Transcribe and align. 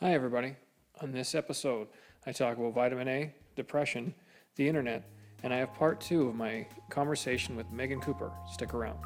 Hi, 0.00 0.12
everybody. 0.12 0.56
On 1.02 1.12
this 1.12 1.36
episode, 1.36 1.86
I 2.26 2.32
talk 2.32 2.58
about 2.58 2.74
vitamin 2.74 3.06
A, 3.06 3.32
depression, 3.54 4.12
the 4.56 4.66
internet, 4.68 5.08
and 5.44 5.54
I 5.54 5.58
have 5.58 5.72
part 5.72 6.00
two 6.00 6.26
of 6.28 6.34
my 6.34 6.66
conversation 6.90 7.54
with 7.54 7.70
Meghan 7.70 8.02
Cooper. 8.02 8.32
Stick 8.52 8.74
around. 8.74 8.98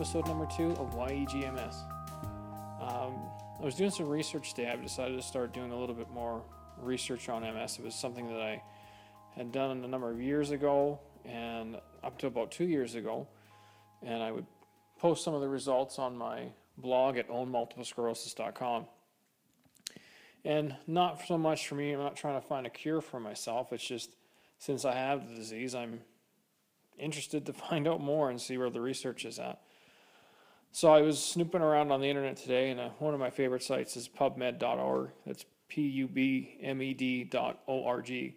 Episode 0.00 0.26
number 0.26 0.46
two 0.46 0.70
of 0.78 0.94
YEGMS. 0.94 1.74
Um, 2.80 3.20
I 3.60 3.62
was 3.62 3.74
doing 3.74 3.90
some 3.90 4.08
research 4.08 4.54
today. 4.54 4.70
I've 4.70 4.82
decided 4.82 5.14
to 5.14 5.22
start 5.22 5.52
doing 5.52 5.72
a 5.72 5.78
little 5.78 5.94
bit 5.94 6.10
more 6.10 6.42
research 6.80 7.28
on 7.28 7.42
MS. 7.42 7.76
It 7.78 7.84
was 7.84 7.94
something 7.94 8.26
that 8.28 8.40
I 8.40 8.62
had 9.36 9.52
done 9.52 9.84
a 9.84 9.86
number 9.86 10.10
of 10.10 10.18
years 10.18 10.52
ago 10.52 11.00
and 11.26 11.76
up 12.02 12.16
to 12.20 12.28
about 12.28 12.50
two 12.50 12.64
years 12.64 12.94
ago. 12.94 13.28
And 14.02 14.22
I 14.22 14.32
would 14.32 14.46
post 14.98 15.22
some 15.22 15.34
of 15.34 15.42
the 15.42 15.50
results 15.50 15.98
on 15.98 16.16
my 16.16 16.46
blog 16.78 17.18
at 17.18 17.28
ownmultiplesclerosis.com. 17.28 18.86
And 20.46 20.76
not 20.86 21.20
so 21.26 21.36
much 21.36 21.68
for 21.68 21.74
me, 21.74 21.92
I'm 21.92 22.00
not 22.00 22.16
trying 22.16 22.40
to 22.40 22.46
find 22.46 22.66
a 22.66 22.70
cure 22.70 23.02
for 23.02 23.20
myself. 23.20 23.70
It's 23.70 23.86
just 23.86 24.16
since 24.58 24.86
I 24.86 24.94
have 24.94 25.28
the 25.28 25.34
disease, 25.34 25.74
I'm 25.74 26.00
interested 26.98 27.44
to 27.44 27.52
find 27.68 27.86
out 27.86 28.00
more 28.00 28.30
and 28.30 28.40
see 28.40 28.56
where 28.56 28.70
the 28.70 28.80
research 28.80 29.26
is 29.26 29.38
at. 29.38 29.60
So 30.72 30.92
I 30.92 31.02
was 31.02 31.22
snooping 31.22 31.62
around 31.62 31.90
on 31.90 32.00
the 32.00 32.08
internet 32.08 32.36
today, 32.36 32.70
and 32.70 32.78
uh, 32.78 32.90
one 33.00 33.12
of 33.12 33.18
my 33.18 33.30
favorite 33.30 33.62
sites 33.62 33.96
is 33.96 34.08
PubMed.org. 34.08 35.10
That's 35.26 35.44
P-U-B-M-E-D 35.68 37.24
dot 37.24 37.60
O-R-G. 37.66 38.36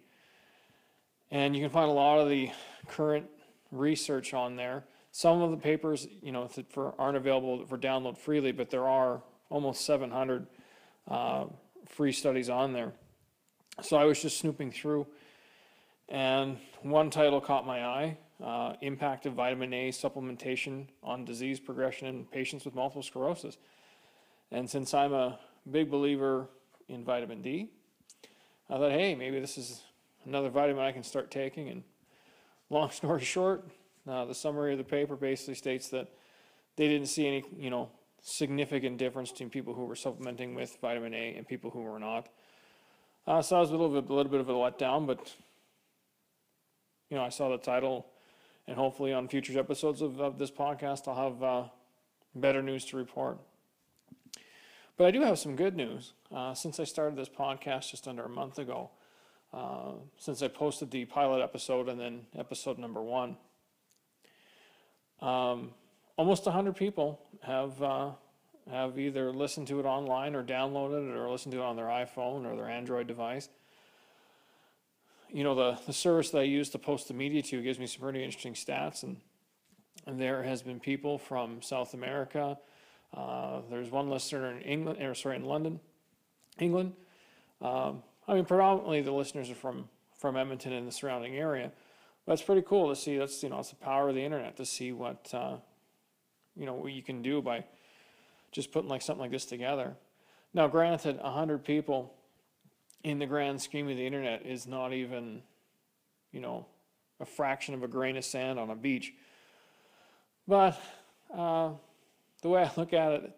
And 1.30 1.54
you 1.54 1.62
can 1.62 1.70
find 1.70 1.88
a 1.88 1.94
lot 1.94 2.18
of 2.18 2.28
the 2.28 2.50
current 2.88 3.26
research 3.70 4.34
on 4.34 4.56
there. 4.56 4.84
Some 5.12 5.42
of 5.42 5.52
the 5.52 5.56
papers, 5.56 6.08
you 6.22 6.32
know, 6.32 6.48
for, 6.70 6.94
aren't 6.98 7.16
available 7.16 7.66
for 7.66 7.78
download 7.78 8.18
freely, 8.18 8.50
but 8.50 8.68
there 8.68 8.88
are 8.88 9.22
almost 9.48 9.84
700 9.84 10.46
uh, 11.08 11.44
free 11.86 12.12
studies 12.12 12.50
on 12.50 12.72
there. 12.72 12.92
So 13.80 13.96
I 13.96 14.04
was 14.04 14.20
just 14.20 14.38
snooping 14.38 14.72
through, 14.72 15.06
and 16.08 16.58
one 16.82 17.10
title 17.10 17.40
caught 17.40 17.64
my 17.64 17.84
eye, 17.84 18.18
uh, 18.44 18.74
impact 18.82 19.24
of 19.24 19.32
vitamin 19.32 19.72
A 19.72 19.88
supplementation 19.88 20.86
on 21.02 21.24
disease 21.24 21.58
progression 21.58 22.06
in 22.08 22.24
patients 22.26 22.66
with 22.66 22.74
multiple 22.74 23.02
sclerosis. 23.02 23.56
And 24.52 24.68
since 24.68 24.92
I'm 24.92 25.14
a 25.14 25.38
big 25.70 25.90
believer 25.90 26.48
in 26.88 27.04
vitamin 27.04 27.40
D, 27.40 27.70
I 28.68 28.76
thought, 28.76 28.90
hey, 28.90 29.14
maybe 29.14 29.40
this 29.40 29.56
is 29.56 29.80
another 30.26 30.50
vitamin 30.50 30.84
I 30.84 30.92
can 30.92 31.02
start 31.02 31.30
taking. 31.30 31.70
And 31.70 31.82
long 32.68 32.90
story 32.90 33.24
short, 33.24 33.66
uh, 34.06 34.26
the 34.26 34.34
summary 34.34 34.72
of 34.72 34.78
the 34.78 34.84
paper 34.84 35.16
basically 35.16 35.54
states 35.54 35.88
that 35.88 36.08
they 36.76 36.86
didn't 36.86 37.08
see 37.08 37.26
any, 37.26 37.44
you 37.56 37.70
know, 37.70 37.88
significant 38.20 38.98
difference 38.98 39.30
between 39.30 39.48
people 39.48 39.72
who 39.72 39.86
were 39.86 39.96
supplementing 39.96 40.54
with 40.54 40.76
vitamin 40.82 41.14
A 41.14 41.34
and 41.34 41.48
people 41.48 41.70
who 41.70 41.80
were 41.80 41.98
not. 41.98 42.28
Uh, 43.26 43.40
so 43.40 43.56
I 43.56 43.60
was 43.60 43.70
a 43.70 43.72
little 43.72 43.88
bit, 43.88 44.10
a 44.10 44.14
little 44.14 44.30
bit 44.30 44.40
of 44.40 44.50
a 44.50 44.52
letdown, 44.52 45.06
but 45.06 45.34
you 47.08 47.16
know, 47.16 47.24
I 47.24 47.30
saw 47.30 47.48
the 47.48 47.58
title 47.58 48.06
and 48.66 48.76
hopefully 48.76 49.12
on 49.12 49.28
future 49.28 49.58
episodes 49.58 50.00
of, 50.00 50.20
of 50.20 50.38
this 50.38 50.50
podcast, 50.50 51.06
I'll 51.08 51.30
have 51.32 51.42
uh, 51.42 51.64
better 52.34 52.62
news 52.62 52.84
to 52.86 52.96
report. 52.96 53.38
But 54.96 55.06
I 55.06 55.10
do 55.10 55.22
have 55.22 55.38
some 55.38 55.56
good 55.56 55.76
news. 55.76 56.12
Uh, 56.34 56.54
since 56.54 56.78
I 56.78 56.84
started 56.84 57.16
this 57.16 57.28
podcast 57.28 57.90
just 57.90 58.06
under 58.06 58.24
a 58.24 58.28
month 58.28 58.58
ago, 58.58 58.90
uh, 59.52 59.92
since 60.18 60.42
I 60.42 60.48
posted 60.48 60.90
the 60.90 61.04
pilot 61.04 61.42
episode 61.42 61.88
and 61.88 62.00
then 62.00 62.26
episode 62.36 62.78
number 62.78 63.02
one, 63.02 63.36
um, 65.20 65.70
almost 66.16 66.46
100 66.46 66.76
people 66.76 67.20
have 67.42 67.82
uh, 67.82 68.10
have 68.70 68.98
either 68.98 69.32
listened 69.32 69.66
to 69.68 69.78
it 69.78 69.84
online 69.84 70.34
or 70.34 70.42
downloaded 70.42 71.10
it 71.10 71.16
or 71.16 71.28
listened 71.28 71.52
to 71.52 71.58
it 71.60 71.64
on 71.64 71.76
their 71.76 71.86
iPhone 71.86 72.46
or 72.46 72.56
their 72.56 72.68
Android 72.68 73.06
device 73.06 73.48
you 75.34 75.42
know, 75.42 75.56
the, 75.56 75.76
the 75.84 75.92
service 75.92 76.30
that 76.30 76.38
I 76.38 76.42
use 76.44 76.70
to 76.70 76.78
post 76.78 77.08
the 77.08 77.14
media 77.14 77.42
to 77.42 77.60
gives 77.60 77.80
me 77.80 77.88
some 77.88 78.02
pretty 78.02 78.22
interesting 78.22 78.54
stats. 78.54 79.02
And, 79.02 79.16
and 80.06 80.18
there 80.18 80.44
has 80.44 80.62
been 80.62 80.78
people 80.78 81.18
from 81.18 81.60
South 81.60 81.92
America. 81.92 82.56
Uh, 83.12 83.62
there's 83.68 83.90
one 83.90 84.08
listener 84.08 84.48
in 84.52 84.62
England, 84.62 85.02
or 85.02 85.12
sorry, 85.12 85.34
in 85.34 85.44
London, 85.44 85.80
England. 86.60 86.92
Um, 87.60 88.04
I 88.28 88.34
mean, 88.34 88.44
predominantly 88.44 89.02
the 89.02 89.10
listeners 89.10 89.50
are 89.50 89.56
from, 89.56 89.88
from 90.16 90.36
Edmonton 90.36 90.72
and 90.72 90.86
the 90.86 90.92
surrounding 90.92 91.36
area. 91.36 91.72
It's 92.28 92.42
pretty 92.42 92.62
cool 92.62 92.88
to 92.88 92.96
see. 92.96 93.18
That's, 93.18 93.42
you 93.42 93.48
know, 93.48 93.58
it's 93.58 93.70
the 93.70 93.76
power 93.76 94.10
of 94.10 94.14
the 94.14 94.22
internet 94.22 94.56
to 94.58 94.64
see 94.64 94.92
what, 94.92 95.28
uh, 95.34 95.56
you 96.54 96.64
know, 96.64 96.74
what 96.74 96.92
you 96.92 97.02
can 97.02 97.22
do 97.22 97.42
by 97.42 97.64
just 98.52 98.70
putting 98.70 98.88
like 98.88 99.02
something 99.02 99.22
like 99.22 99.32
this 99.32 99.46
together. 99.46 99.96
Now, 100.54 100.68
granted, 100.68 101.20
100 101.20 101.64
people 101.64 102.14
in 103.04 103.18
the 103.18 103.26
grand 103.26 103.60
scheme 103.60 103.88
of 103.88 103.96
the 103.96 104.06
internet 104.06 104.44
is 104.44 104.66
not 104.66 104.92
even, 104.92 105.42
you 106.32 106.40
know, 106.40 106.66
a 107.20 107.26
fraction 107.26 107.74
of 107.74 107.82
a 107.82 107.88
grain 107.88 108.16
of 108.16 108.24
sand 108.24 108.58
on 108.58 108.70
a 108.70 108.74
beach. 108.74 109.12
But 110.48 110.80
uh, 111.32 111.70
the 112.42 112.48
way 112.48 112.62
I 112.64 112.70
look 112.76 112.92
at 112.92 113.12
it 113.12 113.36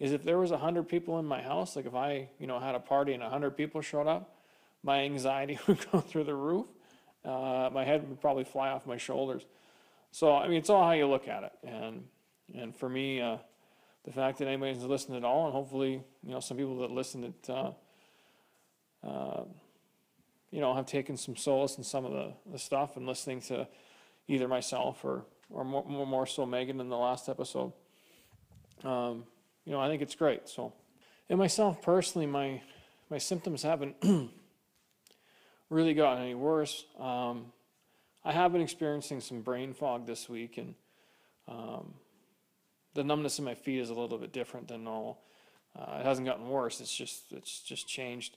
is 0.00 0.12
if 0.12 0.24
there 0.24 0.38
was 0.38 0.50
100 0.50 0.88
people 0.88 1.18
in 1.20 1.24
my 1.24 1.40
house, 1.40 1.76
like 1.76 1.86
if 1.86 1.94
I, 1.94 2.28
you 2.40 2.48
know, 2.48 2.58
had 2.58 2.74
a 2.74 2.80
party 2.80 3.12
and 3.14 3.22
100 3.22 3.56
people 3.56 3.80
showed 3.80 4.08
up, 4.08 4.36
my 4.82 5.00
anxiety 5.00 5.58
would 5.68 5.90
go 5.90 6.00
through 6.00 6.24
the 6.24 6.34
roof. 6.34 6.66
Uh, 7.24 7.70
my 7.72 7.84
head 7.84 8.06
would 8.06 8.20
probably 8.20 8.44
fly 8.44 8.68
off 8.68 8.86
my 8.86 8.98
shoulders. 8.98 9.46
So, 10.10 10.36
I 10.36 10.48
mean, 10.48 10.58
it's 10.58 10.68
all 10.68 10.84
how 10.84 10.92
you 10.92 11.06
look 11.06 11.26
at 11.26 11.44
it. 11.44 11.52
And, 11.64 12.04
and 12.54 12.76
for 12.76 12.88
me, 12.88 13.20
uh, 13.20 13.38
the 14.04 14.12
fact 14.12 14.38
that 14.38 14.48
anybody's 14.48 14.82
listened 14.82 15.16
at 15.16 15.24
all, 15.24 15.46
and 15.46 15.54
hopefully, 15.54 16.02
you 16.22 16.30
know, 16.32 16.40
some 16.40 16.56
people 16.56 16.78
that 16.80 16.90
listen 16.90 17.24
at, 17.48 17.74
uh, 19.06 19.42
you 20.50 20.60
know, 20.60 20.74
have 20.74 20.86
taken 20.86 21.16
some 21.16 21.36
solace 21.36 21.78
in 21.78 21.84
some 21.84 22.04
of 22.04 22.12
the, 22.12 22.32
the 22.50 22.58
stuff 22.58 22.96
and 22.96 23.06
listening 23.06 23.40
to 23.42 23.66
either 24.28 24.48
myself 24.48 25.04
or, 25.04 25.24
or 25.50 25.64
more, 25.64 25.84
more 25.84 26.26
so 26.26 26.46
Meghan 26.46 26.80
in 26.80 26.88
the 26.88 26.96
last 26.96 27.28
episode. 27.28 27.72
Um, 28.84 29.24
you 29.64 29.72
know, 29.72 29.80
I 29.80 29.88
think 29.88 30.02
it's 30.02 30.14
great. 30.14 30.48
So, 30.48 30.72
and 31.28 31.38
myself 31.38 31.82
personally, 31.82 32.26
my, 32.26 32.62
my 33.10 33.18
symptoms 33.18 33.62
haven't 33.62 33.96
really 35.70 35.94
gotten 35.94 36.22
any 36.22 36.34
worse. 36.34 36.84
Um, 36.98 37.46
I 38.24 38.32
have 38.32 38.52
been 38.52 38.62
experiencing 38.62 39.20
some 39.20 39.42
brain 39.42 39.74
fog 39.74 40.06
this 40.06 40.28
week, 40.28 40.56
and 40.56 40.74
um, 41.48 41.94
the 42.94 43.04
numbness 43.04 43.38
in 43.38 43.44
my 43.44 43.54
feet 43.54 43.80
is 43.80 43.90
a 43.90 43.94
little 43.94 44.18
bit 44.18 44.32
different 44.32 44.68
than 44.68 44.84
normal. 44.84 45.20
Uh, 45.76 45.98
it 46.00 46.06
hasn't 46.06 46.26
gotten 46.26 46.48
worse. 46.48 46.80
It's 46.80 46.94
just 46.94 47.32
it's 47.32 47.60
just 47.60 47.88
changed. 47.88 48.36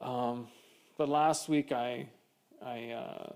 Um, 0.00 0.48
but 0.96 1.08
last 1.08 1.48
week 1.48 1.72
I, 1.72 2.08
I 2.64 2.90
uh, 2.90 3.32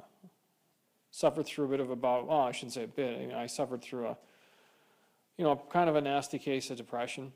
suffered 1.11 1.47
through 1.47 1.67
a 1.67 1.69
bit 1.69 1.81
of 1.81 1.91
a 1.91 1.97
bout, 1.97 2.27
well, 2.27 2.41
I 2.41 2.53
shouldn't 2.53 2.73
say 2.73 2.84
a 2.84 2.89
bit, 2.89 3.33
I 3.34 3.47
suffered 3.47 3.83
through 3.83 4.09
a, 4.09 4.17
you 5.37 5.45
know, 5.45 5.61
kind 5.71 5.89
of 5.89 5.97
a 5.97 6.01
nasty 6.01 6.39
case 6.39 6.71
of 6.71 6.77
depression. 6.77 7.33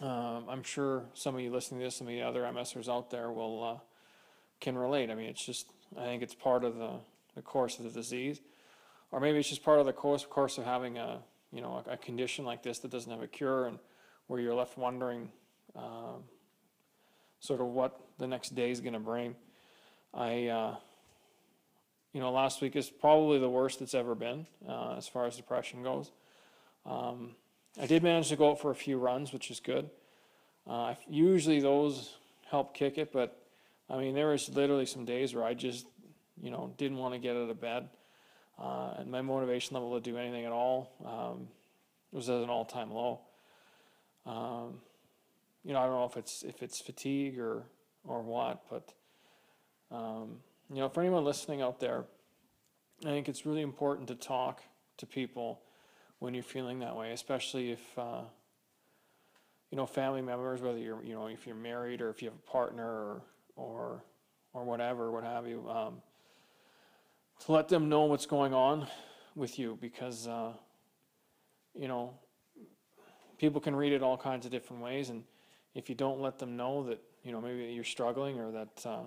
Um, 0.00 0.46
I'm 0.48 0.62
sure 0.62 1.04
some 1.14 1.34
of 1.34 1.40
you 1.40 1.50
listening 1.50 1.80
to 1.80 1.86
this, 1.86 1.96
some 1.96 2.06
of 2.06 2.12
the 2.12 2.22
other 2.22 2.42
MSers 2.42 2.88
out 2.88 3.10
there 3.10 3.30
will, 3.30 3.62
uh, 3.62 3.78
can 4.60 4.78
relate. 4.78 5.10
I 5.10 5.14
mean, 5.14 5.26
it's 5.26 5.44
just, 5.44 5.66
I 5.98 6.04
think 6.04 6.22
it's 6.22 6.34
part 6.34 6.64
of 6.64 6.76
the, 6.76 6.92
the 7.34 7.42
course 7.42 7.78
of 7.78 7.84
the 7.84 7.90
disease. 7.90 8.40
Or 9.10 9.20
maybe 9.20 9.38
it's 9.38 9.48
just 9.48 9.62
part 9.62 9.78
of 9.78 9.86
the 9.86 9.92
course, 9.92 10.24
course 10.24 10.56
of 10.56 10.64
having 10.64 10.96
a, 10.96 11.18
you 11.52 11.60
know, 11.60 11.82
a, 11.86 11.92
a 11.92 11.96
condition 11.96 12.44
like 12.44 12.62
this 12.62 12.78
that 12.80 12.90
doesn't 12.90 13.10
have 13.10 13.22
a 13.22 13.26
cure 13.26 13.66
and 13.66 13.78
where 14.26 14.40
you're 14.40 14.54
left 14.54 14.78
wondering, 14.78 15.28
um, 15.76 16.24
sort 17.42 17.60
of 17.60 17.66
what 17.66 18.00
the 18.18 18.26
next 18.26 18.54
day 18.54 18.70
is 18.70 18.80
going 18.80 18.92
to 18.92 19.00
bring. 19.00 19.34
I, 20.14 20.46
uh, 20.46 20.76
you 22.12 22.20
know, 22.20 22.30
last 22.30 22.62
week 22.62 22.76
is 22.76 22.88
probably 22.88 23.40
the 23.40 23.50
worst 23.50 23.82
it's 23.82 23.94
ever 23.94 24.14
been 24.14 24.46
uh, 24.68 24.94
as 24.96 25.08
far 25.08 25.26
as 25.26 25.36
depression 25.36 25.82
goes. 25.82 26.12
Um, 26.86 27.32
I 27.80 27.86
did 27.86 28.02
manage 28.02 28.28
to 28.28 28.36
go 28.36 28.52
out 28.52 28.60
for 28.60 28.70
a 28.70 28.76
few 28.76 28.96
runs, 28.96 29.32
which 29.32 29.50
is 29.50 29.58
good. 29.58 29.90
Uh, 30.68 30.94
usually 31.08 31.58
those 31.58 32.14
help 32.48 32.74
kick 32.74 32.96
it, 32.96 33.12
but 33.12 33.36
I 33.90 33.96
mean, 33.96 34.14
there 34.14 34.28
was 34.28 34.48
literally 34.48 34.86
some 34.86 35.04
days 35.04 35.34
where 35.34 35.44
I 35.44 35.54
just, 35.54 35.86
you 36.40 36.50
know, 36.50 36.72
didn't 36.76 36.98
want 36.98 37.14
to 37.14 37.18
get 37.18 37.34
out 37.34 37.50
of 37.50 37.60
bed. 37.60 37.88
Uh, 38.56 38.94
and 38.98 39.10
my 39.10 39.20
motivation 39.20 39.74
level 39.74 39.98
to 39.98 40.00
do 40.00 40.16
anything 40.16 40.44
at 40.44 40.52
all 40.52 40.92
um, 41.04 41.48
was 42.12 42.28
at 42.28 42.36
an 42.36 42.50
all-time 42.50 42.92
low. 42.92 43.20
Um, 44.26 44.80
you 45.64 45.72
know, 45.72 45.80
I 45.80 45.86
don't 45.86 45.94
know 45.94 46.04
if 46.04 46.16
it's 46.16 46.42
if 46.42 46.62
it's 46.62 46.80
fatigue 46.80 47.38
or 47.38 47.64
or 48.04 48.22
what, 48.22 48.62
but 48.70 48.94
um, 49.90 50.38
you 50.70 50.80
know, 50.80 50.88
for 50.88 51.02
anyone 51.02 51.24
listening 51.24 51.60
out 51.60 51.80
there, 51.80 52.04
I 53.04 53.08
think 53.08 53.28
it's 53.28 53.44
really 53.44 53.62
important 53.62 54.08
to 54.08 54.14
talk 54.14 54.62
to 54.98 55.06
people 55.06 55.60
when 56.18 56.34
you're 56.34 56.42
feeling 56.42 56.78
that 56.78 56.96
way, 56.96 57.12
especially 57.12 57.72
if, 57.72 57.98
uh, 57.98 58.22
you 59.70 59.76
know, 59.76 59.86
family 59.86 60.22
members, 60.22 60.62
whether 60.62 60.78
you're, 60.78 61.02
you 61.02 61.14
know, 61.14 61.26
if 61.26 61.46
you're 61.46 61.56
married 61.56 62.00
or 62.00 62.08
if 62.10 62.22
you 62.22 62.28
have 62.28 62.38
a 62.38 62.50
partner 62.50 62.86
or, 62.86 63.22
or, 63.56 64.04
or 64.54 64.64
whatever, 64.64 65.10
what 65.10 65.24
have 65.24 65.46
you, 65.46 65.68
um, 65.68 66.00
to 67.44 67.52
let 67.52 67.68
them 67.68 67.88
know 67.88 68.04
what's 68.04 68.26
going 68.26 68.54
on 68.54 68.86
with 69.34 69.58
you 69.58 69.76
because, 69.80 70.28
uh, 70.28 70.52
you 71.74 71.88
know, 71.88 72.14
people 73.36 73.60
can 73.60 73.74
read 73.74 73.92
it 73.92 74.02
all 74.02 74.16
kinds 74.16 74.46
of 74.46 74.52
different 74.52 74.82
ways 74.82 75.10
and 75.10 75.24
if 75.74 75.88
you 75.88 75.94
don't 75.94 76.20
let 76.20 76.38
them 76.38 76.56
know 76.56 76.84
that, 76.84 77.00
you 77.22 77.32
know, 77.32 77.40
maybe 77.40 77.72
you're 77.72 77.84
struggling 77.84 78.38
or 78.38 78.50
that, 78.52 78.86
uh, 78.86 79.04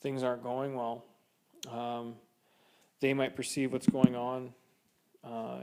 things 0.00 0.22
aren't 0.22 0.42
going 0.42 0.74
well, 0.74 1.04
um, 1.70 2.14
they 3.00 3.14
might 3.14 3.34
perceive 3.34 3.72
what's 3.72 3.86
going 3.86 4.14
on, 4.14 4.52
uh, 5.24 5.60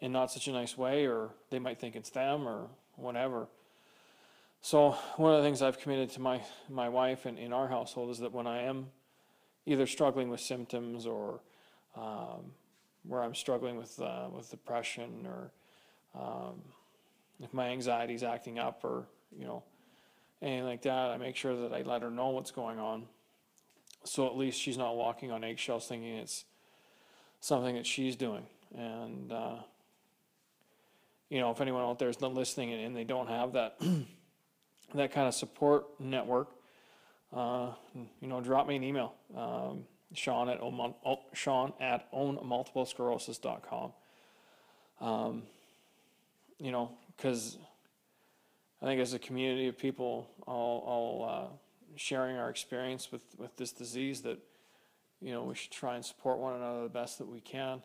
in 0.00 0.12
not 0.12 0.30
such 0.30 0.48
a 0.48 0.52
nice 0.52 0.76
way, 0.76 1.06
or 1.06 1.30
they 1.50 1.58
might 1.58 1.80
think 1.80 1.96
it's 1.96 2.10
them 2.10 2.46
or 2.46 2.68
whatever. 2.96 3.48
So 4.60 4.90
one 5.16 5.32
of 5.32 5.42
the 5.42 5.48
things 5.48 5.62
I've 5.62 5.78
committed 5.78 6.10
to 6.10 6.20
my, 6.20 6.42
my 6.68 6.88
wife 6.88 7.26
and 7.26 7.38
in 7.38 7.52
our 7.52 7.68
household 7.68 8.10
is 8.10 8.18
that 8.18 8.32
when 8.32 8.46
I 8.46 8.62
am 8.62 8.88
either 9.66 9.86
struggling 9.86 10.28
with 10.30 10.40
symptoms 10.40 11.06
or, 11.06 11.40
um, 11.96 12.52
where 13.04 13.22
I'm 13.22 13.34
struggling 13.34 13.76
with, 13.76 14.00
uh, 14.00 14.28
with 14.32 14.50
depression 14.50 15.26
or, 15.26 15.52
um, 16.20 16.62
if 17.40 17.52
my 17.54 17.68
anxiety's 17.68 18.22
acting 18.22 18.58
up 18.58 18.84
or, 18.84 19.06
you 19.36 19.44
know, 19.44 19.62
anything 20.42 20.64
like 20.64 20.82
that, 20.82 21.10
I 21.10 21.16
make 21.16 21.36
sure 21.36 21.68
that 21.68 21.72
I 21.72 21.82
let 21.82 22.02
her 22.02 22.10
know 22.10 22.28
what's 22.28 22.50
going 22.50 22.78
on. 22.78 23.06
So 24.04 24.26
at 24.26 24.36
least 24.36 24.60
she's 24.60 24.78
not 24.78 24.96
walking 24.96 25.30
on 25.30 25.44
eggshells 25.44 25.86
thinking 25.86 26.16
it's 26.16 26.44
something 27.40 27.74
that 27.74 27.86
she's 27.86 28.16
doing. 28.16 28.46
And, 28.76 29.32
uh, 29.32 29.56
you 31.28 31.40
know, 31.40 31.50
if 31.50 31.60
anyone 31.60 31.82
out 31.82 31.98
there 31.98 32.08
is 32.08 32.20
not 32.20 32.34
listening 32.34 32.72
and, 32.72 32.82
and 32.82 32.96
they 32.96 33.04
don't 33.04 33.28
have 33.28 33.52
that, 33.52 33.78
that 34.94 35.12
kind 35.12 35.28
of 35.28 35.34
support 35.34 35.86
network, 36.00 36.48
uh, 37.34 37.72
you 37.94 38.28
know, 38.28 38.40
drop 38.40 38.66
me 38.66 38.76
an 38.76 38.84
email. 38.84 39.14
Um, 39.36 39.84
Sean 40.14 40.48
at, 40.48 40.60
own, 40.60 40.94
oh, 41.04 41.20
Sean 41.34 41.74
at 41.80 42.10
ownmultiplesclerosis.com. 42.12 43.92
Um, 45.00 45.42
you 46.58 46.72
know, 46.72 46.92
because 47.18 47.58
I 48.80 48.86
think 48.86 49.00
as 49.00 49.12
a 49.12 49.18
community 49.18 49.66
of 49.66 49.76
people, 49.76 50.30
all, 50.46 50.78
all 50.86 51.28
uh, 51.28 51.46
sharing 51.96 52.36
our 52.36 52.48
experience 52.48 53.10
with, 53.10 53.22
with 53.36 53.56
this 53.56 53.72
disease, 53.72 54.22
that 54.22 54.38
you 55.20 55.32
know 55.32 55.42
we 55.42 55.54
should 55.54 55.72
try 55.72 55.96
and 55.96 56.04
support 56.04 56.38
one 56.38 56.54
another 56.54 56.84
the 56.84 56.88
best 56.88 57.18
that 57.18 57.26
we 57.28 57.40
can, 57.40 57.82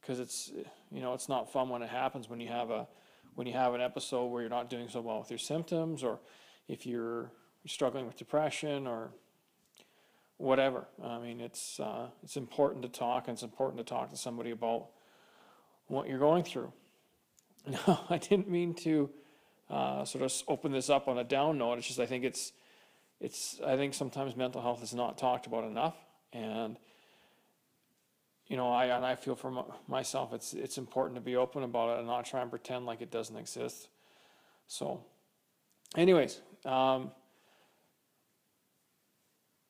because 0.00 0.20
it's 0.20 0.52
you 0.92 1.02
know 1.02 1.12
it's 1.12 1.28
not 1.28 1.52
fun 1.52 1.68
when 1.68 1.82
it 1.82 1.90
happens 1.90 2.30
when 2.30 2.40
you 2.40 2.48
have 2.48 2.70
a 2.70 2.86
when 3.34 3.46
you 3.46 3.52
have 3.52 3.74
an 3.74 3.80
episode 3.80 4.26
where 4.26 4.42
you're 4.42 4.50
not 4.50 4.70
doing 4.70 4.88
so 4.88 5.00
well 5.00 5.18
with 5.18 5.30
your 5.30 5.38
symptoms, 5.38 6.04
or 6.04 6.20
if 6.68 6.86
you're 6.86 7.32
struggling 7.66 8.06
with 8.06 8.16
depression 8.16 8.86
or 8.86 9.10
whatever. 10.36 10.86
I 11.02 11.18
mean, 11.18 11.40
it's 11.40 11.80
uh, 11.80 12.06
it's 12.22 12.36
important 12.36 12.82
to 12.82 12.88
talk, 12.88 13.26
and 13.26 13.34
it's 13.34 13.42
important 13.42 13.84
to 13.84 13.84
talk 13.84 14.10
to 14.10 14.16
somebody 14.16 14.52
about 14.52 14.86
what 15.88 16.08
you're 16.08 16.20
going 16.20 16.44
through. 16.44 16.72
No, 17.66 18.00
I 18.10 18.18
didn't 18.18 18.48
mean 18.48 18.74
to 18.74 19.10
uh, 19.68 20.04
sort 20.04 20.24
of 20.24 20.32
open 20.48 20.72
this 20.72 20.90
up 20.90 21.08
on 21.08 21.18
a 21.18 21.24
down 21.24 21.58
note. 21.58 21.78
It's 21.78 21.86
just 21.86 22.00
I 22.00 22.06
think 22.06 22.24
it's 22.24 22.52
it's 23.20 23.60
I 23.64 23.76
think 23.76 23.94
sometimes 23.94 24.36
mental 24.36 24.62
health 24.62 24.82
is 24.82 24.94
not 24.94 25.18
talked 25.18 25.46
about 25.46 25.64
enough, 25.64 25.96
and 26.32 26.76
you 28.46 28.56
know 28.56 28.70
I 28.70 28.86
and 28.86 29.04
I 29.04 29.14
feel 29.14 29.34
for 29.34 29.50
my, 29.50 29.62
myself 29.86 30.32
it's 30.32 30.54
it's 30.54 30.78
important 30.78 31.16
to 31.16 31.20
be 31.20 31.36
open 31.36 31.62
about 31.62 31.90
it 31.90 31.98
and 31.98 32.06
not 32.06 32.24
try 32.24 32.40
and 32.40 32.50
pretend 32.50 32.86
like 32.86 33.00
it 33.00 33.10
doesn't 33.10 33.36
exist. 33.36 33.88
So, 34.66 35.04
anyways, 35.96 36.40
um, 36.64 37.10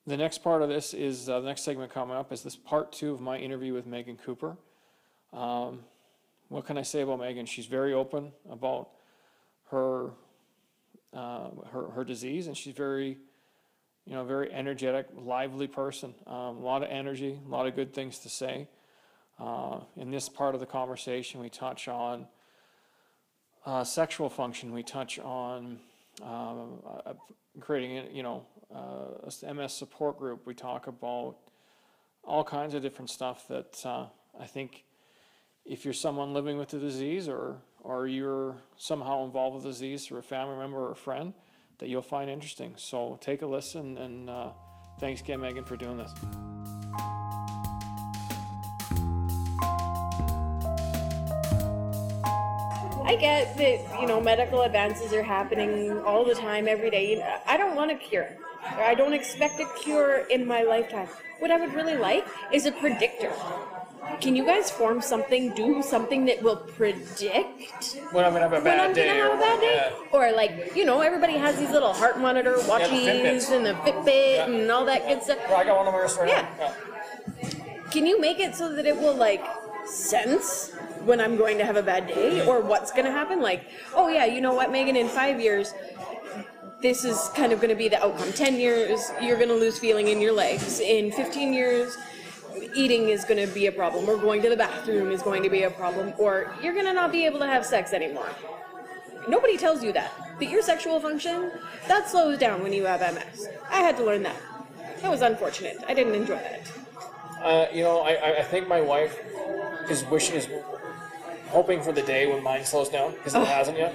the 0.06 0.16
next 0.16 0.38
part 0.38 0.62
of 0.62 0.68
this 0.68 0.94
is 0.94 1.28
uh, 1.28 1.40
the 1.40 1.46
next 1.46 1.62
segment 1.62 1.92
coming 1.92 2.16
up 2.16 2.32
is 2.32 2.42
this 2.42 2.56
part 2.56 2.92
two 2.92 3.12
of 3.12 3.20
my 3.20 3.36
interview 3.36 3.72
with 3.72 3.86
Meghan 3.86 4.18
Cooper. 4.22 4.56
Um, 5.32 5.80
what 6.50 6.66
can 6.66 6.76
I 6.76 6.82
say 6.82 7.00
about 7.00 7.20
Meghan? 7.20 7.46
She's 7.46 7.66
very 7.66 7.94
open 7.94 8.32
about 8.50 8.90
her 9.70 10.10
uh, 11.14 11.50
her 11.72 11.90
her 11.90 12.04
disease, 12.04 12.48
and 12.48 12.56
she's 12.56 12.74
very, 12.74 13.18
you 14.04 14.14
know, 14.14 14.24
very 14.24 14.52
energetic, 14.52 15.06
lively 15.16 15.68
person. 15.68 16.12
Um, 16.26 16.34
a 16.34 16.60
lot 16.60 16.82
of 16.82 16.90
energy, 16.90 17.38
a 17.44 17.48
lot 17.48 17.68
of 17.68 17.76
good 17.76 17.94
things 17.94 18.18
to 18.20 18.28
say. 18.28 18.68
Uh, 19.38 19.80
in 19.96 20.10
this 20.10 20.28
part 20.28 20.54
of 20.54 20.60
the 20.60 20.66
conversation, 20.66 21.40
we 21.40 21.48
touch 21.48 21.86
on 21.86 22.26
uh, 23.64 23.84
sexual 23.84 24.28
function. 24.28 24.72
We 24.72 24.82
touch 24.82 25.20
on 25.20 25.78
uh, 26.20 26.64
creating, 27.60 28.14
you 28.14 28.24
know, 28.24 28.44
uh, 28.74 29.52
MS 29.54 29.72
support 29.72 30.18
group. 30.18 30.46
We 30.46 30.54
talk 30.54 30.88
about 30.88 31.36
all 32.24 32.42
kinds 32.42 32.74
of 32.74 32.82
different 32.82 33.08
stuff 33.08 33.46
that 33.48 33.86
uh, 33.86 34.06
I 34.38 34.46
think 34.46 34.84
if 35.70 35.84
you're 35.84 35.94
someone 35.94 36.34
living 36.34 36.58
with 36.58 36.70
the 36.70 36.78
disease 36.80 37.28
or, 37.28 37.56
or 37.84 38.08
you're 38.08 38.56
somehow 38.76 39.24
involved 39.24 39.54
with 39.54 39.62
the 39.62 39.70
disease 39.70 40.04
through 40.04 40.18
a 40.18 40.22
family 40.22 40.56
member 40.56 40.78
or 40.78 40.90
a 40.90 40.96
friend, 40.96 41.32
that 41.78 41.88
you'll 41.88 42.02
find 42.02 42.28
interesting. 42.28 42.74
So 42.76 43.16
take 43.20 43.42
a 43.42 43.46
listen 43.46 43.96
and 43.96 44.28
uh, 44.28 44.48
thanks 44.98 45.20
again, 45.20 45.38
Meghan, 45.38 45.64
for 45.64 45.76
doing 45.76 45.96
this. 45.96 46.10
I 53.04 53.16
get 53.16 53.56
that 53.56 54.00
you 54.00 54.06
know 54.08 54.20
medical 54.20 54.62
advances 54.62 55.12
are 55.12 55.22
happening 55.22 56.00
all 56.00 56.24
the 56.24 56.34
time, 56.34 56.66
every 56.66 56.90
day. 56.90 57.22
I 57.46 57.56
don't 57.56 57.76
want 57.76 57.92
a 57.92 57.96
cure. 57.96 58.28
I 58.64 58.94
don't 58.94 59.12
expect 59.12 59.60
a 59.60 59.66
cure 59.80 60.26
in 60.30 60.46
my 60.46 60.62
lifetime. 60.62 61.08
What 61.38 61.52
I 61.52 61.60
would 61.60 61.74
really 61.74 61.96
like 61.96 62.26
is 62.52 62.66
a 62.66 62.72
predictor. 62.72 63.32
Can 64.20 64.36
you 64.36 64.44
guys 64.44 64.70
form 64.70 65.00
something, 65.00 65.54
do 65.54 65.82
something 65.82 66.24
that 66.26 66.42
will 66.42 66.56
predict 66.56 67.98
When 68.12 68.24
I'm 68.24 68.32
gonna 68.32 68.48
have 68.48 68.52
a 68.52 68.60
when 68.60 68.80
I'm 68.80 68.92
gonna 68.92 69.08
have 69.08 69.34
a 69.34 69.40
bad 69.40 69.60
day? 69.60 69.92
Or 70.12 70.32
like, 70.32 70.72
you 70.74 70.84
know, 70.84 71.00
everybody 71.00 71.34
has 71.34 71.58
these 71.58 71.70
little 71.70 71.92
heart 71.92 72.18
monitor 72.18 72.56
watches 72.66 72.90
Fitbits. 72.90 73.50
and 73.56 73.64
the 73.64 73.74
Fitbit 73.74 74.46
and 74.46 74.70
all 74.70 74.84
that 74.84 75.06
good 75.06 75.22
stuff. 75.22 75.38
I 75.50 75.64
got 75.64 75.84
one 75.84 75.94
right 75.94 76.28
Yeah. 76.28 76.74
Can 77.90 78.06
you 78.06 78.20
make 78.20 78.38
it 78.38 78.54
so 78.54 78.74
that 78.74 78.86
it 78.86 78.96
will 78.96 79.14
like 79.14 79.44
sense 79.86 80.72
when 81.04 81.20
I'm 81.20 81.36
going 81.36 81.58
to 81.58 81.64
have 81.64 81.76
a 81.76 81.82
bad 81.82 82.06
day 82.06 82.46
or 82.46 82.60
what's 82.60 82.92
going 82.92 83.04
to 83.04 83.10
happen? 83.10 83.40
Like, 83.40 83.64
oh 83.94 84.08
yeah, 84.08 84.26
you 84.26 84.40
know 84.40 84.54
what, 84.54 84.70
Meghan, 84.70 84.96
in 84.96 85.08
five 85.08 85.40
years, 85.40 85.74
this 86.80 87.04
is 87.04 87.30
kind 87.34 87.52
of 87.52 87.60
going 87.60 87.70
to 87.70 87.76
be 87.76 87.88
the 87.88 88.02
outcome. 88.02 88.32
10 88.32 88.58
years, 88.58 89.10
you're 89.20 89.36
going 89.36 89.48
to 89.48 89.54
lose 89.54 89.78
feeling 89.78 90.08
in 90.08 90.20
your 90.20 90.32
legs. 90.32 90.80
In 90.80 91.12
15 91.12 91.52
years, 91.52 91.96
eating 92.74 93.08
is 93.08 93.24
going 93.24 93.44
to 93.46 93.52
be 93.52 93.66
a 93.66 93.72
problem, 93.72 94.08
or 94.08 94.16
going 94.16 94.42
to 94.42 94.48
the 94.48 94.56
bathroom 94.56 95.10
is 95.10 95.22
going 95.22 95.42
to 95.42 95.50
be 95.50 95.62
a 95.64 95.70
problem, 95.70 96.12
or 96.18 96.52
you're 96.62 96.72
going 96.74 96.86
to 96.86 96.92
not 96.92 97.12
be 97.12 97.26
able 97.26 97.38
to 97.40 97.46
have 97.46 97.64
sex 97.66 97.92
anymore. 97.92 98.28
Nobody 99.28 99.56
tells 99.56 99.82
you 99.84 99.92
that. 99.92 100.12
That 100.38 100.48
your 100.50 100.62
sexual 100.62 100.98
function, 101.00 101.50
that 101.88 102.08
slows 102.08 102.38
down 102.38 102.62
when 102.62 102.72
you 102.72 102.84
have 102.86 103.00
MS. 103.00 103.48
I 103.70 103.80
had 103.80 103.96
to 103.98 104.04
learn 104.04 104.22
that. 104.22 104.36
That 105.02 105.10
was 105.10 105.20
unfortunate. 105.22 105.78
I 105.86 105.94
didn't 105.94 106.14
enjoy 106.14 106.36
that. 106.36 106.60
Uh, 107.42 107.66
you 107.72 107.82
know, 107.82 108.00
I, 108.00 108.12
I- 108.14 108.38
I 108.38 108.42
think 108.42 108.68
my 108.68 108.80
wife 108.80 109.18
is 109.90 110.04
wishing, 110.06 110.36
is 110.36 110.48
hoping 111.48 111.80
for 111.82 111.92
the 111.92 112.02
day 112.02 112.26
when 112.26 112.42
mine 112.42 112.64
slows 112.64 112.88
down 112.88 113.12
because 113.12 113.34
it 113.34 113.46
hasn't 113.46 113.76
yet. 113.78 113.94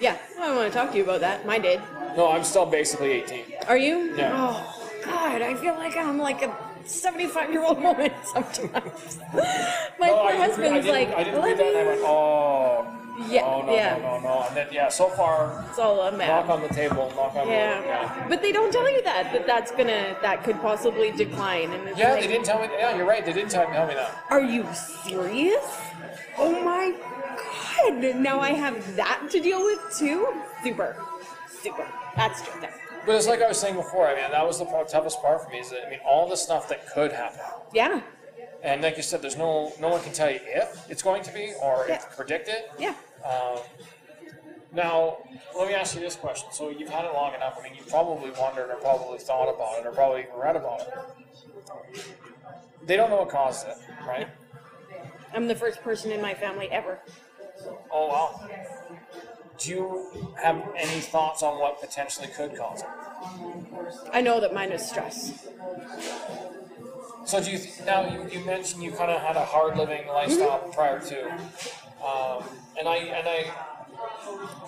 Yeah, 0.00 0.18
I 0.38 0.54
want 0.54 0.70
to 0.72 0.78
talk 0.78 0.90
to 0.92 0.96
you 0.98 1.04
about 1.04 1.20
that. 1.20 1.46
My 1.46 1.58
did. 1.58 1.80
No, 2.16 2.30
I'm 2.30 2.44
still 2.44 2.66
basically 2.66 3.12
18. 3.12 3.44
Are 3.68 3.78
you? 3.78 4.14
Yeah. 4.16 4.32
Oh, 4.34 4.90
God, 5.04 5.40
I 5.42 5.54
feel 5.54 5.74
like 5.74 5.96
I'm 5.96 6.18
like 6.18 6.42
a 6.42 6.54
75 6.86 7.50
year 7.52 7.64
old 7.64 7.82
woman 7.82 8.10
sometimes. 8.24 9.18
My 9.98 10.08
No, 10.08 10.16
poor 10.16 10.26
I 10.26 10.32
didn't, 10.32 10.40
husband's 10.40 10.72
I 10.72 10.80
didn't, 10.80 10.90
like, 10.90 11.08
I 11.16 11.24
didn't 11.24 11.40
"Let 11.40 11.48
read 11.48 11.58
that 11.58 11.66
and 11.66 11.76
I 11.78 11.82
me-" 11.82 11.88
went, 11.88 12.00
oh, 12.04 12.86
Yeah, 13.28 13.42
oh 13.44 13.62
no, 13.66 13.74
yeah. 13.74 13.96
no, 13.96 14.18
no, 14.18 14.20
no. 14.20 14.44
And 14.48 14.56
then, 14.56 14.68
yeah, 14.72 14.88
so 14.88 15.08
far, 15.08 15.64
It's 15.70 15.78
all 15.78 16.00
a 16.02 16.10
knock 16.10 16.18
mess. 16.18 16.48
on 16.50 16.62
the 16.62 16.68
table, 16.68 17.12
knock 17.16 17.34
on 17.34 17.46
wood. 17.46 17.52
Yeah. 17.52 17.82
Yeah, 17.84 18.26
but 18.28 18.42
they 18.42 18.52
don't 18.52 18.72
tell 18.72 18.90
you 18.90 19.02
that 19.02 19.32
that 19.32 19.46
that's 19.46 19.70
gonna 19.72 20.16
that 20.22 20.44
could 20.44 20.60
possibly 20.60 21.10
decline. 21.12 21.72
And 21.72 21.88
it's 21.88 21.98
yeah 21.98 22.12
like, 22.12 22.20
they 22.22 22.28
didn't 22.28 22.44
tell 22.44 22.60
me, 22.60 22.68
yeah, 22.78 22.94
you're 22.96 23.06
right, 23.06 23.24
they 23.24 23.32
didn't 23.32 23.50
tell 23.50 23.66
tell 23.66 23.86
me 23.86 23.94
that. 23.94 24.10
Are 24.30 24.42
you 24.42 24.66
serious? 24.74 25.64
Oh 26.38 26.52
my 26.62 26.92
God! 27.40 28.16
Now 28.16 28.40
I 28.40 28.50
have 28.52 28.76
that 28.96 29.28
to 29.30 29.40
deal 29.40 29.60
with 29.64 29.80
too. 29.98 30.28
Super, 30.62 31.02
super. 31.62 31.86
That's 32.14 32.42
just 32.42 32.62
it. 32.62 32.70
But 33.06 33.14
it's 33.14 33.28
like 33.28 33.40
I 33.40 33.46
was 33.46 33.58
saying 33.58 33.76
before, 33.76 34.08
I 34.08 34.20
mean, 34.20 34.30
that 34.32 34.44
was 34.44 34.58
the 34.58 34.64
toughest 34.64 35.22
part 35.22 35.44
for 35.44 35.50
me 35.50 35.58
is 35.60 35.70
that, 35.70 35.86
I 35.86 35.90
mean, 35.90 36.00
all 36.04 36.28
the 36.28 36.36
stuff 36.36 36.68
that 36.68 36.88
could 36.92 37.12
happen. 37.12 37.38
Yeah, 37.72 38.00
And 38.64 38.82
like 38.82 38.96
you 38.96 39.02
said, 39.04 39.22
there's 39.22 39.36
no, 39.36 39.72
no 39.80 39.88
one 39.88 40.02
can 40.02 40.12
tell 40.12 40.30
you 40.30 40.40
if 40.42 40.90
it's 40.90 41.02
going 41.02 41.22
to 41.22 41.32
be 41.32 41.52
or 41.62 41.86
Yeah. 41.88 41.94
if 41.96 42.16
predict 42.16 42.48
it. 42.48 42.70
yeah. 42.78 42.94
Um, 43.24 43.58
Now, 44.72 45.18
let 45.56 45.68
me 45.68 45.74
ask 45.74 45.94
you 45.94 46.00
this 46.00 46.16
question. 46.16 46.48
So 46.52 46.68
you've 46.70 46.90
had 46.90 47.04
it 47.04 47.12
long 47.14 47.32
enough. 47.34 47.56
I 47.58 47.62
mean, 47.62 47.74
you've 47.76 47.88
probably 47.88 48.30
wondered 48.32 48.70
or 48.70 48.76
probably 48.76 49.18
thought 49.18 49.48
about 49.54 49.78
it 49.78 49.86
or 49.86 49.92
probably 49.92 50.22
even 50.22 50.34
read 50.36 50.56
about 50.56 50.80
it. 50.80 50.88
They 52.84 52.96
don't 52.96 53.08
know 53.08 53.16
what 53.18 53.28
caused 53.30 53.66
it, 53.68 53.76
right? 54.06 54.28
I'm 55.32 55.46
the 55.48 55.54
first 55.54 55.82
person 55.82 56.10
in 56.12 56.20
my 56.20 56.34
family 56.34 56.68
ever. 56.70 56.98
Oh 57.90 58.06
wow. 58.08 58.48
Do 59.58 59.70
you 59.70 60.06
have 60.42 60.62
any 60.76 61.00
thoughts 61.00 61.42
on 61.42 61.58
what 61.60 61.80
potentially 61.80 62.28
could 62.28 62.56
cause 62.56 62.82
it? 62.82 62.88
I 64.12 64.20
know 64.20 64.40
that 64.40 64.52
mine 64.52 64.70
is 64.72 64.86
stress. 64.86 65.46
So 67.24 67.42
do 67.42 67.50
you 67.50 67.58
now 67.84 68.06
you, 68.08 68.28
you 68.30 68.44
mentioned 68.44 68.82
you 68.82 68.92
kind 68.92 69.10
of 69.10 69.20
had 69.20 69.36
a 69.36 69.44
hard 69.44 69.76
living 69.76 70.06
lifestyle 70.08 70.58
prior 70.72 71.00
to, 71.00 71.32
um, 72.04 72.44
and 72.78 72.88
I 72.88 72.96
and 72.96 73.28
I. 73.28 73.52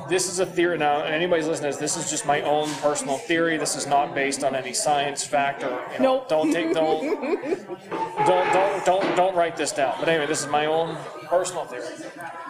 This 0.08 0.28
is 0.32 0.40
a 0.40 0.46
theory 0.46 0.78
now, 0.78 1.02
and 1.02 1.14
anybody's 1.14 1.46
listening 1.46 1.72
to 1.72 1.78
this. 1.78 1.94
This 1.94 2.04
is 2.04 2.10
just 2.10 2.24
my 2.26 2.40
own 2.42 2.68
personal 2.76 3.18
theory. 3.18 3.58
This 3.58 3.76
is 3.76 3.86
not 3.86 4.14
based 4.14 4.42
on 4.42 4.56
any 4.56 4.72
science 4.72 5.22
fact 5.22 5.62
or 5.62 5.84
you 5.92 5.98
know, 5.98 6.16
Nope. 6.16 6.28
don't 6.28 6.52
take 6.52 6.72
don't 6.72 7.02
don't 8.26 8.52
don't 8.52 8.84
don't 8.86 9.16
don't 9.16 9.36
write 9.36 9.56
this 9.56 9.70
down. 9.72 9.94
But 10.00 10.08
anyway, 10.08 10.26
this 10.26 10.42
is 10.42 10.50
my 10.50 10.66
own 10.66 10.96
personal 11.26 11.64
theory 11.66 11.94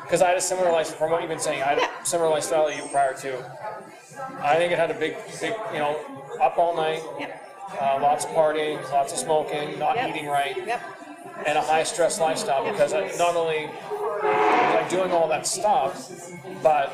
because 0.09 0.23
I 0.23 0.29
had 0.29 0.38
a 0.38 0.41
similar 0.41 0.73
lifestyle. 0.73 0.97
From 0.99 1.11
what 1.11 1.21
you've 1.21 1.29
been 1.29 1.38
saying, 1.38 1.62
I 1.62 1.75
had 1.75 1.79
a 1.79 2.07
similar 2.07 2.31
lifestyle 2.31 2.69
to 2.71 2.75
you 2.75 2.83
prior 2.91 3.12
to. 3.15 3.45
I 4.43 4.57
think 4.57 4.73
it 4.73 4.79
had 4.79 4.91
a 4.91 4.95
big 4.99 5.17
big 5.41 5.53
you 5.73 5.79
know 5.79 6.00
up 6.41 6.57
all 6.57 6.75
night, 6.75 7.03
Yep. 7.21 7.45
uh, 7.81 7.99
lots 8.00 8.25
of 8.25 8.31
partying, 8.31 8.83
lots 8.91 9.12
of 9.12 9.19
smoking, 9.19 9.79
not 9.79 9.97
Yep. 9.97 10.09
eating 10.09 10.27
right 10.29 10.57
Yep. 10.67 10.81
and 11.47 11.59
a 11.59 11.61
high 11.62 11.83
stress 11.83 12.19
lifestyle 12.19 12.65
because 12.73 12.95
I, 12.95 13.09
not 13.19 13.37
only 13.37 13.69
I 14.23 14.87
doing 14.88 15.12
all 15.12 15.29
that 15.29 15.47
stuff, 15.47 16.11
but 16.62 16.91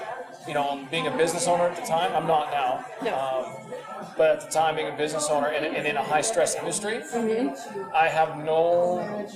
you 0.49 0.53
know, 0.55 0.85
being 0.91 1.07
a 1.07 1.11
business 1.17 1.47
owner 1.47 1.65
at 1.69 1.77
the 1.77 1.87
time, 1.87 2.15
I'm 2.15 2.27
not 2.27 2.51
now. 2.51 2.85
No. 3.03 3.15
Um, 3.17 3.73
but 4.19 4.31
at 4.33 4.41
the 4.43 4.49
time, 4.49 4.77
being 4.77 4.89
a 4.93 4.97
business 4.97 5.29
owner 5.31 5.47
and, 5.49 5.65
and 5.65 5.87
in 5.87 5.97
a 5.97 6.03
high 6.03 6.21
stress 6.21 6.55
industry, 6.57 6.99
Mm-hmm. 6.99 7.95
I 7.95 8.09
have 8.09 8.37
no 8.45 9.27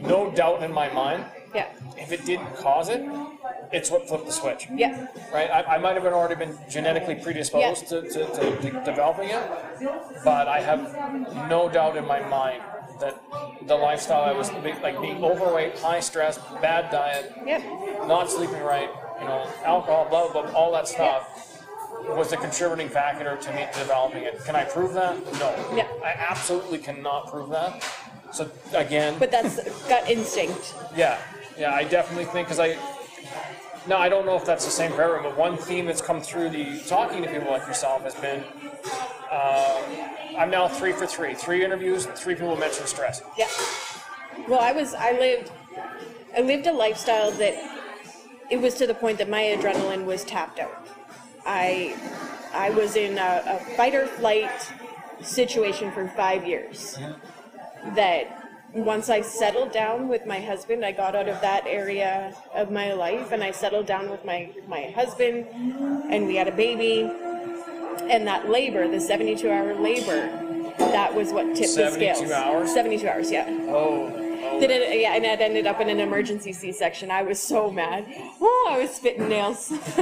no 0.00 0.30
doubt 0.32 0.62
in 0.62 0.72
my 0.72 0.92
mind 0.92 1.24
Yeah. 1.54 1.68
if 1.98 2.12
it 2.12 2.24
didn't 2.24 2.54
cause 2.56 2.88
it, 2.88 3.02
it's 3.72 3.90
what 3.90 4.08
flipped 4.08 4.26
the 4.26 4.32
switch 4.32 4.68
Yeah. 4.74 5.06
right? 5.32 5.50
I, 5.50 5.76
I 5.76 5.78
might 5.78 5.94
have 5.94 6.02
been 6.02 6.12
already 6.12 6.34
been 6.34 6.56
genetically 6.70 7.14
predisposed 7.16 7.88
to, 7.88 8.02
to, 8.02 8.26
to, 8.26 8.56
to 8.62 8.70
developing 8.84 9.28
it, 9.30 9.42
but 10.24 10.48
I 10.48 10.60
have 10.60 10.80
no 11.50 11.68
doubt 11.68 11.96
in 11.96 12.06
my 12.06 12.20
mind 12.28 12.62
that 13.00 13.20
the 13.66 13.74
lifestyle 13.76 14.22
I 14.22 14.32
was 14.32 14.50
like 14.82 15.00
being 15.00 15.22
overweight, 15.24 15.78
high 15.78 16.00
stress, 16.00 16.38
bad 16.60 16.90
diet, 16.90 17.32
Yep. 17.46 17.62
not 18.08 18.30
sleeping 18.30 18.62
right, 18.62 18.90
you 19.20 19.26
know, 19.26 19.46
alcohol, 19.64 20.06
blah 20.08 20.30
blah, 20.32 20.42
blah 20.42 20.52
all 20.52 20.72
that 20.72 20.86
stuff 20.88 21.38
was 22.08 22.32
a 22.32 22.36
contributing 22.36 22.88
factor 22.88 23.36
to 23.36 23.52
me 23.54 23.66
developing 23.78 24.22
it. 24.24 24.42
Can 24.44 24.56
I 24.56 24.64
prove 24.64 24.92
that? 24.94 25.14
No. 25.34 25.54
Yeah. 25.76 25.86
I 26.04 26.14
absolutely 26.18 26.78
cannot 26.78 27.28
prove 27.30 27.50
that. 27.50 27.84
So 28.32 28.50
again, 28.74 29.14
But 29.18 29.30
that's 29.30 29.56
gut 29.88 30.08
instinct. 30.10 30.74
yeah, 30.96 31.18
yeah, 31.58 31.74
I 31.74 31.84
definitely 31.84 32.24
think 32.26 32.48
because 32.48 32.60
I. 32.60 32.76
No, 33.88 33.96
I 33.96 34.08
don't 34.08 34.24
know 34.24 34.36
if 34.36 34.44
that's 34.44 34.64
the 34.64 34.70
same 34.70 34.92
for 34.92 35.02
everyone, 35.02 35.24
but 35.24 35.36
one 35.36 35.56
theme 35.56 35.86
that's 35.86 36.00
come 36.00 36.20
through 36.20 36.50
the 36.50 36.78
talking 36.86 37.20
to 37.22 37.28
people 37.28 37.50
like 37.50 37.66
yourself 37.66 38.02
has 38.02 38.14
been. 38.14 38.44
Uh, 39.30 39.82
I'm 40.38 40.50
now 40.50 40.68
three 40.68 40.92
for 40.92 41.06
three. 41.06 41.34
Three 41.34 41.64
interviews, 41.64 42.06
three 42.06 42.34
people 42.34 42.56
mentioned 42.56 42.88
stress. 42.88 43.22
Yeah. 43.36 43.48
Well, 44.48 44.60
I 44.60 44.72
was 44.72 44.94
I 44.94 45.12
lived 45.12 45.50
I 46.36 46.40
lived 46.40 46.66
a 46.66 46.72
lifestyle 46.72 47.30
that 47.32 47.54
it 48.50 48.60
was 48.60 48.74
to 48.74 48.86
the 48.86 48.94
point 48.94 49.18
that 49.18 49.28
my 49.28 49.42
adrenaline 49.42 50.04
was 50.04 50.24
tapped 50.24 50.58
out. 50.58 50.86
I 51.44 51.96
I 52.54 52.70
was 52.70 52.96
in 52.96 53.18
a, 53.18 53.42
a 53.46 53.76
fight 53.76 53.94
or 53.94 54.06
flight 54.06 54.50
situation 55.22 55.90
for 55.92 56.08
five 56.08 56.46
years. 56.46 56.98
That 57.94 58.41
once 58.74 59.10
I 59.10 59.20
settled 59.20 59.72
down 59.72 60.08
with 60.08 60.26
my 60.26 60.40
husband, 60.40 60.84
I 60.84 60.92
got 60.92 61.14
out 61.14 61.28
of 61.28 61.40
that 61.42 61.66
area 61.66 62.34
of 62.54 62.70
my 62.70 62.92
life 62.92 63.32
and 63.32 63.44
I 63.44 63.50
settled 63.50 63.86
down 63.86 64.10
with 64.10 64.24
my, 64.24 64.50
my 64.66 64.90
husband 64.94 65.46
and 66.10 66.26
we 66.26 66.36
had 66.36 66.48
a 66.48 66.52
baby. 66.52 67.10
And 68.02 68.26
that 68.26 68.48
labor, 68.48 68.88
the 68.88 69.00
72 69.00 69.48
hour 69.48 69.74
labor, 69.74 70.26
that 70.78 71.14
was 71.14 71.32
what 71.32 71.44
tipped 71.54 71.58
the 71.58 71.90
72 71.90 72.14
scales. 72.14 72.32
hours? 72.32 72.72
72 72.72 73.06
hours, 73.08 73.30
yeah. 73.30 73.46
Oh, 73.68 74.10
It, 74.60 75.00
yeah, 75.00 75.14
and 75.14 75.24
it 75.24 75.40
ended 75.40 75.66
up 75.66 75.80
in 75.80 75.88
an 75.88 76.00
emergency 76.00 76.52
C-section. 76.52 77.10
I 77.10 77.22
was 77.22 77.40
so 77.40 77.70
mad. 77.70 78.06
Oh, 78.40 78.68
I 78.70 78.78
was 78.78 78.90
spitting 78.90 79.28
nails. 79.28 79.70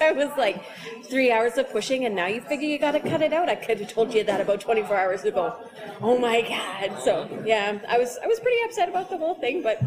I 0.00 0.12
was 0.14 0.30
like, 0.36 0.62
three 1.04 1.30
hours 1.30 1.58
of 1.58 1.70
pushing, 1.70 2.04
and 2.04 2.14
now 2.14 2.26
you 2.26 2.40
figure 2.40 2.68
you 2.68 2.78
gotta 2.78 3.00
cut 3.00 3.22
it 3.22 3.32
out. 3.32 3.48
I 3.48 3.54
could 3.54 3.80
have 3.80 3.92
told 3.92 4.12
you 4.12 4.24
that 4.24 4.40
about 4.40 4.60
24 4.60 4.96
hours 4.96 5.24
ago. 5.24 5.56
Oh 6.00 6.18
my 6.18 6.42
god. 6.42 7.00
So 7.02 7.28
yeah, 7.44 7.78
I 7.88 7.98
was 7.98 8.18
I 8.22 8.26
was 8.26 8.40
pretty 8.40 8.58
upset 8.64 8.88
about 8.88 9.10
the 9.10 9.18
whole 9.18 9.34
thing, 9.34 9.62
but 9.62 9.80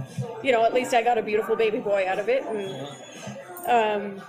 you 0.43 0.51
know, 0.51 0.63
at 0.63 0.73
least 0.73 0.93
I 0.93 1.03
got 1.03 1.17
a 1.17 1.21
beautiful 1.21 1.55
baby 1.55 1.79
boy 1.79 2.07
out 2.07 2.19
of 2.19 2.29
it. 2.29 2.43
And 2.45 4.17
um, 4.17 4.21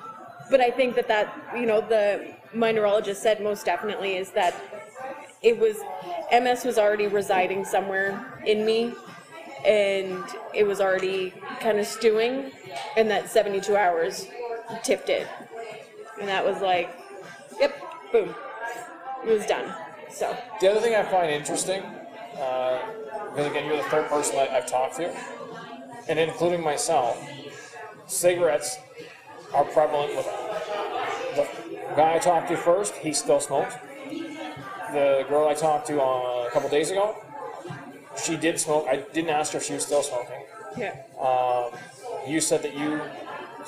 but 0.51 0.61
I 0.61 0.71
think 0.71 0.97
that 0.97 1.09
that 1.09 1.33
you 1.55 1.67
know 1.67 1.81
the 1.81 2.35
my 2.53 2.73
neurologist 2.73 3.23
said 3.23 3.43
most 3.43 3.65
definitely 3.67 4.17
is 4.17 4.31
that 4.33 4.55
it 5.43 5.59
was 5.59 5.77
MS 6.33 6.65
was 6.65 6.79
already 6.79 7.07
residing 7.07 7.65
somewhere 7.65 8.41
in 8.45 8.65
me 8.65 8.95
and 9.65 10.25
it 10.55 10.67
was 10.67 10.81
already 10.81 11.33
kind 11.61 11.79
of 11.79 11.87
stewing 11.87 12.53
and 12.97 13.11
that 13.11 13.29
72 13.29 13.77
hours 13.77 14.27
tipped 14.83 15.09
it 15.09 15.27
and 16.21 16.29
that 16.29 16.45
was 16.45 16.61
like 16.61 16.95
yep 17.61 17.77
boom 18.13 18.35
it 19.27 19.31
was 19.31 19.47
done 19.47 19.75
so 20.11 20.37
The 20.61 20.71
other 20.71 20.81
thing 20.81 20.95
I 20.95 21.03
find 21.03 21.31
interesting, 21.31 21.83
uh, 21.83 22.81
because 23.31 23.47
again, 23.47 23.67
you're 23.67 23.77
the 23.77 23.89
third 23.91 24.09
person 24.09 24.39
I, 24.39 24.49
I've 24.57 24.67
talked 24.67 24.97
to, 24.97 25.15
and 26.09 26.19
including 26.19 26.63
myself, 26.63 27.23
cigarettes 28.07 28.79
are 29.55 29.65
prevalent 29.65 30.17
with 30.17 30.27
the 31.37 31.47
guy 31.95 32.15
I 32.15 32.19
talked 32.19 32.49
to 32.49 32.57
first. 32.57 32.95
He 32.95 33.13
still 33.13 33.41
smokes. 33.41 33.75
The 34.93 35.27
girl 35.29 35.47
I 35.49 35.55
talked 35.55 35.87
to 35.89 36.01
uh, 36.01 36.47
a 36.47 36.51
couple 36.51 36.71
days 36.71 36.91
ago, 36.91 37.23
she 38.25 38.37
did 38.37 38.59
smoke. 38.61 38.87
I 38.89 38.97
didn't 39.13 39.31
ask 39.31 39.53
her 39.53 39.59
if 39.59 39.65
she 39.65 39.75
was 39.75 39.85
still 39.85 40.03
smoking. 40.03 40.43
yeah 40.77 40.95
Um, 41.21 41.73
you 42.27 42.41
said 42.41 42.63
that 42.63 42.75
you. 42.77 43.01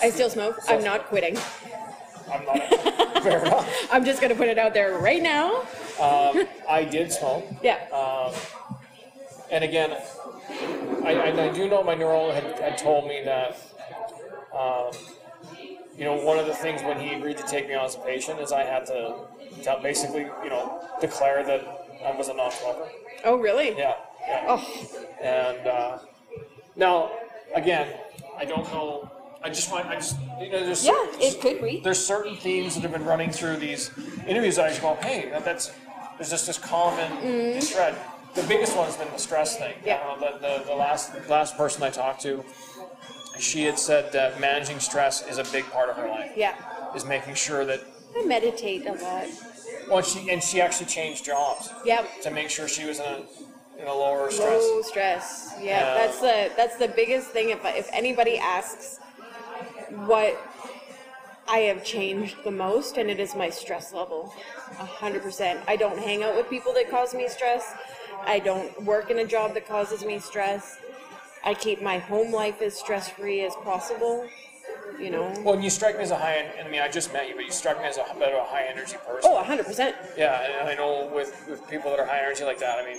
i 0.03 0.11
still 0.11 0.31
smoke 0.31 0.57
i'm 0.69 0.83
not 0.85 1.07
quitting 1.07 1.37
I'm 2.33 2.45
not. 2.47 2.59
fair 3.23 3.45
enough. 3.45 3.89
i'm 3.93 4.05
just 4.05 4.21
gonna 4.21 4.35
put 4.35 4.49
it 4.49 4.59
out 4.59 4.73
there 4.75 4.99
right 4.99 5.23
now 5.23 5.61
Um, 6.01 6.47
I 6.69 6.85
did 6.85 7.13
smoke. 7.13 7.45
yeah 7.63 7.79
Um, 7.93 8.33
and 9.51 9.65
again, 9.65 9.91
I, 11.05 11.13
I, 11.15 11.45
I 11.47 11.53
do 11.53 11.69
know 11.69 11.83
my 11.83 11.95
neuro 11.97 12.31
had, 12.31 12.45
had 12.61 12.79
told 12.79 13.09
me 13.09 13.23
that, 13.25 13.57
um, 14.57 14.93
you 15.99 16.05
know, 16.05 16.15
one 16.15 16.39
of 16.39 16.47
the 16.47 16.55
things 16.55 16.83
when 16.83 17.01
he 17.01 17.15
agreed 17.15 17.37
to 17.39 17.47
take 17.47 17.67
me 17.67 17.75
on 17.75 17.85
as 17.85 17.97
a 17.97 17.99
patient 17.99 18.39
is 18.41 18.53
I 18.53 18.63
had 18.63 18.87
to, 18.87 19.17
to 19.65 19.79
basically, 19.83 20.23
you 20.45 20.51
know, 20.51 20.85
declare 21.01 21.43
that 21.45 21.63
I 22.07 22.13
was 22.17 22.29
a 22.29 22.35
non-smoker. 22.35 22.89
oh 23.25 23.37
really 23.37 23.77
Yeah. 23.77 23.95
Oh 24.29 25.07
And 25.23 25.67
uh, 25.67 25.99
now, 26.77 27.11
again, 27.55 27.95
I 28.39 28.45
don't 28.45 28.65
know. 28.73 29.11
I 29.43 29.49
just 29.49 29.71
want. 29.73 29.87
I 29.87 29.95
just 29.95 30.17
you 30.41 30.51
know, 30.51 30.65
there's 30.65 30.85
yeah 30.85 30.93
certain- 30.93 31.21
it 31.23 31.41
could 31.41 31.63
be 31.63 31.81
there's 31.81 32.05
certain 32.05 32.37
themes 32.37 32.75
that 32.75 32.83
have 32.83 32.93
been 32.93 33.05
running 33.05 33.31
through 33.31 33.57
these 33.57 33.91
interviews 34.27 34.57
that 34.57 34.67
I 34.67 34.69
just 34.69 34.83
go, 34.83 34.95
hey, 35.03 35.31
that, 35.31 35.45
that's 35.45 35.73
there's 36.19 36.31
just 36.31 36.47
this 36.47 36.59
common 36.59 37.11
thread. 37.61 37.97
The 38.35 38.43
biggest 38.45 38.77
one 38.77 38.85
has 38.87 38.97
been 38.97 39.11
the 39.11 39.19
stress 39.19 39.57
thing. 39.57 39.75
Mm-hmm. 39.77 39.87
Yeah. 39.87 39.97
Uh, 39.97 40.19
the, 40.33 40.39
the, 40.39 40.65
the 40.67 40.75
last 40.75 41.13
last 41.29 41.57
person 41.57 41.83
I 41.83 41.89
talked 41.91 42.21
to, 42.23 42.45
she 43.39 43.65
had 43.65 43.79
said 43.79 44.13
that 44.13 44.39
managing 44.41 44.79
stress 44.79 45.27
is 45.27 45.39
a 45.39 45.45
big 45.53 45.65
part 45.71 45.89
of 45.89 45.97
her 45.97 46.09
life. 46.09 46.33
yeah 46.37 46.55
Is 46.95 47.05
making 47.07 47.35
sure 47.35 47.65
that 47.65 47.81
i 48.17 48.25
meditate 48.25 48.87
a 48.87 48.93
lot 48.93 49.27
well, 49.89 50.03
she 50.03 50.31
and 50.31 50.43
she 50.43 50.61
actually 50.61 50.87
changed 50.87 51.25
jobs 51.25 51.71
yep 51.85 52.07
to 52.23 52.31
make 52.31 52.51
sure 52.51 52.69
she 52.69 52.85
was 52.85 52.99
in 52.99 53.07
a 53.07 53.23
in 53.81 53.87
a 53.89 53.95
lower 53.95 54.31
stress. 54.31 54.63
Low 54.63 54.83
stress. 54.83 55.55
Yeah, 55.59 55.65
Yeah. 55.65 55.95
that's 55.95 56.21
the 56.21 56.51
that's 56.57 56.77
the 56.77 56.89
biggest 56.89 57.29
thing. 57.31 57.51
If 57.51 57.61
if 57.65 57.89
anybody 57.93 58.39
asks 58.39 58.99
what 60.07 60.39
I 61.49 61.59
have 61.61 61.85
changed 61.85 62.37
the 62.45 62.51
most, 62.51 62.97
and 62.97 63.11
it 63.11 63.19
is 63.19 63.35
my 63.35 63.51
stress 63.51 63.93
level, 63.93 64.33
a 64.79 64.85
hundred 64.85 65.23
percent. 65.23 65.61
I 65.67 65.77
don't 65.77 65.99
hang 65.99 66.23
out 66.23 66.37
with 66.37 66.49
people 66.49 66.73
that 66.75 66.91
cause 66.91 67.15
me 67.15 67.29
stress. 67.29 67.75
I 68.27 68.39
don't 68.39 68.83
work 68.85 69.11
in 69.11 69.19
a 69.19 69.25
job 69.27 69.55
that 69.55 69.67
causes 69.67 70.05
me 70.05 70.19
stress. 70.21 70.79
I 71.43 71.55
keep 71.55 71.81
my 71.83 71.99
home 71.99 72.33
life 72.33 72.61
as 72.61 72.79
stress 72.79 73.09
free 73.09 73.41
as 73.43 73.55
possible. 73.65 74.29
You 74.99 75.11
know. 75.11 75.33
Well, 75.45 75.55
and 75.55 75.65
you 75.65 75.71
strike 75.71 75.97
me 75.97 76.03
as 76.03 76.11
a 76.11 76.17
high. 76.19 76.51
I 76.65 76.69
mean, 76.69 76.81
I 76.81 76.89
just 76.89 77.13
met 77.13 77.29
you, 77.29 77.35
but 77.35 77.45
you 77.45 77.53
struck 77.53 77.79
me 77.79 77.85
as 77.87 77.97
a 77.97 78.05
bit 78.19 78.29
of 78.33 78.43
a 78.43 78.45
high 78.45 78.65
energy 78.71 78.97
person. 79.07 79.31
Oh, 79.31 79.39
a 79.41 79.43
hundred 79.45 79.67
percent. 79.67 79.95
Yeah, 80.17 80.61
and 80.61 80.69
I 80.69 80.75
know 80.75 81.11
with, 81.15 81.45
with 81.49 81.67
people 81.69 81.91
that 81.91 82.01
are 82.01 82.07
high 82.07 82.19
energy 82.21 82.45
like 82.45 82.59
that, 82.61 82.79
I 82.79 82.85
mean, 82.85 82.99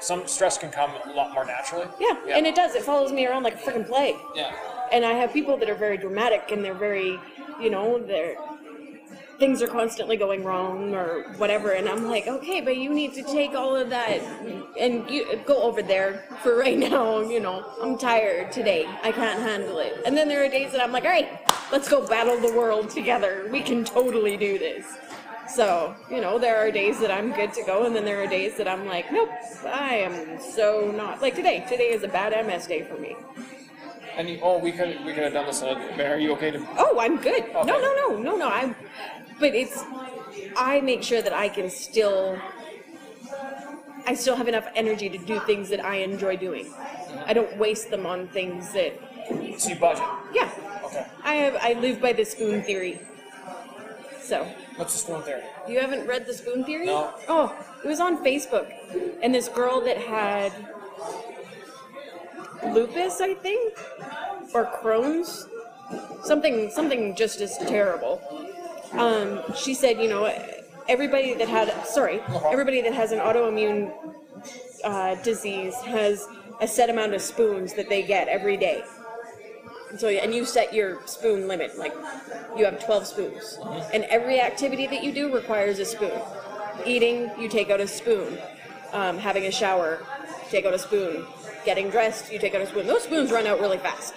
some 0.00 0.26
stress 0.26 0.58
can 0.58 0.70
come 0.70 0.90
a 1.04 1.12
lot 1.12 1.32
more 1.34 1.44
naturally. 1.44 1.86
Yeah, 2.00 2.16
and 2.36 2.46
it 2.46 2.54
does. 2.54 2.74
It 2.74 2.82
follows 2.82 3.12
me 3.12 3.26
around 3.26 3.42
like 3.42 3.54
a 3.54 3.58
freaking 3.58 3.86
plague. 3.86 4.16
Yeah. 4.34 4.52
and 4.92 5.04
I 5.04 5.12
have 5.12 5.32
people 5.32 5.56
that 5.58 5.68
are 5.70 5.74
very 5.76 5.96
dramatic 5.98 6.50
and 6.50 6.64
they're 6.64 6.74
very, 6.74 7.18
you 7.60 7.70
know, 7.70 7.98
they're 7.98 8.36
things 9.40 9.62
are 9.62 9.66
constantly 9.66 10.18
going 10.18 10.44
wrong 10.44 10.94
or 10.94 11.32
whatever 11.38 11.70
and 11.70 11.88
i'm 11.88 12.06
like 12.06 12.28
okay 12.28 12.60
but 12.60 12.76
you 12.76 12.90
need 12.90 13.14
to 13.14 13.22
take 13.22 13.54
all 13.54 13.74
of 13.74 13.88
that 13.88 14.20
and 14.78 15.10
you 15.10 15.40
go 15.46 15.62
over 15.62 15.82
there 15.82 16.24
for 16.42 16.56
right 16.56 16.78
now 16.90 17.20
you 17.20 17.40
know. 17.40 17.64
I'm 17.82 17.96
tired 17.96 18.52
today. 18.52 18.86
I 19.02 19.10
can't 19.10 19.40
handle 19.40 19.78
it. 19.78 20.02
And 20.04 20.14
then 20.16 20.28
there 20.28 20.44
are 20.44 20.48
days 20.48 20.72
that 20.72 20.82
i'm 20.82 20.92
like 20.92 21.04
all 21.04 21.10
right 21.10 21.40
let's 21.72 21.88
go 21.88 22.06
battle 22.06 22.38
the 22.38 22.54
world 22.54 22.90
together. 22.90 23.48
We 23.50 23.62
can 23.62 23.82
totally 23.82 24.36
do 24.36 24.58
this. 24.58 24.84
So 25.48 25.96
you 26.10 26.20
know 26.20 26.38
there 26.38 26.58
are 26.58 26.70
days 26.70 27.00
that 27.00 27.10
i'm 27.10 27.32
good 27.32 27.52
to 27.54 27.62
go 27.64 27.86
and 27.86 27.96
then 27.96 28.04
there 28.04 28.22
are 28.22 28.26
days 28.26 28.56
that 28.58 28.68
i'm 28.68 28.86
like 28.86 29.10
nope 29.10 29.30
i 29.66 29.94
am 29.94 30.38
so 30.38 30.92
not 30.94 31.22
like 31.22 31.34
today 31.34 31.64
today 31.68 31.90
is 31.96 32.02
a 32.02 32.08
bad 32.08 32.30
ms 32.46 32.66
day 32.66 32.82
for 32.82 32.98
me. 32.98 33.16
And 34.16 34.28
you, 34.28 34.38
oh, 34.42 34.58
we 34.58 34.72
could, 34.72 35.04
we 35.06 35.14
could 35.14 35.22
have 35.22 35.32
done 35.32 35.46
this, 35.46 35.62
uh, 35.62 35.74
but 35.96 36.04
are 36.04 36.18
you 36.18 36.32
okay 36.32 36.50
to, 36.50 36.66
Oh, 36.76 36.98
I'm 36.98 37.16
good. 37.16 37.44
No, 37.54 37.62
no, 37.62 37.94
no, 37.94 38.16
no, 38.18 38.36
no. 38.36 38.48
I'm, 38.48 38.74
but 39.40 39.54
it's, 39.54 39.82
I 40.56 40.80
make 40.82 41.02
sure 41.02 41.22
that 41.22 41.32
I 41.32 41.48
can 41.48 41.70
still, 41.70 42.38
I 44.06 44.14
still 44.14 44.36
have 44.36 44.46
enough 44.48 44.66
energy 44.76 45.08
to 45.08 45.18
do 45.18 45.40
things 45.40 45.68
that 45.70 45.84
I 45.84 45.96
enjoy 45.96 46.36
doing. 46.36 46.72
I 47.26 47.32
don't 47.32 47.56
waste 47.56 47.90
them 47.90 48.06
on 48.06 48.28
things 48.28 48.72
that, 48.72 48.92
see 49.58 49.74
budget? 49.74 50.04
yeah. 50.34 50.50
Okay. 50.84 51.06
I 51.24 51.34
have, 51.34 51.56
I 51.60 51.72
live 51.80 52.00
by 52.00 52.12
the 52.12 52.24
spoon 52.24 52.62
theory. 52.62 53.00
So, 54.20 54.44
What's 54.76 54.92
the 54.92 54.98
spoon 54.98 55.22
theory? 55.22 55.42
you 55.68 55.80
haven't 55.80 56.06
read 56.06 56.26
the 56.26 56.34
spoon 56.34 56.64
theory? 56.64 56.86
No. 56.86 57.14
Oh, 57.28 57.56
it 57.84 57.88
was 57.88 58.00
on 58.00 58.22
Facebook, 58.24 58.72
and 59.22 59.34
this 59.34 59.48
girl 59.48 59.80
that 59.82 59.96
had 59.98 60.52
lupus, 62.72 63.20
I 63.20 63.34
think, 63.34 63.78
or 64.54 64.66
Crohn's, 64.82 65.46
something, 66.24 66.70
something 66.70 67.14
just 67.16 67.40
as 67.40 67.56
terrible. 67.58 68.20
Um, 68.92 69.40
she 69.54 69.74
said, 69.74 70.00
you 70.00 70.08
know, 70.08 70.24
everybody 70.88 71.34
that 71.34 71.48
had, 71.48 71.86
sorry, 71.86 72.20
everybody 72.50 72.82
that 72.82 72.92
has 72.92 73.12
an 73.12 73.18
autoimmune 73.18 73.92
uh, 74.84 75.14
disease 75.22 75.74
has 75.82 76.26
a 76.60 76.66
set 76.66 76.90
amount 76.90 77.14
of 77.14 77.22
spoons 77.22 77.74
that 77.74 77.88
they 77.88 78.02
get 78.02 78.28
every 78.28 78.56
day. 78.56 78.82
So, 79.98 80.08
and 80.08 80.34
you 80.34 80.44
set 80.44 80.72
your 80.72 81.04
spoon 81.06 81.48
limit, 81.48 81.76
like 81.78 81.92
you 82.56 82.64
have 82.64 82.84
12 82.84 83.06
spoons. 83.06 83.58
And 83.92 84.04
every 84.04 84.40
activity 84.40 84.86
that 84.86 85.02
you 85.02 85.12
do 85.12 85.34
requires 85.34 85.78
a 85.78 85.84
spoon. 85.84 86.20
Eating, 86.86 87.30
you 87.38 87.48
take 87.48 87.70
out 87.70 87.80
a 87.80 87.88
spoon. 87.88 88.38
Um, 88.92 89.18
having 89.18 89.44
a 89.44 89.50
shower, 89.50 90.04
take 90.48 90.64
out 90.64 90.74
a 90.74 90.78
spoon. 90.78 91.26
Getting 91.64 91.90
dressed, 91.90 92.32
you 92.32 92.38
take 92.38 92.54
out 92.54 92.60
a 92.60 92.66
spoon. 92.66 92.86
Those 92.86 93.02
spoons 93.02 93.30
run 93.32 93.46
out 93.46 93.60
really 93.60 93.78
fast. 93.78 94.14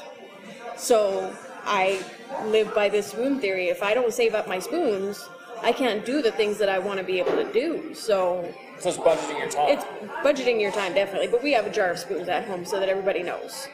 So 0.77 1.35
I 1.65 2.03
live 2.45 2.73
by 2.75 2.89
this 2.89 3.07
spoon 3.07 3.39
theory. 3.39 3.69
If 3.69 3.83
I 3.83 3.93
don't 3.93 4.13
save 4.13 4.33
up 4.35 4.47
my 4.47 4.59
spoons, 4.59 5.27
I 5.61 5.71
can't 5.71 6.05
do 6.05 6.21
the 6.21 6.31
things 6.31 6.57
that 6.57 6.69
I 6.69 6.79
want 6.79 6.99
to 6.99 7.03
be 7.05 7.19
able 7.19 7.35
to 7.37 7.51
do. 7.53 7.93
So 7.93 8.53
So 8.79 8.89
it's 8.89 8.97
budgeting 8.97 9.39
your 9.39 9.49
time. 9.49 9.69
it's 9.69 9.85
budgeting 10.25 10.59
your 10.61 10.71
time 10.71 10.93
definitely, 10.93 11.27
but 11.27 11.41
we 11.41 11.53
have 11.53 11.65
a 11.65 11.69
jar 11.69 11.89
of 11.91 11.99
spoons 11.99 12.27
at 12.27 12.45
home 12.45 12.65
so 12.65 12.79
that 12.79 12.89
everybody 12.89 13.23
knows. 13.23 13.67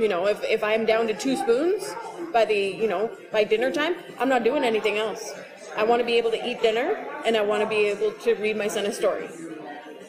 You 0.00 0.08
know, 0.08 0.26
if, 0.26 0.42
if 0.44 0.62
I'm 0.64 0.84
down 0.86 1.06
to 1.08 1.14
two 1.14 1.36
spoons 1.36 1.94
by 2.32 2.44
the, 2.44 2.56
you 2.56 2.88
know, 2.88 3.10
by 3.32 3.44
dinner 3.44 3.70
time, 3.70 3.94
I'm 4.18 4.28
not 4.28 4.44
doing 4.44 4.64
anything 4.64 4.96
else. 4.98 5.32
I 5.76 5.84
want 5.84 6.00
to 6.00 6.06
be 6.06 6.14
able 6.14 6.30
to 6.32 6.48
eat 6.48 6.60
dinner 6.62 6.96
and 7.24 7.36
I 7.36 7.42
want 7.42 7.62
to 7.62 7.68
be 7.68 7.86
able 7.86 8.12
to 8.12 8.34
read 8.34 8.56
my 8.56 8.68
son 8.68 8.86
a 8.86 8.92
story. 8.92 9.28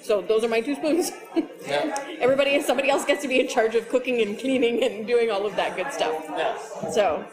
So 0.01 0.21
those 0.21 0.43
are 0.43 0.47
my 0.47 0.61
two 0.61 0.75
spoons. 0.75 1.11
Yeah, 1.67 1.95
Everybody, 2.19 2.55
and 2.55 2.63
somebody 2.65 2.89
else 2.89 3.05
gets 3.05 3.21
to 3.21 3.27
be 3.27 3.39
in 3.39 3.47
charge 3.47 3.75
of 3.75 3.87
cooking 3.89 4.21
and 4.21 4.39
cleaning 4.39 4.81
and 4.83 5.05
doing 5.05 5.29
all 5.29 5.45
of 5.45 5.55
that 5.55 5.75
good 5.75 5.91
stuff. 5.91 6.23
yeah. 6.29 6.57
So 6.91 7.25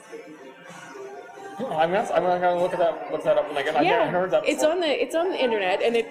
I'm 1.61 1.90
gonna, 1.90 2.11
I'm 2.12 2.23
gonna 2.23 2.61
look 2.61 2.73
at 2.75 2.78
that, 2.78 3.11
look 3.11 3.25
that 3.25 3.38
up 3.38 3.49
when 3.49 3.56
I 3.56 3.62
get, 3.62 3.76
I've 3.76 3.85
never 3.85 4.04
yeah, 4.04 4.11
heard 4.11 4.30
that 4.32 4.44
it's 4.46 4.61
before. 4.61 4.73
on 4.73 4.80
the 4.80 5.02
it's 5.02 5.14
on 5.14 5.30
the 5.30 5.42
internet 5.42 5.80
and 5.82 5.96
it 5.96 6.06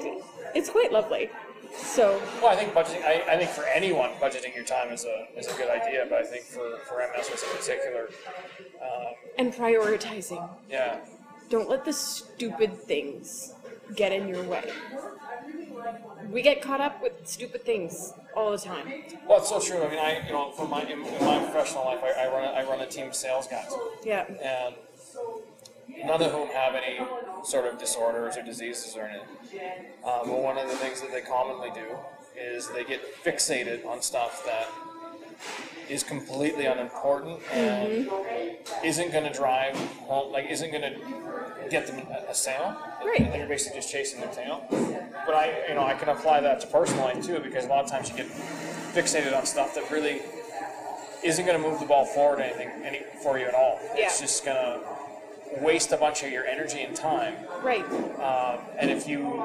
it's 0.56 0.70
quite 0.70 0.92
lovely. 0.92 1.30
So 1.78 2.22
Well, 2.42 2.52
I 2.52 2.56
think 2.56 2.74
budgeting, 2.74 3.04
I, 3.04 3.34
I 3.34 3.38
think 3.38 3.52
for 3.52 3.66
anyone, 3.66 4.12
budgeting 4.22 4.56
your 4.56 4.64
time 4.64 4.92
is 4.94 5.04
a, 5.06 5.28
is 5.38 5.48
a 5.48 5.54
good 5.58 5.70
idea, 5.70 6.08
but 6.10 6.20
I 6.20 6.24
think 6.24 6.46
for, 6.46 6.78
for 6.88 7.00
MS 7.16 7.30
in 7.30 7.58
particular, 7.58 8.10
um, 8.82 9.14
and 9.38 9.54
prioritizing. 9.54 10.50
yeah. 10.70 11.00
Don't 11.50 11.70
let 11.70 11.84
the 11.86 11.92
stupid 11.94 12.74
things 12.82 13.54
get 13.94 14.12
in 14.14 14.28
your 14.30 14.42
way. 14.46 14.72
We 16.30 16.42
get 16.42 16.62
caught 16.62 16.82
up 16.82 17.02
with 17.02 17.14
stupid 17.28 17.64
things 17.66 18.14
all 18.36 18.52
the 18.52 18.58
time. 18.58 18.88
Well, 19.28 19.40
it's 19.40 19.50
so 19.50 19.60
true. 19.60 19.84
I 19.84 19.90
mean, 19.90 20.00
I, 20.00 20.26
you 20.26 20.34
know, 20.34 20.52
for 20.52 20.68
my, 20.68 20.82
in, 20.84 21.02
in 21.02 21.26
my 21.26 21.40
professional 21.40 21.86
life, 21.86 22.00
I, 22.04 22.26
I 22.26 22.32
run, 22.32 22.44
a, 22.44 22.48
I 22.48 22.64
run 22.64 22.82
a 22.82 22.88
team 22.88 23.08
of 23.08 23.16
sales 23.16 23.48
guys. 23.48 23.72
Yeah. 24.04 24.26
and 24.26 24.76
none 26.06 26.22
of 26.22 26.32
whom 26.32 26.48
have 26.50 26.76
any 26.76 27.00
sort 27.44 27.66
of 27.66 27.80
disorders 27.80 28.38
or 28.38 28.42
diseases 28.44 28.96
or 28.96 29.04
anything. 29.04 29.28
Um, 30.04 30.22
but 30.30 30.42
one 30.42 30.58
of 30.58 30.68
the 30.70 30.76
things 30.76 31.02
that 31.02 31.12
they 31.12 31.22
commonly 31.22 31.70
do 31.74 31.96
is 32.38 32.68
they 32.70 32.84
get 32.84 33.02
fixated 33.24 33.86
on 33.86 34.02
stuff 34.02 34.44
that 34.46 34.68
is 35.90 36.04
completely 36.04 36.66
unimportant 36.66 37.40
and 37.52 38.10
isn't 38.84 39.12
going 39.12 39.24
to 39.24 39.34
drive 39.38 39.76
home, 40.08 40.32
like 40.32 40.48
isn't 40.50 40.72
going 40.72 40.82
to 40.82 41.70
get 41.70 41.88
them 41.88 42.06
a, 42.08 42.32
a 42.32 42.36
sale. 42.36 42.76
Right. 43.04 43.22
And 43.22 43.34
they're 43.34 43.48
basically 43.48 43.80
just 43.80 43.92
chasing 43.92 44.20
their 44.20 44.32
tail. 44.32 44.66
But 45.26 45.36
I, 45.36 45.68
you 45.68 45.76
know, 45.76 45.84
I 45.84 45.94
can 45.94 46.10
apply 46.10 46.42
that 46.42 46.60
to 46.62 46.68
personal 46.68 47.06
life 47.06 47.26
too 47.26 47.40
because 47.40 47.66
a 47.66 47.68
lot 47.68 47.84
of 47.84 47.92
times 47.92 48.10
you 48.10 48.16
get 48.16 48.28
fixated 48.28 49.38
on 49.38 49.46
stuff 49.46 49.76
that 49.76 49.90
really 49.92 50.22
isn't 51.24 51.46
going 51.46 51.62
to 51.62 51.68
move 51.68 51.80
the 51.80 51.86
ball 51.86 52.06
forward 52.06 52.40
anything 52.40 52.70
any 52.84 53.02
for 53.22 53.38
you 53.38 53.46
at 53.46 53.54
all. 53.54 53.80
It's 53.94 54.20
just 54.20 54.46
going 54.46 54.58
to 54.58 55.64
waste 55.64 55.92
a 55.92 55.98
bunch 55.98 56.24
of 56.24 56.32
your 56.32 56.46
energy 56.46 56.82
and 56.82 56.96
time. 56.96 57.36
Right. 57.62 57.86
Um, 58.20 58.60
and 58.78 58.90
if 58.90 59.08
you, 59.08 59.44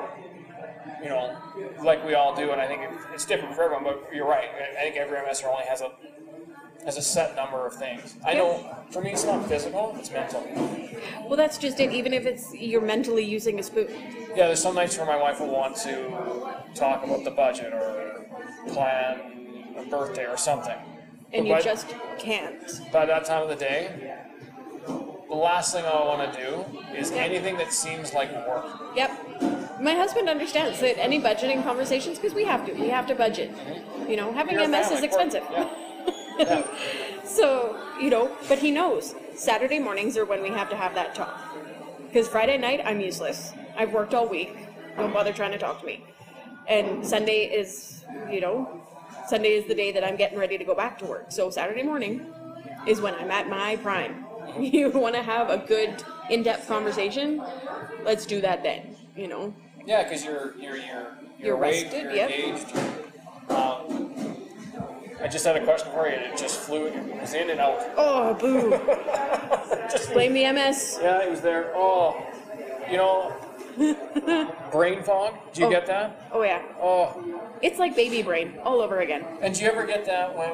you 1.03 1.09
know, 1.09 1.37
like 1.83 2.05
we 2.05 2.15
all 2.15 2.35
do, 2.35 2.51
and 2.53 2.61
I 2.61 2.67
think 2.67 2.83
it's 3.15 3.25
different 3.25 3.55
for 3.55 3.63
everyone, 3.65 3.85
but 3.85 4.11
you're 4.15 4.27
right. 4.29 4.49
I 4.79 4.83
think 4.83 4.97
every 4.97 5.19
MSer 5.19 5.47
only 5.47 5.65
has 5.65 5.81
a 5.81 5.93
has 6.85 6.97
a 6.97 7.03
set 7.03 7.37
number 7.37 7.67
of 7.67 7.75
things. 7.75 8.17
I 8.25 8.33
know 8.35 8.75
for 8.91 9.03
me, 9.03 9.11
it's 9.13 9.25
not 9.25 9.47
physical; 9.47 9.95
it's 9.99 10.11
mental. 10.11 10.43
Well, 11.27 11.37
that's 11.37 11.59
just 11.59 11.81
it. 11.81 11.93
Even 11.93 12.13
if 12.13 12.27
it's 12.27 12.55
you're 12.55 12.81
mentally 12.81 13.25
using 13.25 13.59
a 13.59 13.63
spoon. 13.63 13.89
Yeah, 14.37 14.47
there's 14.47 14.63
some 14.63 14.75
nights 14.75 14.97
where 14.97 15.07
my 15.07 15.17
wife 15.17 15.41
will 15.41 15.49
want 15.51 15.77
to 15.79 16.63
talk 16.75 17.05
about 17.05 17.25
the 17.25 17.31
budget 17.31 17.73
or 17.73 18.25
plan 18.69 19.75
a 19.77 19.85
birthday 19.85 20.27
or 20.27 20.37
something. 20.37 20.77
And 21.33 21.47
you 21.47 21.55
But- 21.55 21.65
just 21.65 21.87
can't. 22.19 22.81
by 22.93 23.07
that 23.07 23.25
time 23.25 23.43
of 23.43 23.49
the 23.49 23.57
day, 23.57 24.15
the 24.87 25.37
last 25.37 25.73
thing 25.73 25.85
I 25.85 25.95
want 26.05 26.33
to 26.33 26.41
do 26.41 26.65
is 26.97 27.13
anything 27.13 27.57
that 27.59 27.73
seems 27.73 28.13
like 28.15 28.31
work. 28.47 28.67
Yep. 28.97 29.11
My 29.81 29.95
husband 29.95 30.29
understands 30.29 30.79
that 30.81 31.01
any 31.01 31.19
budgeting 31.21 31.63
conversations, 31.65 32.19
because 32.19 32.35
we 32.35 32.45
have 32.45 32.67
to, 32.67 32.73
we 32.75 32.89
have 32.89 33.07
to 33.07 33.15
budget. 33.15 33.51
You 34.07 34.17
know, 34.17 34.33
having 34.33 34.55
You're 34.55 34.69
MS 34.69 34.91
is 34.91 35.03
expensive. 35.03 35.45
Yeah. 35.51 35.69
yeah. 36.39 36.67
So, 37.25 37.81
you 38.01 38.11
know, 38.11 38.37
but 38.49 38.59
he 38.59 38.73
knows 38.73 39.15
Saturday 39.37 39.79
mornings 39.79 40.17
are 40.17 40.25
when 40.25 40.43
we 40.43 40.49
have 40.49 40.69
to 40.71 40.77
have 40.77 40.97
that 40.97 41.15
talk. 41.15 41.41
Because 42.05 42.27
Friday 42.27 42.59
night, 42.59 42.81
I'm 42.85 43.01
useless. 43.01 43.53
I've 43.77 43.93
worked 43.93 44.15
all 44.15 44.29
week. 44.29 44.57
Don't 44.97 45.13
bother 45.13 45.33
trying 45.33 45.53
to 45.53 45.59
talk 45.59 45.79
to 45.79 45.87
me. 45.87 46.05
And 46.67 47.07
Sunday 47.07 47.45
is, 47.45 48.05
you 48.29 48.41
know, 48.41 48.83
Sunday 49.29 49.51
is 49.51 49.67
the 49.67 49.77
day 49.77 49.93
that 49.93 50.03
I'm 50.03 50.17
getting 50.17 50.39
ready 50.39 50.59
to 50.59 50.65
go 50.65 50.75
back 50.75 50.99
to 50.99 51.07
work. 51.07 51.27
So 51.29 51.51
Saturday 51.51 51.85
morning 51.85 52.27
is 52.85 53.01
when 53.01 53.15
I'm 53.15 53.31
at 53.31 53.49
my 53.49 53.77
prime. 53.77 54.27
You 54.59 54.91
want 54.91 55.15
to 55.15 55.23
have 55.23 55.49
a 55.49 55.59
good, 55.59 56.03
in-depth 56.29 56.67
conversation? 56.67 57.41
Let's 58.03 58.27
do 58.27 58.41
that 58.41 58.65
then. 58.65 58.97
You 59.15 59.29
know. 59.29 59.55
Yeah, 59.87 60.03
because 60.05 60.25
you're 60.25 60.55
you're 60.59 60.77
you're 60.77 61.19
you're, 61.39 61.55
awake, 61.57 61.85
rested, 61.85 62.03
you're 62.03 62.13
yep. 62.13 62.31
engaged. 62.31 62.77
Um, 63.51 64.37
I 65.23 65.29
just 65.29 65.45
had 65.45 65.57
a 65.57 65.65
question 65.65 65.91
for 65.93 66.07
you, 66.09 66.15
and 66.15 66.25
it 66.33 66.37
just 66.39 66.61
flew. 66.61 66.87
It 66.87 67.21
was 67.21 67.35
in 67.35 67.51
and 67.51 67.61
out. 67.61 67.81
Oh, 67.97 68.35
boo! 68.35 68.71
Just 69.91 70.13
Blame 70.13 70.33
the 70.35 70.51
MS. 70.53 70.99
yeah, 71.03 71.23
it 71.23 71.31
was 71.31 71.41
there. 71.41 71.73
Oh, 71.75 72.17
you 72.91 72.97
know, 72.97 73.33
brain 74.73 75.03
fog. 75.03 75.35
Do 75.53 75.63
you 75.63 75.67
Oh. 75.67 75.71
get 75.71 75.87
that? 75.87 76.29
Oh 76.33 76.43
yeah, 76.43 76.63
Oh, 76.81 77.41
it's 77.61 77.79
like 77.79 77.95
baby 77.97 78.23
brain 78.23 78.55
all 78.65 78.81
over 78.81 79.01
again. 79.01 79.25
and 79.43 79.55
do 79.55 79.63
you 79.65 79.71
ever 79.71 79.85
get 79.87 80.05
that 80.07 80.37
when 80.37 80.53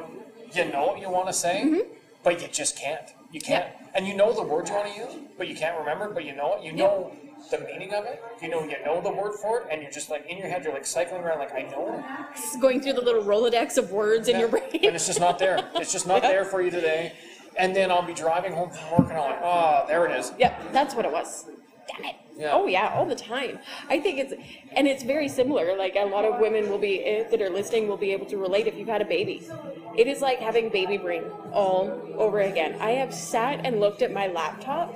you 0.53 0.73
know 0.73 0.87
what 0.87 1.01
you 1.01 1.11
want 1.11 1.27
to 1.29 1.33
say, 1.33 1.83
but 2.25 2.41
you 2.43 2.49
just 2.49 2.79
can't? 2.79 3.13
You 3.31 3.41
can't, 3.41 3.67
Mm-hmm. 3.67 3.85
Yeah. 3.85 3.91
and 3.95 4.07
you 4.07 4.15
know 4.17 4.33
the 4.33 4.43
word 4.43 4.69
you 4.69 4.75
want 4.75 4.93
to 4.93 4.99
use, 4.99 5.13
but 5.39 5.49
you 5.49 5.55
can't 5.55 5.79
remember. 5.79 6.09
But 6.11 6.25
you 6.25 6.35
know 6.35 6.55
it. 6.57 6.65
You 6.65 6.73
know 6.73 7.13
the 7.51 7.61
meaning 7.61 7.95
of 7.95 8.05
it. 8.05 8.23
You 8.41 8.49
know 8.49 8.63
you 8.65 8.77
know 8.85 9.01
the 9.01 9.11
word 9.11 9.35
for 9.41 9.61
it, 9.61 9.67
and 9.71 9.83
you're 9.83 9.91
just 9.91 10.11
like 10.11 10.27
in 10.27 10.39
your 10.39 10.49
head. 10.49 10.65
You're 10.65 10.73
like 10.73 10.87
cycling 10.87 11.23
around, 11.23 11.39
like 11.39 11.55
I 11.55 11.63
know. 11.63 12.05
it. 12.35 12.61
Going 12.61 12.81
through 12.81 12.95
the 12.95 13.03
little 13.03 13.23
Rolodex 13.23 13.79
of 13.79 13.91
words 13.91 14.29
in 14.29 14.39
your 14.39 14.49
brain. 14.49 14.65
and 14.73 14.97
it's 14.97 15.07
just 15.07 15.21
not 15.21 15.39
there. 15.39 15.69
It's 15.77 15.93
just 15.93 16.07
not 16.07 16.23
there 16.23 16.45
for 16.45 16.63
you 16.63 16.71
today. 16.71 17.13
And 17.59 17.75
then 17.75 17.91
I'll 17.91 18.03
be 18.03 18.15
driving 18.15 18.53
home 18.53 18.71
from 18.71 18.91
work 18.91 19.11
and 19.11 19.19
I'm 19.19 19.31
like, 19.31 19.41
oh, 19.43 19.85
there 19.89 20.05
it 20.07 20.19
is. 20.19 20.33
Yep, 20.39 20.73
that's 20.73 20.95
what 20.95 21.07
it 21.07 21.13
was. 21.13 21.47
Damn 21.89 22.05
it. 22.05 22.17
Yeah. 22.37 22.51
Oh 22.53 22.67
yeah, 22.67 22.93
all 22.95 23.07
the 23.07 23.15
time. 23.15 23.59
I 23.89 23.99
think 23.99 24.19
it's 24.19 24.35
and 24.73 24.87
it's 24.87 25.03
very 25.03 25.29
similar. 25.29 25.77
Like 25.77 25.97
a 25.97 26.05
lot 26.05 26.27
of 26.27 26.39
women 26.39 26.69
will 26.69 26.79
be 26.79 27.03
eh, 27.03 27.29
that 27.31 27.41
are 27.41 27.49
listening 27.49 27.89
will 27.89 27.97
be 27.97 28.13
able 28.13 28.27
to 28.27 28.37
relate 28.37 28.67
if 28.67 28.77
you've 28.77 28.89
had 28.89 29.01
a 29.01 29.07
baby. 29.07 29.49
It 29.97 30.07
is 30.07 30.21
like 30.21 30.39
having 30.39 30.69
baby 30.69 30.99
brain 30.99 31.23
all 31.53 31.89
over 32.17 32.41
again. 32.41 32.77
I 32.81 32.91
have 32.93 33.15
sat 33.15 33.65
and 33.65 33.81
looked 33.81 34.03
at 34.03 34.13
my 34.13 34.27
laptop 34.27 34.93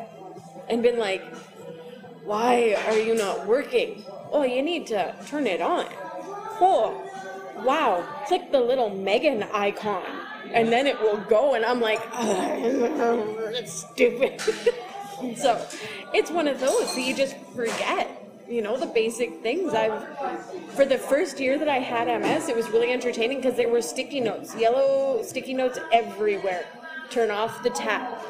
and 0.68 0.82
been 0.82 0.98
like, 0.98 1.22
"Why 2.30 2.76
are 2.86 2.98
you 2.98 3.14
not 3.14 3.46
working? 3.46 4.04
Oh, 4.30 4.44
you 4.44 4.62
need 4.62 4.86
to 4.88 5.14
turn 5.26 5.46
it 5.48 5.60
on." 5.60 5.86
Oh, 6.60 6.86
wow! 7.64 8.04
Click 8.28 8.52
the 8.52 8.60
little 8.60 8.90
Meghan 8.90 9.48
icon, 9.52 10.04
and 10.52 10.70
then 10.74 10.86
it 10.86 11.00
will 11.00 11.16
go. 11.36 11.54
And 11.54 11.64
I'm 11.64 11.80
like, 11.80 12.00
"It's 13.60 13.72
stupid." 13.84 14.40
so 15.36 15.66
it's 16.14 16.30
one 16.30 16.46
of 16.46 16.60
those 16.60 16.94
that 16.94 17.02
you 17.02 17.14
just 17.14 17.36
forget 17.54 18.06
you 18.48 18.62
know 18.62 18.76
the 18.76 18.86
basic 18.86 19.30
things 19.42 19.74
i've 19.74 20.02
for 20.70 20.84
the 20.84 20.98
first 20.98 21.38
year 21.38 21.58
that 21.58 21.68
i 21.68 21.78
had 21.78 22.06
ms 22.20 22.48
it 22.48 22.56
was 22.56 22.68
really 22.70 22.90
entertaining 22.90 23.36
because 23.38 23.56
there 23.56 23.68
were 23.68 23.82
sticky 23.82 24.20
notes 24.20 24.56
yellow 24.56 25.22
sticky 25.22 25.54
notes 25.54 25.78
everywhere 25.92 26.64
turn 27.10 27.30
off 27.30 27.62
the 27.62 27.70
tap 27.70 28.20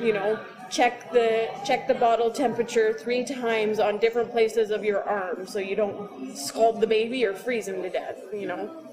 you 0.00 0.12
know 0.12 0.38
check 0.70 1.10
the 1.12 1.48
check 1.64 1.86
the 1.88 1.94
bottle 1.94 2.30
temperature 2.30 2.92
three 2.92 3.24
times 3.24 3.78
on 3.78 3.98
different 3.98 4.30
places 4.30 4.70
of 4.70 4.84
your 4.84 5.02
arm 5.02 5.46
so 5.46 5.58
you 5.58 5.74
don't 5.76 6.36
scald 6.36 6.80
the 6.80 6.86
baby 6.86 7.24
or 7.24 7.34
freeze 7.34 7.66
him 7.68 7.82
to 7.82 7.90
death 7.90 8.18
you 8.32 8.46
know 8.46 8.84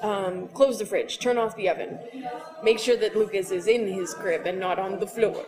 um, 0.00 0.48
close 0.48 0.78
the 0.78 0.86
fridge 0.86 1.18
turn 1.18 1.38
off 1.38 1.54
the 1.56 1.68
oven 1.68 1.98
make 2.62 2.78
sure 2.78 2.96
that 2.96 3.16
lucas 3.16 3.50
is 3.50 3.66
in 3.66 3.86
his 3.86 4.14
crib 4.14 4.46
and 4.46 4.58
not 4.58 4.78
on 4.78 4.98
the 5.00 5.06
floor 5.06 5.44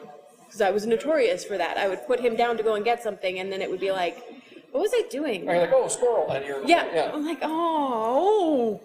because 0.47 0.61
I 0.61 0.71
was 0.71 0.87
notorious 0.87 1.45
for 1.45 1.59
that. 1.59 1.77
I 1.77 1.89
would 1.89 2.07
put 2.07 2.21
him 2.21 2.37
down 2.37 2.57
to 2.57 2.63
go 2.63 2.75
and 2.77 2.85
get 2.85 3.03
something, 3.03 3.39
and 3.41 3.53
then 3.53 3.61
it 3.61 3.71
would 3.71 3.81
be 3.81 3.91
like, 3.91 4.23
"What 4.71 4.81
was 4.81 4.93
I 4.95 5.03
doing?" 5.11 5.49
Or 5.49 5.53
you're 5.53 5.63
like, 5.63 5.73
oh, 5.75 5.89
squirrel, 5.89 6.31
and 6.31 6.45
you're 6.47 6.65
Yeah, 6.65 6.87
yeah. 6.95 7.11
I'm 7.13 7.27
like, 7.27 7.41
"Oh," 7.43 8.81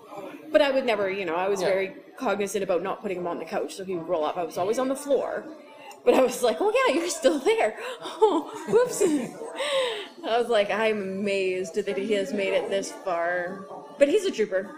but 0.51 0.61
I 0.61 0.71
would 0.71 0.85
never, 0.85 1.09
you 1.09 1.23
know, 1.23 1.35
I 1.35 1.47
was 1.47 1.61
Yeah. 1.61 1.67
very 1.69 1.93
cognizant 2.17 2.63
about 2.63 2.81
not 2.83 3.01
putting 3.01 3.19
him 3.19 3.27
on 3.27 3.39
the 3.39 3.45
couch 3.45 3.75
so 3.75 3.83
he 3.85 3.95
would 3.95 4.07
roll 4.07 4.25
up. 4.25 4.37
I 4.37 4.43
was 4.43 4.57
always 4.57 4.79
on 4.79 4.89
the 4.89 4.95
floor, 4.95 5.45
but 6.05 6.13
I 6.13 6.21
was 6.21 6.41
like, 6.43 6.57
"Oh 6.59 6.71
yeah, 6.87 6.95
you're 6.95 7.09
still 7.09 7.39
there." 7.39 7.77
Oh, 8.01 8.51
whoops. 8.69 9.01
I 9.01 10.37
was 10.39 10.49
like, 10.49 10.69
I'm 10.71 11.01
amazed 11.01 11.75
that 11.75 11.97
he 11.97 12.13
has 12.13 12.33
made 12.33 12.53
it 12.53 12.69
this 12.69 12.91
far, 12.91 13.65
but 13.97 14.07
he's 14.07 14.25
a 14.25 14.31
trooper. 14.31 14.69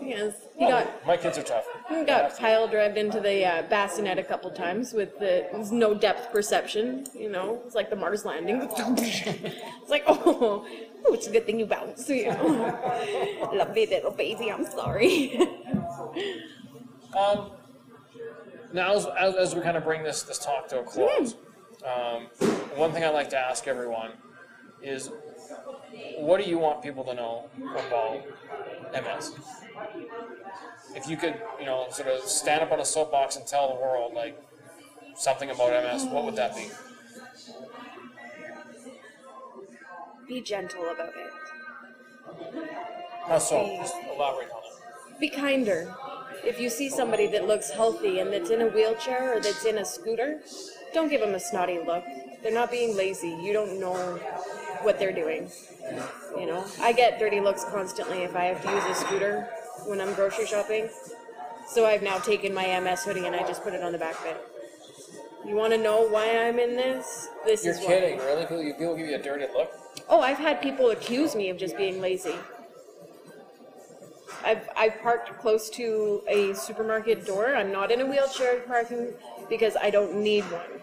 He 0.00 0.12
is. 0.12 0.34
He 0.58 0.64
Well, 0.66 0.84
got 0.84 1.06
my 1.06 1.16
kids 1.16 1.38
are 1.38 1.42
tough. 1.42 1.64
I 1.88 2.04
got 2.04 2.36
pile 2.38 2.68
drived 2.68 2.98
into 2.98 3.18
the 3.20 3.44
uh, 3.46 3.62
bassinet 3.62 4.18
a 4.18 4.22
couple 4.24 4.50
times 4.50 4.92
with 4.92 5.18
the 5.18 5.46
there's 5.52 5.72
no 5.72 5.94
depth 5.94 6.32
perception. 6.32 7.06
You 7.14 7.30
know, 7.30 7.62
it's 7.64 7.74
like 7.74 7.88
the 7.88 7.96
Mars 7.96 8.24
landing. 8.24 8.60
it's 8.78 9.90
like, 9.90 10.04
oh, 10.06 10.66
oh, 11.06 11.14
it's 11.14 11.28
a 11.28 11.30
good 11.30 11.46
thing 11.46 11.58
you 11.58 11.66
bounced. 11.66 12.08
You 12.10 12.26
know, 12.30 13.50
lovely 13.54 13.86
little 13.86 14.10
baby. 14.10 14.50
I'm 14.50 14.66
sorry. 14.66 15.38
Um, 17.16 17.50
now, 18.72 18.94
as, 18.94 19.06
as, 19.18 19.34
as 19.36 19.54
we 19.54 19.60
kind 19.62 19.76
of 19.76 19.84
bring 19.84 20.02
this, 20.02 20.22
this 20.22 20.38
talk 20.38 20.68
to 20.68 20.80
a 20.80 20.82
close, 20.82 21.36
um, 21.84 22.26
one 22.74 22.92
thing 22.92 23.04
I 23.04 23.10
like 23.10 23.30
to 23.30 23.38
ask 23.38 23.66
everyone 23.66 24.12
is 24.82 25.10
what 26.18 26.42
do 26.42 26.48
you 26.48 26.58
want 26.58 26.82
people 26.82 27.04
to 27.04 27.14
know 27.14 27.48
about 27.58 28.22
MS? 28.92 29.32
If 30.94 31.08
you 31.08 31.16
could, 31.16 31.40
you 31.60 31.66
know, 31.66 31.86
sort 31.90 32.08
of 32.08 32.22
stand 32.22 32.62
up 32.62 32.72
on 32.72 32.80
a 32.80 32.84
soapbox 32.84 33.36
and 33.36 33.46
tell 33.46 33.68
the 33.68 33.74
world, 33.74 34.14
like, 34.14 34.40
something 35.16 35.50
about 35.50 35.70
MS, 35.84 36.04
what 36.06 36.24
would 36.24 36.36
that 36.36 36.54
be? 36.54 36.68
Be 40.28 40.40
gentle 40.40 40.90
about 40.90 41.08
it. 41.08 41.32
How 43.26 43.38
so? 43.38 43.76
Just 43.78 43.94
elaborate 44.14 44.50
on 44.50 44.62
it. 44.64 45.20
Be 45.20 45.28
kinder. 45.28 45.94
If 46.46 46.60
you 46.60 46.70
see 46.70 46.88
somebody 46.88 47.26
that 47.28 47.46
looks 47.48 47.70
healthy 47.70 48.20
and 48.20 48.32
that's 48.32 48.50
in 48.50 48.60
a 48.60 48.68
wheelchair 48.68 49.36
or 49.36 49.40
that's 49.40 49.64
in 49.64 49.78
a 49.78 49.84
scooter, 49.84 50.40
don't 50.94 51.08
give 51.08 51.20
them 51.20 51.34
a 51.34 51.40
snotty 51.40 51.80
look. 51.80 52.04
They're 52.42 52.52
not 52.52 52.70
being 52.70 52.96
lazy. 52.96 53.30
You 53.42 53.52
don't 53.52 53.80
know 53.80 53.96
what 54.82 54.98
they're 55.00 55.12
doing. 55.12 55.50
You 56.38 56.46
know, 56.46 56.64
I 56.80 56.92
get 56.92 57.18
dirty 57.18 57.40
looks 57.40 57.64
constantly 57.64 58.18
if 58.22 58.36
I 58.36 58.44
have 58.44 58.62
to 58.62 58.70
use 58.70 58.84
a 58.84 58.94
scooter 58.94 59.48
when 59.86 60.00
I'm 60.00 60.14
grocery 60.14 60.46
shopping. 60.46 60.88
So 61.66 61.84
I've 61.84 62.02
now 62.02 62.18
taken 62.18 62.54
my 62.54 62.78
MS 62.80 63.02
hoodie 63.02 63.26
and 63.26 63.34
I 63.34 63.40
just 63.40 63.64
put 63.64 63.74
it 63.74 63.82
on 63.82 63.90
the 63.90 63.98
back 63.98 64.22
bit. 64.22 64.36
You 65.44 65.56
want 65.56 65.72
to 65.72 65.78
know 65.78 66.06
why 66.08 66.46
I'm 66.46 66.58
in 66.60 66.76
this? 66.76 67.28
This 67.44 67.64
You're 67.64 67.74
is 67.74 67.80
why. 67.80 67.86
kidding, 67.86 68.18
really? 68.18 68.42
People, 68.42 68.62
you- 68.62 68.74
people 68.74 68.96
give 68.96 69.08
you 69.08 69.16
a 69.16 69.22
dirty 69.22 69.46
look? 69.52 69.72
Oh, 70.08 70.20
I've 70.20 70.38
had 70.38 70.62
people 70.62 70.90
accuse 70.90 71.34
me 71.34 71.50
of 71.50 71.56
just 71.56 71.76
being 71.76 72.00
lazy. 72.00 72.34
I've, 74.44 74.68
I've 74.76 75.00
parked 75.00 75.38
close 75.38 75.68
to 75.70 76.22
a 76.28 76.54
supermarket 76.54 77.26
door. 77.26 77.54
I'm 77.54 77.72
not 77.72 77.90
in 77.90 78.00
a 78.00 78.06
wheelchair 78.06 78.60
parking 78.60 79.12
because 79.48 79.76
I 79.76 79.90
don't 79.90 80.16
need 80.16 80.44
one. 80.44 80.82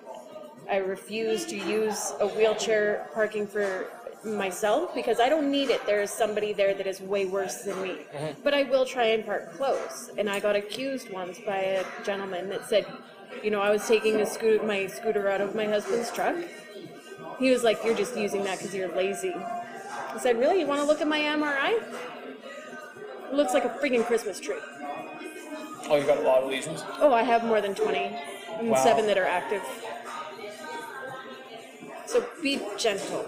I 0.70 0.78
refuse 0.78 1.46
to 1.48 1.58
use 1.58 2.13
a 2.20 2.28
wheelchair 2.28 3.10
parking 3.13 3.48
for 3.48 3.88
myself 4.24 4.96
because 4.96 5.20
I 5.20 5.30
don't 5.30 5.52
need 5.52 5.70
it. 5.70 5.86
There 5.86 6.02
is 6.02 6.12
somebody 6.12 6.54
there 6.54 6.74
that 6.74 6.88
is 6.88 7.02
way 7.02 7.26
worse 7.26 7.63
than 7.63 7.82
me. 7.82 7.89
Mm-hmm. 7.89 8.42
But 8.44 8.54
I 8.54 8.63
will 8.63 8.86
try 8.86 9.08
and 9.08 9.26
park 9.26 9.54
close. 9.56 10.10
And 10.18 10.30
I 10.30 10.39
got 10.39 10.56
accused 10.56 11.12
once 11.12 11.39
by 11.39 11.58
a 11.58 11.86
gentleman 12.06 12.50
that 12.50 12.70
said, 12.70 12.86
you 13.44 13.52
know, 13.52 13.62
I 13.62 13.72
was 13.72 13.86
taking 13.88 14.22
a 14.22 14.26
scoot- 14.26 14.66
my 14.66 14.88
scooter 14.88 15.30
out 15.30 15.42
of 15.42 15.56
my 15.56 15.66
husband's 15.66 16.12
truck. 16.12 16.36
He 17.39 17.50
was 17.50 17.63
like, 17.63 17.84
You're 17.84 17.96
just 17.96 18.16
using 18.16 18.44
that 18.44 18.60
because 18.60 18.74
you're 18.74 18.94
lazy. 18.96 19.34
I 19.34 20.18
said, 20.20 20.39
Really? 20.39 20.60
You 20.60 20.68
want 20.68 20.82
to 20.82 20.88
look 20.88 21.02
at 21.02 21.08
my 21.08 21.20
MRI? 21.20 21.82
It 23.34 23.38
looks 23.38 23.56
like 23.56 23.65
a 23.65 23.69
freaking 23.69 24.06
Christmas 24.06 24.39
tree. 24.39 24.60
Oh, 25.89 25.96
you 26.00 26.06
got 26.06 26.19
a 26.19 26.22
lot 26.22 26.43
of 26.43 26.50
lesions? 26.52 26.84
Oh, 27.00 27.12
I 27.12 27.24
have 27.24 27.43
more 27.43 27.62
than 27.62 27.74
20 27.74 27.98
and 28.60 28.69
Wow. 28.69 28.84
seven 28.84 29.08
that 29.08 29.17
are 29.17 29.26
active. 29.26 29.63
So 32.06 32.24
be 32.43 32.62
gentle. 32.78 33.28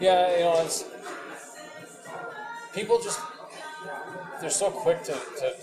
Yeah, 0.00 0.36
you 0.36 0.44
know, 0.44 0.62
it's 0.62 0.84
people 2.74 3.00
just 3.00 3.20
they're 4.42 4.50
so 4.50 4.70
quick 4.70 5.02
to, 5.04 5.12
to, 5.12 5.54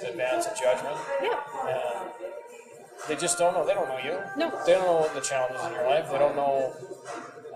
to 0.00 0.08
advance 0.10 0.46
a 0.46 0.54
judgment. 0.60 0.96
Yeah. 1.22 1.40
And 1.68 2.10
they 3.06 3.14
just 3.14 3.38
don't 3.38 3.54
know. 3.54 3.64
They 3.64 3.74
don't 3.74 3.88
know 3.88 3.98
you. 3.98 4.18
No. 4.36 4.50
They 4.66 4.72
don't 4.72 4.86
know 4.86 5.08
the 5.14 5.20
challenges 5.20 5.64
in 5.66 5.72
your 5.74 5.84
life. 5.88 6.10
They 6.10 6.18
don't 6.18 6.34
know 6.34 6.74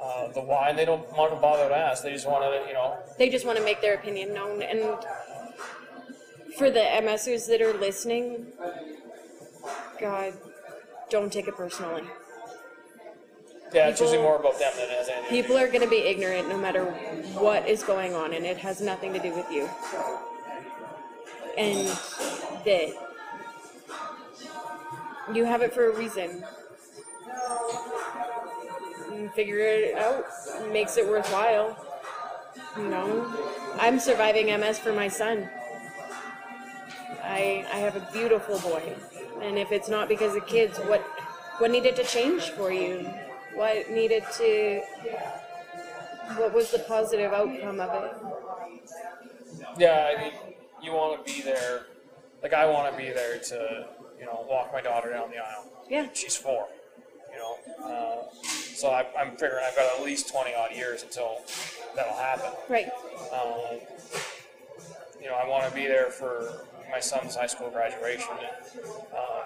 uh, 0.07 0.29
the 0.33 0.41
why, 0.41 0.69
and 0.71 0.79
they 0.79 0.85
don't 0.85 1.11
want 1.17 1.33
to 1.33 1.41
bother 1.41 1.69
to 1.69 1.75
ask. 1.77 2.03
They 2.03 2.13
just 2.13 2.29
want 2.29 2.43
to, 2.45 2.69
you 2.69 2.75
know, 2.75 2.97
They 3.19 3.29
just 3.29 3.45
want 3.47 3.59
to 3.59 3.65
make 3.65 3.81
their 3.81 3.95
opinion 3.95 4.33
known. 4.35 4.63
And 4.63 4.81
for 6.57 6.71
the 6.71 6.81
MSers 6.81 7.47
that 7.49 7.61
are 7.61 7.73
listening, 7.75 8.47
God, 10.01 10.35
don't 11.11 11.33
take 11.33 11.49
it 11.49 11.57
personally. 11.57 12.05
yeah, 13.73 13.89
it's 13.89 14.01
usually 14.01 14.19
People- 14.19 14.31
more 14.31 14.37
about 14.39 14.59
them 14.59 14.73
than 14.77 14.85
it 14.89 14.91
has 14.97 15.09
anything. 15.09 15.31
People 15.31 15.57
are 15.59 15.67
going 15.67 15.83
to 15.83 15.89
be 15.89 15.99
ignorant 15.99 16.49
no 16.49 16.57
matter 16.57 16.85
what 17.47 17.69
is 17.69 17.83
going 17.83 18.15
on, 18.15 18.33
and 18.33 18.47
it 18.47 18.59
has 18.59 18.81
nothing 18.81 19.13
to 19.13 19.19
do 19.19 19.33
with 19.35 19.51
you. 19.51 19.69
And 21.59 21.89
that 22.65 22.93
you 25.35 25.45
have 25.45 25.63
it 25.63 25.73
for 25.73 25.91
a 25.91 25.97
reason. 25.97 26.45
And 29.17 29.33
figure 29.33 29.59
it 29.59 29.97
out. 29.97 30.27
Makes 30.73 30.99
it 30.99 31.09
worthwhile. 31.09 31.77
You 32.77 32.89
know, 32.89 33.35
I'm 33.81 33.99
surviving 33.99 34.47
MS 34.49 34.79
for 34.79 34.93
my 34.93 35.09
son. 35.09 35.49
I 37.23 37.65
I 37.73 37.79
have 37.79 37.97
a 37.97 38.09
beautiful 38.13 38.59
boy, 38.59 38.95
and 39.41 39.59
if 39.59 39.73
it's 39.73 39.89
not 39.89 40.09
because 40.09 40.37
of 40.37 40.47
kids, 40.47 40.79
what 40.81 41.01
what 41.59 41.71
needed 41.71 41.97
to 41.97 42.05
change 42.05 42.51
for 42.51 42.71
you? 42.71 43.09
What 43.55 43.91
needed 43.91 44.25
to? 44.37 44.83
What 46.37 46.53
was 46.53 46.71
the 46.71 46.81
positive 46.81 47.33
outcome 47.33 47.81
of 47.81 48.05
it? 48.05 48.13
Yeah, 49.79 50.13
I 50.13 50.23
mean, 50.23 50.33
you 50.83 50.93
want 50.93 51.27
to 51.27 51.33
be 51.33 51.41
there. 51.41 51.87
Like 52.43 52.53
I 52.53 52.67
want 52.67 52.93
to 52.93 52.99
be 52.99 53.11
there 53.11 53.39
to, 53.39 53.87
you 54.21 54.27
know, 54.27 54.45
walk 54.49 54.73
my 54.73 54.83
daughter 54.83 55.11
down 55.11 55.31
the 55.31 55.39
aisle. 55.39 55.65
Yeah. 55.89 56.09
She's 56.13 56.37
four. 56.37 56.69
You 57.37 57.43
know, 57.43 57.85
uh, 57.85 58.35
so 58.75 58.89
I, 58.89 59.05
I'm 59.19 59.33
figuring 59.33 59.63
I've 59.67 59.77
got 59.77 59.99
at 59.99 60.05
least 60.05 60.31
twenty 60.31 60.55
odd 60.55 60.75
years 60.75 61.03
until 61.03 61.43
that'll 61.95 62.17
happen. 62.17 62.51
Right. 62.69 62.89
Um, 63.31 63.79
you 65.21 65.27
know, 65.27 65.35
I 65.35 65.47
want 65.47 65.69
to 65.69 65.75
be 65.75 65.87
there 65.87 66.07
for 66.11 66.65
my 66.91 67.01
son's 67.01 67.37
high 67.37 67.47
school 67.47 67.69
graduation, 67.69 68.31
and, 68.39 68.85
uh, 69.15 69.43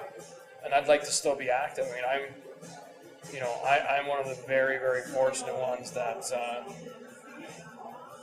and 0.65 0.75
I'd 0.75 0.87
like 0.87 1.01
to 1.01 1.11
still 1.11 1.35
be 1.35 1.51
active. 1.51 1.87
I 1.91 1.95
mean, 1.95 2.05
I'm, 2.09 3.33
you 3.35 3.41
know, 3.41 3.53
I, 3.65 3.79
I'm 3.99 4.07
one 4.07 4.21
of 4.21 4.27
the 4.29 4.41
very, 4.47 4.79
very 4.79 5.03
fortunate 5.03 5.57
ones 5.59 5.91
that, 5.93 6.31
uh, 6.33 6.71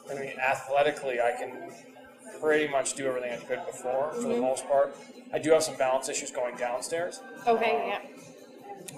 I 0.09 0.13
mean, 0.13 0.33
athletically, 0.39 1.19
I 1.19 1.31
can 1.31 1.71
pretty 2.39 2.71
much 2.71 2.93
do 2.93 3.07
everything 3.07 3.33
I 3.33 3.37
could 3.37 3.65
before 3.65 4.13
for 4.13 4.27
the 4.27 4.39
most 4.39 4.67
part. 4.67 4.95
I 5.33 5.39
do 5.39 5.51
have 5.51 5.63
some 5.63 5.75
balance 5.77 6.07
issues 6.09 6.31
going 6.31 6.55
downstairs, 6.55 7.21
Okay. 7.47 7.83
Yeah. 7.87 7.99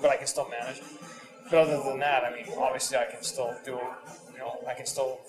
But 0.02 0.10
I 0.12 0.18
can 0.18 0.28
still 0.28 0.48
manage. 0.50 0.82
but 1.50 1.60
other 1.60 1.82
than 1.84 2.00
that, 2.00 2.24
I 2.24 2.34
mean, 2.36 2.46
obviously, 2.58 2.98
I 2.98 3.06
can 3.06 3.22
still 3.24 3.56
do, 3.66 3.80
you 4.34 4.40
know, 4.40 4.60
I 4.68 4.74
can 4.74 4.86
still 4.86 5.20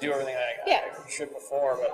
do 0.00 0.12
everything 0.12 0.36
I, 0.36 0.52
Yeah. 0.66 0.80
I 1.06 1.10
should 1.10 1.32
before, 1.32 1.76
but 1.80 1.92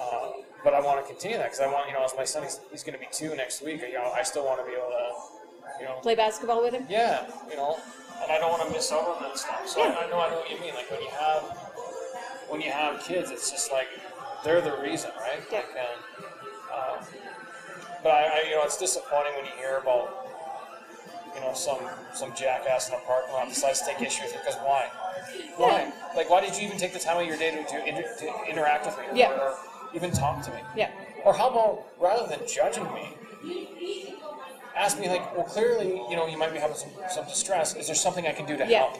uh, 0.00 0.32
but 0.64 0.74
I 0.74 0.80
want 0.80 1.00
to 1.04 1.06
continue 1.12 1.36
that 1.36 1.44
because 1.46 1.60
I 1.60 1.66
want, 1.66 1.86
you 1.88 1.94
know, 1.94 2.04
as 2.04 2.14
my 2.16 2.24
son, 2.24 2.42
he's, 2.42 2.58
he's 2.70 2.82
going 2.82 2.94
to 2.94 2.98
be 2.98 3.06
two 3.12 3.34
next 3.36 3.62
week. 3.62 3.80
You 3.82 3.92
know, 3.94 4.10
I 4.16 4.22
still 4.22 4.44
want 4.44 4.58
to 4.60 4.66
be 4.66 4.72
able 4.72 4.88
to, 4.90 5.78
you 5.80 5.84
know, 5.86 6.00
Play 6.00 6.14
basketball 6.14 6.62
with 6.62 6.74
him? 6.74 6.86
yeah, 6.88 7.26
you 7.50 7.56
know, 7.56 7.78
and 8.22 8.32
I 8.32 8.38
don't 8.38 8.50
want 8.50 8.66
to 8.68 8.74
miss 8.74 8.90
out 8.90 9.06
on 9.06 9.22
that 9.22 9.38
stuff. 9.38 9.68
So 9.68 9.80
Yeah. 9.80 9.96
I, 10.00 10.06
I 10.06 10.10
know 10.10 10.20
I 10.20 10.30
know 10.30 10.36
what 10.38 10.50
you 10.50 10.58
mean. 10.60 10.74
Like 10.74 10.90
when 10.90 11.00
you 11.02 11.10
have 11.10 11.42
when 12.48 12.60
you 12.60 12.70
have 12.70 13.02
kids, 13.04 13.30
it's 13.30 13.50
just 13.50 13.70
like 13.72 13.88
they're 14.44 14.60
the 14.60 14.76
reason, 14.78 15.10
right? 15.20 15.40
Yeah. 15.52 15.58
Like, 15.58 15.66
um, 15.76 16.23
but 18.04 18.12
I, 18.12 18.22
I, 18.22 18.42
you 18.48 18.54
know, 18.54 18.62
it's 18.62 18.76
disappointing 18.78 19.32
when 19.34 19.46
you 19.46 19.52
hear 19.58 19.78
about 19.78 20.28
you 21.34 21.40
know 21.40 21.52
some 21.54 21.78
some 22.12 22.32
jackass 22.36 22.88
in 22.88 22.94
a 22.94 22.98
parking 22.98 23.32
lot 23.32 23.48
decides 23.48 23.80
to 23.80 23.86
take 23.86 24.00
issue 24.06 24.22
with 24.22 24.34
it 24.34 24.40
because 24.44 24.60
why? 24.60 24.86
Why? 25.56 25.90
Like, 26.14 26.30
why 26.30 26.40
did 26.42 26.56
you 26.56 26.66
even 26.66 26.78
take 26.78 26.92
the 26.92 26.98
time 27.00 27.20
of 27.20 27.26
your 27.26 27.36
day 27.36 27.50
to, 27.50 27.64
to, 27.64 27.86
inter- 27.88 28.14
to 28.20 28.50
interact 28.50 28.86
with 28.86 28.96
me 28.98 29.04
or, 29.10 29.16
Yeah. 29.16 29.30
or 29.40 29.56
even 29.94 30.12
talk 30.12 30.42
to 30.44 30.50
me? 30.52 30.58
Yeah. 30.76 30.90
Or 31.24 31.32
how 31.34 31.48
about 31.50 31.86
rather 31.98 32.28
than 32.28 32.46
judging 32.46 32.84
me, 32.92 33.16
ask 34.76 34.98
me 35.00 35.08
like, 35.08 35.34
well, 35.36 35.44
clearly, 35.46 35.88
you 36.10 36.14
know, 36.16 36.26
you 36.26 36.36
might 36.38 36.52
be 36.52 36.58
having 36.58 36.76
some, 36.76 36.90
some 37.10 37.24
distress. 37.24 37.74
Is 37.74 37.86
there 37.86 37.94
something 37.96 38.26
I 38.26 38.32
can 38.32 38.46
do 38.46 38.56
to 38.56 38.66
Yeah. 38.68 38.78
help? 38.80 38.96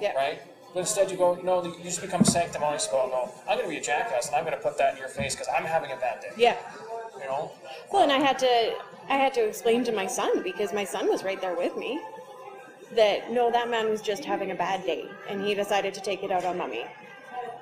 Yeah. 0.00 0.12
Right? 0.14 0.40
But 0.74 0.80
instead, 0.80 1.10
you 1.10 1.16
go, 1.16 1.36
you 1.36 1.44
know, 1.44 1.62
you 1.64 1.84
just 1.84 2.00
become 2.02 2.24
sanctimonious 2.24 2.88
about, 2.88 3.08
no, 3.10 3.32
I'm 3.48 3.56
going 3.58 3.68
to 3.68 3.70
be 3.70 3.76
a 3.78 3.80
jackass 3.82 4.26
and 4.26 4.34
I'm 4.36 4.44
going 4.44 4.56
to 4.56 4.62
put 4.62 4.76
that 4.78 4.94
in 4.94 4.98
your 4.98 5.08
face 5.08 5.34
because 5.34 5.46
I'm 5.56 5.64
having 5.64 5.92
a 5.92 5.96
bad 5.96 6.20
day. 6.20 6.30
Yeah. 6.36 6.56
You 7.24 7.30
know? 7.30 7.52
Well, 7.90 8.02
and 8.02 8.12
I 8.12 8.18
had 8.18 8.38
to 8.40 8.74
I 9.08 9.16
had 9.16 9.32
to 9.34 9.46
explain 9.46 9.84
to 9.84 9.92
my 9.92 10.06
son 10.06 10.42
because 10.42 10.72
my 10.72 10.84
son 10.84 11.08
was 11.08 11.24
right 11.24 11.40
there 11.40 11.56
with 11.56 11.76
me 11.76 12.00
that 12.94 13.32
no, 13.32 13.50
that 13.50 13.70
man 13.70 13.88
was 13.88 14.02
just 14.02 14.24
having 14.24 14.50
a 14.50 14.54
bad 14.54 14.84
day 14.84 15.06
and 15.28 15.44
he 15.44 15.54
decided 15.54 15.94
to 15.94 16.00
take 16.00 16.22
it 16.22 16.30
out 16.30 16.44
on 16.44 16.58
mommy. 16.58 16.84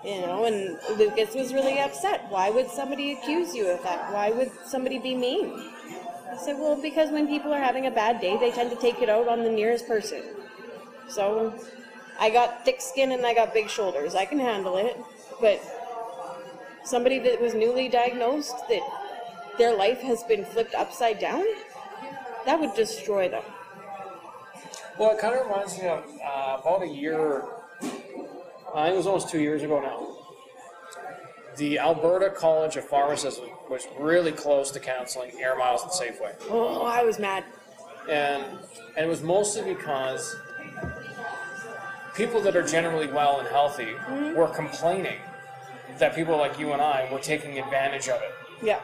You 0.05 0.20
know, 0.22 0.46
and 0.46 0.79
Lucas 0.98 1.35
was 1.35 1.55
really 1.55 1.79
upset. 1.79 2.27
Why 2.29 2.51
would 2.51 2.68
somebody 2.68 3.12
accuse 3.12 3.55
you 3.55 3.68
of 3.68 3.83
that? 3.85 4.12
Why 4.12 4.31
would 4.31 4.51
somebody 4.66 4.98
be 4.98 5.14
mean? 5.14 5.70
I 6.29 6.37
said, 6.38 6.59
well, 6.59 6.81
because 6.81 7.11
when 7.11 7.29
people 7.29 7.53
are 7.53 7.61
having 7.61 7.87
a 7.87 7.90
bad 7.90 8.20
day, 8.20 8.37
they 8.37 8.51
tend 8.51 8.70
to 8.70 8.77
take 8.77 9.01
it 9.01 9.09
out 9.09 9.29
on 9.29 9.44
the 9.44 9.51
nearest 9.51 9.87
person. 9.87 10.22
So 11.09 11.55
I 12.18 12.31
got 12.31 12.64
thick 12.64 12.81
skin 12.81 13.12
and 13.12 13.25
I 13.25 13.33
got 13.33 13.55
big 13.55 13.70
shoulders. 13.70 14.16
I 14.16 14.25
can 14.25 14.40
handle 14.40 14.77
it. 14.77 14.98
But 15.40 15.61
somebody 16.85 17.20
that 17.20 17.40
was 17.40 17.55
newly 17.55 17.88
diagnosed 17.88 18.57
that 18.68 18.83
their 19.58 19.76
life 19.76 20.00
has 20.00 20.22
been 20.24 20.44
flipped 20.44 20.74
upside 20.74 21.18
down, 21.18 21.44
that 22.46 22.58
would 22.60 22.74
destroy 22.74 23.28
them. 23.28 23.42
Well, 24.98 25.10
it 25.12 25.18
kind 25.20 25.34
of 25.34 25.46
reminds 25.46 25.78
me 25.78 25.88
of 25.88 26.04
uh, 26.24 26.58
about 26.60 26.82
a 26.82 26.86
year, 26.88 27.44
I 27.82 28.84
think 28.84 28.94
it 28.94 28.96
was 28.96 29.06
almost 29.06 29.28
two 29.30 29.40
years 29.40 29.62
ago 29.62 29.80
now. 29.80 30.08
The 31.56 31.78
Alberta 31.78 32.30
College 32.30 32.76
of 32.76 32.84
Pharmacists 32.84 33.40
was 33.68 33.86
really 33.98 34.32
close 34.32 34.70
to 34.70 34.80
canceling 34.80 35.32
Air 35.38 35.56
Miles 35.56 35.82
and 35.82 35.90
Safeway. 35.90 36.34
Oh, 36.48 36.82
I 36.84 37.04
was 37.04 37.18
mad. 37.18 37.44
and 38.08 38.42
and 38.96 39.06
it 39.06 39.08
was 39.08 39.22
mostly 39.22 39.62
because 39.74 40.34
people 42.14 42.40
that 42.40 42.56
are 42.56 42.62
generally 42.66 43.06
well 43.06 43.38
and 43.40 43.48
healthy 43.48 43.94
were 44.34 44.48
complaining 44.54 45.18
that 45.98 46.14
people 46.14 46.36
like 46.36 46.58
you 46.58 46.72
and 46.72 46.80
I 46.82 47.08
were 47.12 47.18
taking 47.20 47.58
advantage 47.58 48.08
of 48.08 48.20
it. 48.22 48.32
Yeah. 48.62 48.80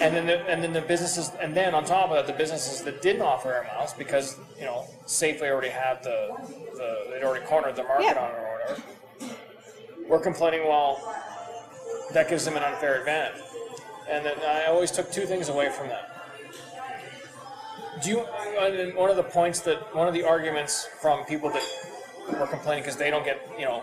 And 0.00 0.14
then 0.14 0.26
the, 0.26 0.38
and 0.48 0.62
then 0.62 0.72
the 0.72 0.80
businesses 0.80 1.32
and 1.40 1.54
then 1.56 1.74
on 1.74 1.84
top 1.84 2.10
of 2.10 2.16
that 2.16 2.26
the 2.26 2.32
businesses 2.38 2.82
that 2.82 3.02
didn't 3.02 3.22
offer 3.22 3.52
air 3.52 3.64
miles 3.74 3.92
because 3.94 4.38
you 4.56 4.64
know 4.64 4.86
Safeway 5.06 5.50
already 5.50 5.70
had 5.70 6.02
the, 6.04 6.36
the 6.76 7.06
they'd 7.10 7.24
already 7.24 7.44
cornered 7.46 7.74
the 7.74 7.82
market 7.82 8.04
Yeah. 8.04 8.20
on 8.22 8.30
it 8.30 8.38
or 8.38 8.58
whatever. 8.58 8.82
We're 10.08 10.20
complaining 10.20 10.66
well 10.68 11.00
that 12.14 12.28
gives 12.28 12.44
them 12.44 12.56
an 12.56 12.62
unfair 12.62 13.00
advantage. 13.00 13.42
And 14.08 14.24
then 14.24 14.36
I 14.46 14.66
always 14.66 14.90
took 14.90 15.10
two 15.10 15.26
things 15.26 15.48
away 15.48 15.68
from 15.70 15.88
that. 15.88 16.14
Do 18.02 18.10
you 18.10 18.20
and 18.20 18.94
one 18.94 19.10
of 19.10 19.16
the 19.16 19.24
points 19.24 19.60
that 19.60 19.94
one 19.94 20.06
of 20.06 20.14
the 20.14 20.22
arguments 20.22 20.88
from 21.02 21.24
people 21.24 21.50
that 21.50 21.62
were 22.38 22.46
complaining 22.46 22.84
because 22.84 22.96
they 22.96 23.10
don't 23.10 23.24
get 23.24 23.50
you 23.58 23.64
know 23.64 23.82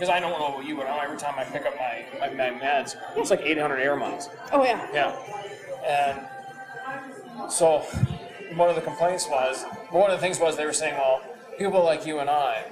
because 0.00 0.14
I 0.14 0.18
don't 0.18 0.30
know 0.38 0.46
about 0.46 0.64
you, 0.64 0.76
but 0.76 0.86
every 0.86 1.18
time 1.18 1.34
I 1.36 1.44
pick 1.44 1.66
up 1.66 1.74
my, 1.76 2.06
my, 2.18 2.30
my 2.30 2.58
meds, 2.58 2.96
it's 3.16 3.28
like 3.28 3.42
800 3.42 3.76
air 3.76 3.96
miles. 3.96 4.30
Oh 4.50 4.64
yeah. 4.64 4.88
Yeah. 4.94 6.26
And 7.44 7.52
so 7.52 7.80
one 8.54 8.70
of 8.70 8.76
the 8.76 8.80
complaints 8.80 9.28
was, 9.28 9.64
one 9.90 10.10
of 10.10 10.18
the 10.18 10.26
things 10.26 10.40
was 10.40 10.56
they 10.56 10.64
were 10.64 10.72
saying, 10.72 10.94
well, 10.94 11.22
people 11.58 11.84
like 11.84 12.06
you 12.06 12.20
and 12.20 12.30
I 12.30 12.64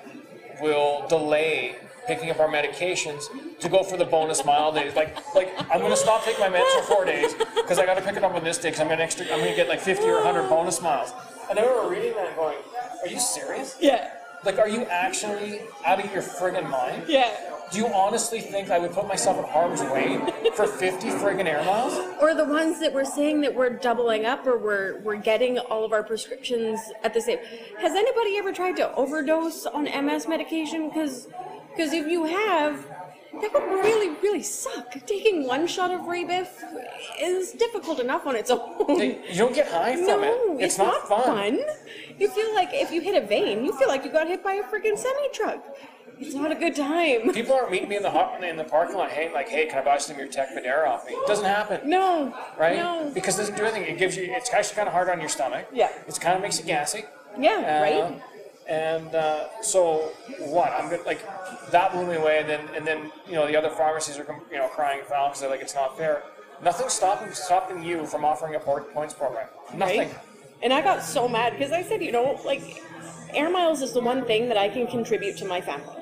will 0.62 1.07
delay 1.07 1.77
picking 2.07 2.31
up 2.31 2.41
our 2.41 2.49
medications 2.49 3.25
to 3.61 3.69
go 3.69 3.83
for 3.83 3.99
the 3.99 4.07
bonus 4.07 4.43
mile 4.47 4.73
days. 4.73 4.97
Like, 4.97 5.14
like 5.35 5.53
I'm 5.71 5.81
going 5.81 5.91
to 5.91 5.99
stop 5.99 6.25
taking 6.25 6.41
my 6.41 6.49
meds 6.49 6.71
for 6.79 6.95
four 6.95 7.05
days 7.05 7.35
because 7.35 7.79
I 7.79 7.85
got 7.85 7.99
to 7.99 8.03
pick 8.03 8.17
it 8.17 8.25
up 8.25 8.35
on 8.35 8.43
this 8.43 8.57
day 8.57 8.71
because 8.71 8.81
I'm 8.81 8.87
going 8.87 8.97
to 9.01 9.05
extra, 9.05 9.27
I'm 9.27 9.41
going 9.41 9.51
to 9.51 9.57
get 9.57 9.69
like 9.69 9.81
50 9.81 10.03
or 10.07 10.25
100 10.25 10.49
bonus 10.49 10.81
miles. 10.81 11.12
And 11.51 11.59
I 11.59 11.62
remember 11.62 11.91
reading 11.91 12.14
that 12.14 12.29
and 12.29 12.37
going, 12.37 12.57
are 13.03 13.09
you 13.09 13.21
serious? 13.21 13.77
Yeah. 13.79 14.14
Like, 14.44 14.59
are 14.59 14.68
you 14.68 14.83
actually 14.85 15.61
out 15.85 16.05
of 16.05 16.12
your 16.12 16.22
friggin' 16.22 16.68
mind? 16.70 17.05
Yeah. 17.09 17.35
Do 17.70 17.79
you 17.79 17.88
honestly 17.88 18.40
think 18.40 18.70
I 18.70 18.79
would 18.79 18.92
put 18.92 19.07
myself 19.07 19.37
in 19.38 19.44
harm's 19.44 19.83
way 19.83 20.18
for 20.55 20.66
50 20.66 21.09
friggin' 21.11 21.46
air 21.46 21.62
miles? 21.64 21.98
Or 22.20 22.35
the 22.35 22.44
ones 22.44 22.81
that 22.81 22.94
we're 22.94 23.05
saying 23.05 23.40
that 23.42 23.55
we're 23.55 23.70
doubling 23.70 24.24
up 24.24 24.46
or 24.46 24.57
we're 24.57 25.01
we're 25.01 25.16
getting 25.16 25.59
all 25.59 25.85
of 25.85 25.92
our 25.92 26.03
prescriptions 26.03 26.81
at 27.03 27.12
the 27.12 27.20
same. 27.20 27.38
Has 27.79 27.92
anybody 27.92 28.38
ever 28.38 28.53
tried 28.53 28.77
to 28.77 28.94
overdose 28.94 29.66
on 29.66 29.85
MS 29.85 30.29
medication? 30.29 30.88
Because 30.88 31.29
because 31.70 31.92
if 31.92 32.07
you 32.07 32.24
have, 32.24 32.87
that 33.40 33.53
would 33.53 33.62
really 33.62 34.16
really 34.22 34.42
suck. 34.42 34.94
Taking 35.07 35.46
one 35.46 35.66
shot 35.66 35.90
of 35.90 36.03
Rebif 36.03 36.48
is 37.20 37.53
difficult 37.53 38.01
enough 38.01 38.27
on 38.27 38.35
its 38.35 38.51
own. 38.53 38.98
You 38.98 39.18
don't 39.35 39.55
get 39.55 39.68
high 39.68 39.96
from 39.96 40.07
no, 40.22 40.57
it. 40.59 40.64
It's, 40.64 40.79
not, 40.79 41.07
fun. 41.07 41.61
You 42.19 42.29
feel 42.29 42.53
like 42.55 42.71
if 42.73 42.91
you 42.91 43.01
hit 43.01 43.21
a 43.23 43.27
vein, 43.27 43.65
you 43.65 43.73
feel 43.79 43.89
like 43.89 44.05
you 44.05 44.11
got 44.11 44.27
hit 44.27 44.43
by 44.43 44.55
a 44.55 44.63
freaking 44.65 44.99
semi 44.99 45.29
truck. 45.33 45.65
It's 46.21 46.35
not 46.35 46.51
a 46.51 46.55
good 46.57 46.75
time. 46.75 47.33
People 47.33 47.55
aren't 47.55 47.71
meeting 47.71 47.89
me 47.89 47.97
in 47.97 48.03
the 48.03 48.11
hot, 48.11 48.43
in 48.43 48.57
the 48.57 48.65
parking 48.65 48.97
lot. 48.97 49.11
Hey, 49.11 49.33
like, 49.33 49.49
hey, 49.49 49.67
can 49.67 49.79
I 49.79 49.85
buy 49.85 49.99
some 49.99 50.17
of 50.17 50.19
your 50.19 50.27
Tecfidera 50.29 50.89
off 50.89 51.07
me? 51.07 51.13
It 51.13 51.27
doesn't 51.29 51.45
happen, 51.45 51.89
No. 51.89 52.35
right? 52.59 52.77
No. 52.77 53.09
Because 53.15 53.37
it 53.37 53.43
doesn't 53.43 53.57
do 53.57 53.63
anything. 53.65 53.85
It 53.85 53.99
gives 53.99 54.17
you. 54.17 54.25
It's 54.29 54.53
actually 54.53 54.75
kind 54.75 54.89
of 54.89 54.95
hard 54.95 55.09
on 55.11 55.21
your 55.21 55.29
stomach. 55.29 55.69
Yeah. 55.73 55.91
It 56.09 56.19
kind 56.21 56.35
of 56.35 56.43
makes 56.43 56.59
you 56.59 56.65
gassy. 56.65 57.05
Yeah. 57.39 57.51
Uh, 57.79 57.83
right. 57.83 58.23
And 58.69 59.15
uh, 59.15 59.63
so 59.63 60.11
what? 60.41 60.73
I'm 60.73 60.91
good. 60.91 61.07
Like 61.07 61.21
that 61.71 61.93
blew 61.93 62.05
me 62.07 62.17
away. 62.17 62.41
And 62.41 62.49
then 62.49 62.61
and 62.75 62.87
then 62.87 63.13
you 63.27 63.35
know 63.35 63.47
the 63.47 63.57
other 63.57 63.71
pharmacies 63.71 64.19
are 64.19 64.27
you 64.51 64.59
know 64.59 64.69
crying 64.69 65.01
foul 65.09 65.29
because 65.29 65.41
they're 65.41 65.49
like 65.51 65.63
it's 65.63 65.75
not 65.75 65.97
fair. 65.97 66.25
Nothing's 66.63 66.93
stopping 66.93 67.33
stopping 67.33 67.83
you 67.83 68.05
from 68.07 68.25
offering 68.25 68.57
a 68.57 68.59
points 68.61 69.15
program. 69.15 69.47
Nothing. 69.73 69.99
Right? 70.01 70.15
And 70.62 70.73
I 70.73 70.81
got 70.83 71.03
so 71.03 71.29
mad 71.29 71.53
because 71.57 71.73
I 71.73 71.83
said, 71.83 72.03
you 72.03 72.12
know, 72.12 72.40
like, 72.44 72.83
air 73.33 73.51
miles 73.51 73.83
is 73.83 73.92
the 73.92 74.01
one 74.01 74.25
thing 74.25 74.49
that 74.49 74.57
I 74.57 74.68
can 74.68 74.87
contribute 74.87 75.37
to 75.38 75.44
my 75.44 75.61
family. 75.61 75.94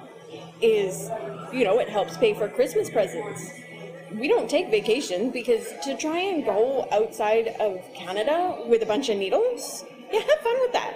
Is, 0.63 1.11
you 1.53 1.65
know, 1.65 1.79
it 1.79 1.89
helps 1.89 2.17
pay 2.17 2.33
for 2.33 2.49
Christmas 2.49 2.89
presents. 2.89 3.51
We 4.15 4.29
don't 4.29 4.49
take 4.49 4.71
vacation 4.71 5.31
because 5.31 5.75
to 5.85 5.97
try 5.97 6.19
and 6.19 6.45
go 6.45 6.89
outside 6.91 7.49
of 7.61 7.81
Canada 7.95 8.63
with 8.67 8.83
a 8.83 8.87
bunch 8.87 9.11
of 9.11 9.19
needles, 9.19 9.85
yeah, 10.11 10.21
have 10.21 10.41
fun 10.41 10.57
with 10.61 10.73
that. 10.73 10.95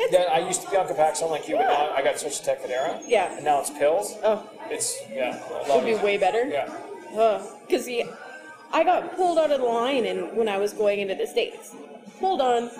It's, 0.00 0.12
Yeah, 0.12 0.22
I 0.32 0.38
used 0.46 0.62
to 0.62 0.70
be 0.70 0.76
on 0.76 0.86
Copaxone 0.88 1.30
like 1.30 1.48
you, 1.48 1.56
but 1.56 1.66
now 1.66 1.90
I 1.94 2.02
got 2.02 2.18
switched 2.18 2.44
to 2.44 2.50
Tecfidera. 2.56 3.02
Yeah. 3.06 3.34
And 3.36 3.44
now 3.44 3.60
it's 3.60 3.70
pills. 3.70 4.16
oh, 4.24 4.48
It's 4.70 4.96
yeah. 5.12 5.40
Would 5.68 5.84
be 5.84 5.94
way 5.96 6.16
better. 6.16 6.46
Yeah. 6.46 6.72
Because 7.66 7.84
see, 7.84 8.04
I 8.72 8.82
got 8.84 9.14
pulled 9.16 9.38
out 9.38 9.50
of 9.52 9.60
the 9.60 9.66
line 9.66 10.06
and 10.06 10.36
when 10.36 10.48
I 10.48 10.58
was 10.58 10.72
going 10.72 11.00
into 11.00 11.14
the 11.14 11.26
states. 11.26 11.74
Hold 12.20 12.40
on, 12.40 12.70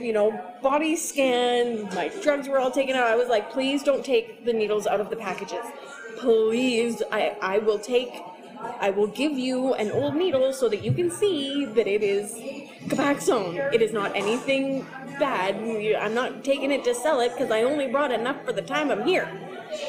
you 0.00 0.12
know, 0.12 0.40
body 0.62 0.96
scan. 0.96 1.84
My 1.94 2.08
drugs 2.22 2.48
were 2.48 2.58
all 2.58 2.70
taken 2.70 2.96
out. 2.96 3.06
I 3.06 3.16
was 3.16 3.28
like, 3.28 3.50
please 3.50 3.82
don't 3.82 4.04
take 4.04 4.44
the 4.44 4.52
needles 4.52 4.86
out 4.86 5.00
of 5.00 5.10
the 5.10 5.16
packages. 5.16 5.64
Please, 6.18 7.02
I 7.12 7.36
I 7.40 7.58
will 7.58 7.78
take. 7.78 8.12
I 8.80 8.90
will 8.90 9.06
give 9.06 9.32
you 9.32 9.74
an 9.74 9.90
old 9.90 10.16
needle 10.16 10.52
so 10.52 10.68
that 10.68 10.82
you 10.82 10.92
can 10.92 11.10
see 11.10 11.66
that 11.66 11.86
it 11.86 12.02
is 12.02 12.34
Copaxone. 12.88 13.72
It 13.72 13.82
is 13.82 13.92
not 13.92 14.16
anything 14.16 14.86
bad. 15.18 15.56
I'm 16.00 16.14
not 16.14 16.42
taking 16.42 16.70
it 16.70 16.82
to 16.84 16.94
sell 16.94 17.20
it 17.20 17.32
because 17.32 17.50
I 17.50 17.62
only 17.62 17.86
brought 17.86 18.12
enough 18.12 18.44
for 18.44 18.52
the 18.52 18.62
time 18.62 18.90
I'm 18.90 19.04
here. 19.04 19.28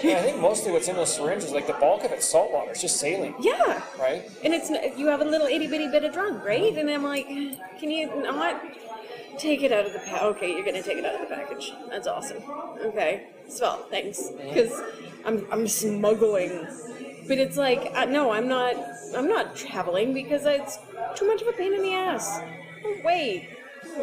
Yeah, 0.03 0.17
I 0.17 0.21
think 0.21 0.39
mostly 0.39 0.71
what's 0.71 0.87
in 0.87 0.95
those 0.95 1.13
syringes, 1.15 1.51
like 1.51 1.67
the 1.67 1.73
bulk 1.73 2.03
of 2.03 2.11
it's 2.11 2.25
salt 2.27 2.51
water. 2.51 2.71
It's 2.71 2.81
just 2.81 2.97
saline, 2.99 3.35
Yeah. 3.39 3.81
right? 3.99 4.29
And 4.43 4.53
it's 4.53 4.69
you 4.97 5.07
have 5.07 5.21
a 5.21 5.25
little 5.25 5.47
itty 5.47 5.67
bitty 5.67 5.87
bit 5.89 6.03
of 6.03 6.13
drug, 6.13 6.43
right? 6.43 6.75
And 6.77 6.89
I'm 6.89 7.03
like, 7.03 7.27
can 7.79 7.91
you 7.91 8.07
not 8.21 8.61
take 9.37 9.61
it 9.63 9.71
out 9.71 9.85
of 9.85 9.93
the 9.93 9.99
pack? 9.99 10.21
Okay, 10.23 10.51
you're 10.53 10.65
gonna 10.65 10.81
take 10.83 10.97
it 10.97 11.05
out 11.05 11.15
of 11.15 11.21
the 11.29 11.35
package. 11.35 11.73
That's 11.89 12.07
awesome. 12.07 12.41
Okay, 12.81 13.27
swell, 13.47 13.85
thanks. 13.89 14.29
Because 14.31 14.73
I'm 15.25 15.45
I'm 15.51 15.67
smuggling, 15.67 16.67
but 17.27 17.37
it's 17.37 17.57
like 17.57 17.91
uh, 17.95 18.05
no, 18.05 18.31
I'm 18.31 18.47
not. 18.47 18.75
I'm 19.15 19.27
not 19.29 19.55
traveling 19.55 20.13
because 20.13 20.45
it's 20.45 20.77
too 21.15 21.25
much 21.27 21.41
of 21.41 21.47
a 21.47 21.53
pain 21.53 21.73
in 21.73 21.81
the 21.81 21.93
ass. 21.93 22.39
No 22.83 22.95
way. 23.03 23.49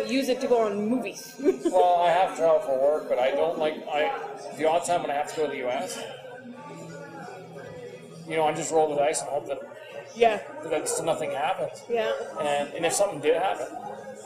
Use 0.07 0.29
it 0.29 0.41
to 0.41 0.47
go 0.49 0.67
on 0.67 0.89
movies. 0.89 1.35
Well, 1.65 2.03
I 2.03 2.11
have 2.11 2.37
traveled 2.37 2.65
for 2.65 2.79
work, 2.81 3.09
but 3.09 3.19
I 3.19 3.31
don't 3.33 3.59
like 3.59 3.75
I. 3.89 4.11
The 4.59 4.69
odd 4.69 4.85
time 4.85 5.03
when 5.03 5.11
I 5.11 5.15
have 5.15 5.31
to 5.31 5.37
go 5.37 5.47
to 5.47 5.51
the 5.53 5.59
U.S., 5.59 5.99
you 8.29 8.37
know, 8.37 8.45
I 8.45 8.55
just 8.55 8.73
roll 8.73 8.89
the 8.89 8.97
dice 8.97 9.21
and 9.21 9.31
hope 9.31 9.47
that 9.49 9.59
yeah, 10.15 10.41
that 10.71 10.89
nothing 11.05 11.31
happens. 11.33 11.83
yeah. 11.89 12.13
And 12.41 12.73
and 12.75 12.87
if 12.87 12.93
something 12.93 13.21
did 13.21 13.37
happen, 13.37 13.67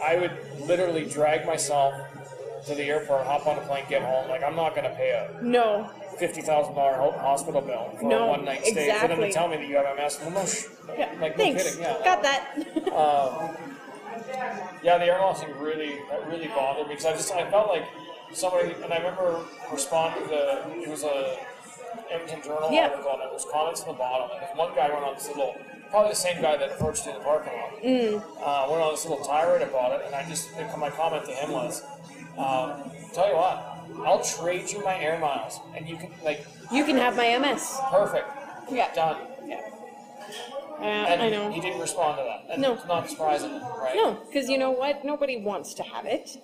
I 0.02 0.16
would 0.16 0.33
literally 0.66 1.04
drag 1.07 1.46
myself 1.46 1.94
to 2.66 2.74
the 2.74 2.85
airport, 2.85 3.24
hop 3.26 3.46
on 3.46 3.57
a 3.59 3.61
plane, 3.62 3.85
get 3.88 4.02
home. 4.02 4.28
Like 4.28 4.42
I'm 4.42 4.57
not 4.57 4.74
going 4.74 4.88
to 4.88 4.94
pay 4.96 5.11
a 5.11 5.42
No, 5.42 5.90
fifty 6.18 6.42
thousand 6.42 6.74
dollar 6.74 6.94
hospital 7.18 7.61
bill 7.62 7.96
for 7.98 8.04
No, 8.04 8.24
a 8.24 8.28
one 8.28 8.44
night 8.44 8.64
stay 8.64 8.92
for 9.00 9.09
them 9.09 9.20
to 9.20 9.33
tell 9.33 9.48
me 9.48 9.57
that 9.57 9.66
you 9.66 9.76
have 9.76 9.96
MS. 9.96 10.18
Well, 10.22 10.31
no, 10.33 10.44
sh- 10.46 10.64
yeah. 10.96 11.14
like 11.20 11.37
no 11.38 11.44
Thanks. 11.44 11.62
kidding, 11.64 11.83
yeah. 11.83 11.96
Got 12.04 12.22
that. 12.22 12.92
Um, 12.92 13.57
yeah, 14.82 14.98
the 14.98 15.04
air 15.06 15.18
miles 15.18 15.40
thing 15.40 15.56
really 15.58 15.98
that 16.10 16.26
really 16.28 16.48
bothered 16.48 16.86
me 16.88 16.94
because 16.94 17.06
I 17.06 17.12
just 17.12 17.32
I 17.32 17.50
felt 17.50 17.68
like 17.68 17.84
somebody 18.32 18.72
and 18.82 18.92
I 18.92 18.98
remember 18.98 19.40
responding 19.72 20.22
to 20.24 20.28
the 20.28 20.80
it 20.82 20.88
was 20.88 21.04
a 21.04 21.38
Edmonton 22.10 22.42
Journal 22.42 22.68
Yeah. 22.70 22.88
article 22.88 23.12
and 23.12 23.22
it 23.22 23.32
was 23.32 23.46
comments 23.50 23.82
on 23.82 23.88
the 23.88 23.94
bottom 23.94 24.30
and 24.32 24.42
this 24.42 24.56
one 24.56 24.74
guy 24.74 24.88
went 24.90 25.04
on 25.04 25.14
this 25.14 25.28
little 25.28 25.56
probably 25.90 26.10
the 26.10 26.16
same 26.16 26.40
guy 26.42 26.56
that 26.56 26.72
approached 26.72 27.06
you 27.06 27.12
in 27.12 27.18
the 27.18 27.24
parking 27.24 27.52
lot 27.54 27.82
Mm. 27.82 28.22
uh, 28.44 28.66
went 28.70 28.82
on 28.82 28.90
this 28.92 29.06
little 29.06 29.24
tirade 29.24 29.62
about 29.62 29.92
it 29.98 30.06
and 30.06 30.14
I 30.14 30.28
just 30.28 30.50
my 30.76 30.90
comment 30.90 31.24
to 31.26 31.32
him 31.32 31.52
was 31.52 31.82
um, 32.36 32.90
tell 33.14 33.28
you 33.28 33.36
what 33.36 33.74
I'll 34.06 34.22
trade 34.22 34.70
you 34.70 34.84
my 34.84 34.98
air 35.00 35.18
miles 35.18 35.58
and 35.74 35.88
you 35.88 35.96
can 35.96 36.10
like 36.22 36.46
you 36.70 36.84
can 36.84 36.96
have 36.96 37.16
my 37.16 37.26
MS. 37.38 37.78
perfect 37.90 38.28
Yeah. 38.70 38.92
done. 38.94 39.16
Uh, 40.80 40.82
and 40.84 41.22
I 41.22 41.28
know. 41.30 41.50
he 41.50 41.60
didn't 41.60 41.80
respond 41.80 42.18
to 42.18 42.24
that 42.24 42.52
and 42.52 42.62
No. 42.62 42.74
it's 42.74 42.86
not 42.86 43.08
surprising 43.10 43.50
right 43.52 43.94
No, 43.96 44.14
because 44.26 44.48
you 44.48 44.58
know 44.58 44.70
what? 44.70 45.04
Nobody 45.04 45.36
wants 45.36 45.74
to 45.74 45.82
have 45.82 46.06
it. 46.06 46.38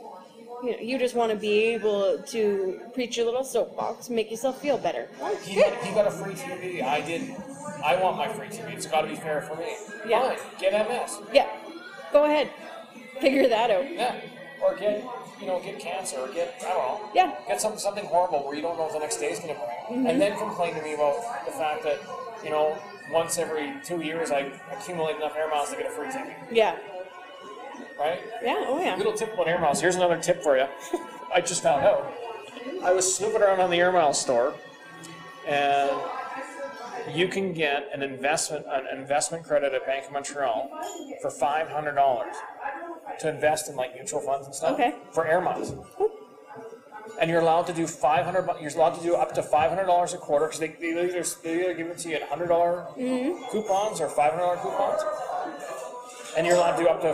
You 0.63 0.73
know, 0.73 0.79
you 0.79 0.99
just 0.99 1.15
want 1.15 1.31
to 1.31 1.37
be 1.37 1.61
able 1.75 2.19
to 2.23 2.81
preach 2.95 3.17
your 3.17 3.27
little 3.27 3.45
soapbox, 3.45 4.09
make 4.11 4.31
yourself 4.31 4.61
feel 4.61 4.79
better. 4.79 5.09
Well, 5.21 5.37
He 5.37 5.55
good. 5.57 5.73
got, 5.73 5.85
he 5.85 5.95
got 5.95 6.07
a 6.07 6.11
free 6.11 6.35
TV. 6.35 6.83
I 6.83 7.01
didn't. 7.01 7.37
I 7.85 7.97
want 8.03 8.17
my 8.17 8.29
free 8.29 8.49
TV. 8.49 8.73
It's 8.73 8.87
got 8.87 9.03
to 9.03 9.09
be 9.09 9.17
fair 9.17 9.43
for 9.43 9.57
me. 9.57 9.77
Yeah. 10.09 10.35
Fine, 10.35 10.39
get 10.61 10.89
MS. 10.89 11.19
Yeah. 11.33 11.49
Go 12.13 12.25
ahead. 12.25 12.51
Figure 13.21 13.49
that 13.49 13.71
out. 13.71 13.93
Yeah. 13.93 14.17
Or 14.63 14.75
get, 14.75 15.05
you 15.41 15.47
know, 15.47 15.61
get 15.61 15.79
cancer 15.79 16.17
or 16.19 16.29
get, 16.29 16.55
I 16.65 16.69
don't 16.69 16.79
know. 16.79 17.11
Yeah. 17.15 17.35
Get 17.47 17.61
some, 17.61 17.77
something 17.79 18.05
horrible 18.07 18.45
where 18.47 18.55
you 18.57 18.63
don't 18.63 18.77
know 18.79 18.85
what 18.85 18.93
the 18.95 19.01
next 19.01 19.19
day 19.19 19.31
is 19.33 19.39
going 19.41 19.55
to 19.55 19.61
bring. 19.61 19.99
Mm-hmm. 20.01 20.07
And 20.07 20.21
then 20.21 20.39
complain 20.39 20.75
to 20.75 20.83
me 20.83 20.95
about 20.95 21.45
the 21.45 21.53
fact 21.53 21.83
that, 21.85 21.99
you 22.43 22.51
know, 22.51 22.79
once 23.11 23.39
every 23.39 23.75
two 23.85 24.01
years 24.01 24.31
I 24.31 24.51
accumulate 24.73 25.17
enough 25.17 25.37
air 25.37 25.49
miles 25.49 25.71
to 25.71 25.77
get 25.77 25.87
a 25.87 25.91
free 25.91 26.11
ticket. 26.11 26.37
Yeah. 26.51 26.77
Right? 27.99 28.21
Yeah. 28.43 28.65
Oh 28.67 28.81
yeah. 28.81 28.97
Little 28.97 29.13
tip 29.13 29.35
about 29.35 29.49
air 29.49 29.59
miles. 29.59 29.81
Here's 29.81 29.97
another 29.97 30.21
tip 30.21 30.43
for 30.43 30.57
you. 30.57 30.67
I 31.35 31.41
just 31.41 31.63
found 31.63 31.85
out. 31.85 32.13
I 32.83 32.93
was 32.93 33.13
snooping 33.15 33.43
around 33.43 33.61
on 33.61 33.71
the 33.71 33.79
air 33.79 33.93
miles 33.93 34.21
store, 34.21 34.55
and 35.47 35.91
you 37.13 37.29
can 37.29 37.53
get 37.53 37.89
an 37.93 38.03
investment 38.03 38.65
an 38.69 38.99
investment 38.99 39.45
credit 39.45 39.75
at 39.75 39.87
Bank 39.87 40.07
of 40.07 40.13
Montreal 40.13 40.71
for 41.21 41.31
five 41.31 41.69
hundred 41.69 41.95
dollars 41.95 42.35
to 43.21 43.29
invest 43.29 43.69
in 43.69 43.77
like 43.77 43.95
mutual 43.95 44.21
funds 44.21 44.47
and 44.47 44.55
stuff. 44.55 44.73
Okay. 44.73 44.95
For 45.13 45.27
air 45.27 45.41
miles. 45.41 45.75
And 47.21 47.31
you're 47.31 47.41
allowed 47.41 47.67
to 47.69 47.73
do 47.73 47.87
five 47.87 48.25
hundred. 48.25 48.49
You're 48.61 48.73
allowed 48.73 48.95
to 48.97 49.03
do 49.03 49.15
up 49.15 49.33
to 49.35 49.43
five 49.43 49.71
hundred 49.71 49.87
dollars 49.87 50.15
a 50.15 50.19
quarter 50.19 50.47
because 50.47 50.61
they, 50.61 50.69
they 50.69 50.91
either 50.91 51.23
they 51.43 51.61
either 51.61 51.75
give 51.75 51.87
it 51.87 51.99
to 51.99 52.09
you 52.09 52.17
at 52.17 52.23
hundred 52.25 52.49
coupons 53.51 54.01
or 54.01 54.09
five 54.09 54.33
hundred 54.33 54.43
dollar 54.45 54.57
coupons 54.57 55.03
and 56.37 56.47
you're 56.47 56.57
allowed 56.57 56.77
to 56.77 56.83
do 56.83 56.89
up 56.89 57.01
to 57.01 57.11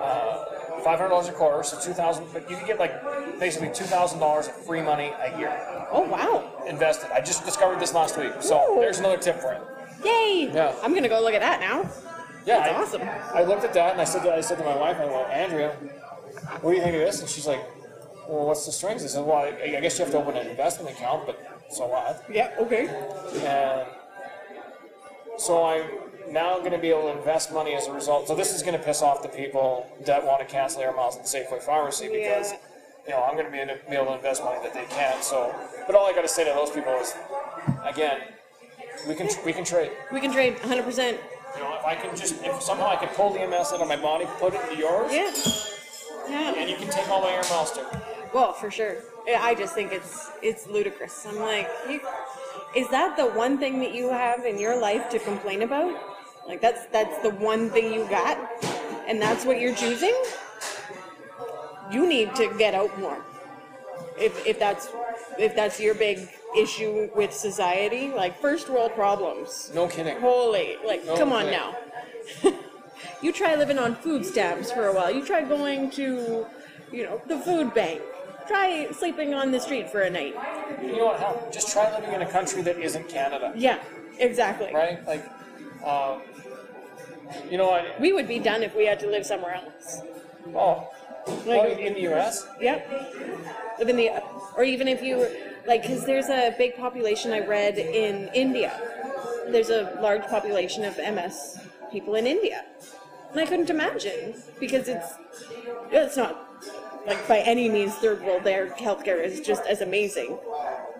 uh, 0.00 0.80
five 0.82 0.98
hundred 0.98 1.10
dollars 1.10 1.28
a 1.28 1.32
quarter, 1.32 1.62
so 1.62 1.80
two 1.80 1.92
thousand. 1.92 2.26
But 2.32 2.50
you 2.50 2.56
can 2.56 2.66
get 2.66 2.78
like 2.78 2.92
basically 3.38 3.68
two 3.72 3.84
thousand 3.84 4.20
dollars 4.20 4.48
of 4.48 4.54
free 4.66 4.82
money 4.82 5.12
a 5.22 5.38
year 5.38 5.56
Oh 5.92 6.02
wow. 6.08 6.64
invested. 6.66 7.10
I 7.12 7.20
just 7.20 7.44
discovered 7.44 7.80
this 7.80 7.94
last 7.94 8.16
week, 8.18 8.32
so 8.40 8.76
Ooh. 8.76 8.80
there's 8.80 8.98
another 8.98 9.16
tip 9.16 9.40
for 9.40 9.54
you. 9.54 9.60
Yay. 10.08 10.50
Yeah. 10.52 10.74
I'm 10.82 10.94
gonna 10.94 11.08
go 11.08 11.20
look 11.20 11.34
at 11.34 11.40
that 11.40 11.60
now. 11.60 11.88
Yeah, 12.46 12.60
That's 12.60 12.94
I, 12.94 12.98
awesome. 12.98 13.02
I 13.34 13.42
looked 13.44 13.64
at 13.64 13.74
that 13.74 13.92
and 13.92 14.00
I 14.00 14.04
said, 14.04 14.22
to, 14.22 14.32
I 14.34 14.40
said 14.40 14.56
to 14.58 14.64
my 14.64 14.74
wife, 14.74 14.96
I 14.98 15.04
went, 15.04 15.28
Andrea, 15.28 15.72
what 16.62 16.70
do 16.70 16.76
you 16.76 16.82
think 16.82 16.94
of 16.94 17.02
this? 17.02 17.20
And 17.20 17.28
she's 17.28 17.46
like, 17.46 17.60
Well, 18.30 18.46
what's 18.46 18.64
the 18.64 18.70
strings? 18.70 19.02
I 19.02 19.08
said, 19.08 19.24
Well, 19.26 19.38
I, 19.38 19.76
I 19.76 19.80
guess 19.80 19.98
you 19.98 20.04
have 20.04 20.12
to 20.14 20.18
open 20.18 20.36
an 20.36 20.46
investment 20.46 20.94
account, 20.96 21.26
but 21.26 21.36
so 21.68 21.86
what? 21.88 22.24
Yeah. 22.32 22.52
Okay. 22.60 22.86
And 23.44 23.88
so 25.36 25.64
I'm 25.66 26.32
now 26.32 26.60
going 26.60 26.70
to 26.70 26.78
be 26.78 26.90
able 26.90 27.10
to 27.12 27.18
invest 27.18 27.52
money 27.52 27.74
as 27.74 27.88
a 27.88 27.92
result. 27.92 28.28
So 28.28 28.36
this 28.36 28.54
is 28.54 28.62
going 28.62 28.78
to 28.78 28.84
piss 28.84 29.02
off 29.02 29.22
the 29.24 29.28
people 29.28 29.90
that 30.06 30.24
want 30.24 30.38
to 30.40 30.46
cancel 30.46 30.80
air 30.82 30.92
miles 30.94 31.16
in 31.16 31.22
Safeway 31.22 31.60
Pharmacy 31.60 32.06
because 32.06 32.52
Yeah. 32.52 32.58
you 33.06 33.10
know 33.14 33.24
I'm 33.24 33.34
going 33.34 33.46
to 33.46 33.50
be, 33.50 33.58
able 33.58 33.74
to 33.74 33.90
be 33.90 33.96
able 33.96 34.06
to 34.06 34.14
invest 34.14 34.44
money 34.44 34.60
that 34.62 34.74
they 34.74 34.84
can't. 34.94 35.24
So, 35.24 35.52
but 35.88 35.96
all 35.96 36.06
I 36.06 36.12
got 36.12 36.22
to 36.22 36.28
say 36.28 36.44
to 36.44 36.50
those 36.54 36.70
people 36.70 36.92
is, 37.00 37.12
again, 37.84 38.20
we 39.08 39.16
can 39.16 39.28
we 39.44 39.52
can 39.52 39.64
trade. 39.64 39.90
We 40.12 40.20
can 40.20 40.30
trade 40.32 40.54
100. 40.60 40.84
percent 40.84 41.18
You 41.56 41.62
know, 41.62 41.74
if 41.76 41.84
I 41.84 41.96
can 41.96 42.14
just 42.16 42.44
if 42.44 42.62
somehow 42.62 42.86
I 42.90 42.96
can 42.96 43.08
pull 43.08 43.30
the 43.32 43.40
MS 43.44 43.72
out 43.72 43.80
of 43.80 43.88
my 43.88 43.96
body, 43.96 44.26
put 44.38 44.54
it 44.54 44.60
into 44.70 44.76
yours, 44.76 45.10
Yeah. 45.12 45.32
Yeah. 46.28 46.54
and 46.58 46.70
you 46.70 46.76
can 46.76 46.88
take 46.90 47.08
all 47.08 47.20
my 47.22 47.30
air 47.32 47.42
miles 47.50 47.72
too. 47.72 47.84
Well, 48.32 48.52
for 48.52 48.70
sure. 48.70 48.96
I 49.28 49.54
just 49.54 49.74
think 49.74 49.92
it's 49.92 50.30
it's 50.42 50.66
ludicrous. 50.66 51.26
I'm 51.26 51.38
like, 51.38 51.68
you, 51.88 52.00
is 52.74 52.88
that 52.88 53.16
the 53.16 53.26
one 53.26 53.58
thing 53.58 53.80
that 53.80 53.94
you 53.94 54.08
have 54.08 54.44
in 54.44 54.58
your 54.58 54.80
life 54.80 55.08
to 55.10 55.18
complain 55.18 55.62
about? 55.62 56.00
Like 56.46 56.60
that's 56.60 56.86
that's 56.86 57.22
the 57.22 57.30
one 57.30 57.70
thing 57.70 57.92
you 57.92 58.08
got, 58.08 58.38
and 59.06 59.20
that's 59.20 59.44
what 59.44 59.60
you're 59.60 59.74
choosing. 59.74 60.14
You 61.92 62.08
need 62.08 62.34
to 62.36 62.52
get 62.56 62.74
out 62.74 62.98
more. 62.98 63.24
If 64.18 64.46
if 64.46 64.58
that's 64.58 64.88
if 65.38 65.54
that's 65.54 65.80
your 65.80 65.94
big 65.94 66.28
issue 66.56 67.10
with 67.14 67.32
society, 67.32 68.10
like 68.10 68.40
first 68.40 68.68
world 68.68 68.92
problems. 68.94 69.70
No 69.74 69.88
kidding. 69.88 70.20
Holy, 70.20 70.76
like, 70.84 71.04
No 71.04 71.16
come 71.16 71.32
on 71.32 71.46
now. 71.46 71.76
you 73.22 73.32
try 73.32 73.54
living 73.54 73.78
on 73.78 73.94
food 73.96 74.24
stamps 74.24 74.70
for 74.70 74.86
a 74.86 74.94
while. 74.94 75.10
You 75.10 75.24
try 75.24 75.42
going 75.42 75.90
to, 75.92 76.46
you 76.92 77.04
know, 77.04 77.20
the 77.26 77.38
food 77.38 77.72
bank. 77.74 78.02
Try 78.50 78.88
sleeping 78.90 79.32
on 79.32 79.52
the 79.52 79.60
street 79.60 79.88
for 79.88 80.00
a 80.00 80.10
night. 80.10 80.34
You 80.82 80.96
know 80.96 81.06
what? 81.06 81.20
Hell, 81.20 81.48
just 81.52 81.70
try 81.72 81.88
living 81.94 82.12
in 82.12 82.22
a 82.22 82.26
country 82.28 82.62
that 82.62 82.80
isn't 82.80 83.08
Canada, 83.08 83.52
Yeah, 83.54 83.78
exactly. 84.18 84.74
right? 84.74 85.06
Like, 85.06 85.24
um, 85.86 86.22
you 87.48 87.56
know 87.56 87.68
what? 87.68 88.00
We 88.00 88.12
would 88.12 88.26
be 88.26 88.40
done 88.40 88.64
if 88.64 88.74
we 88.74 88.86
had 88.86 88.98
to 89.00 89.06
live 89.06 89.24
somewhere 89.24 89.54
else. 89.54 90.02
Oh, 90.48 90.90
well, 91.46 91.58
Like- 91.62 91.78
in 91.78 91.94
the 91.94 92.00
U.S. 92.10 92.44
Yep. 92.60 93.78
Live 93.78 93.88
in 93.88 93.96
the, 93.96 94.10
or 94.56 94.64
even 94.64 94.88
if 94.88 95.00
you, 95.00 95.28
like, 95.64 95.82
because 95.82 96.04
there's 96.04 96.28
a 96.28 96.52
big 96.58 96.76
population 96.76 97.32
I 97.32 97.46
read 97.46 97.78
in 97.78 98.30
India. 98.34 98.72
There's 99.46 99.70
a 99.70 99.96
large 100.02 100.22
population 100.26 100.84
of 100.84 100.96
MS 100.98 101.56
people 101.92 102.16
in 102.16 102.26
India. 102.26 102.64
And 103.30 103.38
I 103.38 103.46
couldn't 103.46 103.70
imagine 103.70 104.34
because 104.58 104.88
it's, 104.88 105.06
it's 105.92 106.16
not 106.16 106.48
like 107.06 107.26
by 107.26 107.38
any 107.38 107.68
means 107.68 107.94
third 107.94 108.22
world 108.22 108.44
their 108.44 108.68
healthcare 108.70 109.22
is 109.22 109.40
just 109.40 109.62
as 109.66 109.80
amazing. 109.80 110.38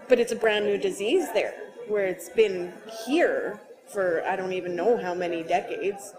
But 0.08 0.18
it's 0.18 0.32
a 0.32 0.36
brand 0.36 0.64
new 0.64 0.78
disease 0.78 1.32
there 1.32 1.54
where 1.88 2.06
it's 2.06 2.28
been 2.28 2.72
here 3.06 3.60
for 3.86 4.24
I 4.24 4.36
don't 4.36 4.52
even 4.52 4.76
know 4.76 4.96
how 4.96 5.14
many 5.14 5.42
decades. 5.42 6.14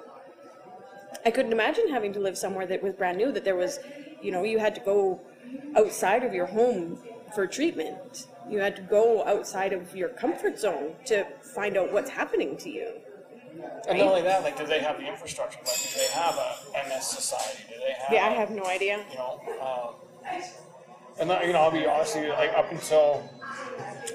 I 1.25 1.31
couldn't 1.31 1.51
imagine 1.51 1.89
having 1.89 2.13
to 2.13 2.19
live 2.19 2.37
somewhere 2.37 2.65
that 2.67 2.81
was 2.81 2.93
brand 2.93 3.17
new, 3.17 3.31
that 3.31 3.43
there 3.43 3.55
was, 3.55 3.79
you 4.21 4.31
know, 4.31 4.43
you 4.43 4.59
had 4.59 4.73
to 4.75 4.81
go 4.81 5.21
outside 5.75 6.23
of 6.23 6.33
your 6.33 6.45
home 6.45 6.97
for 7.35 7.47
treatment. 7.47 8.27
You 8.49 8.59
had 8.59 8.75
to 8.77 8.81
go 8.81 9.23
outside 9.25 9.71
of 9.71 9.95
your 9.95 10.09
comfort 10.09 10.59
zone 10.59 10.95
to 11.05 11.25
find 11.41 11.77
out 11.77 11.91
what's 11.91 12.09
happening 12.09 12.57
to 12.57 12.69
you. 12.69 13.00
And 13.87 13.97
not 13.97 14.07
only 14.07 14.21
that, 14.21 14.43
like, 14.43 14.57
do 14.57 14.65
they 14.65 14.79
have 14.79 14.97
the 14.97 15.07
infrastructure? 15.07 15.59
Like, 15.65 15.75
do 15.75 15.97
they 15.97 16.13
have 16.13 16.35
a 16.35 16.89
MS 16.89 17.07
society? 17.07 17.63
Do 17.67 17.75
they 17.79 17.93
have? 17.93 18.13
Yeah, 18.13 18.25
I 18.25 18.29
have 18.29 18.51
no 18.51 18.65
idea. 18.65 19.03
You 19.11 19.17
know, 19.17 19.41
um, 19.61 20.41
and 21.19 21.29
that, 21.29 21.45
you 21.45 21.53
know, 21.53 21.59
I'll 21.59 21.71
be 21.71 21.85
honest 21.85 22.15
with 22.15 22.25
you. 22.25 22.31
Like 22.31 22.53
up 22.53 22.71
until 22.71 23.29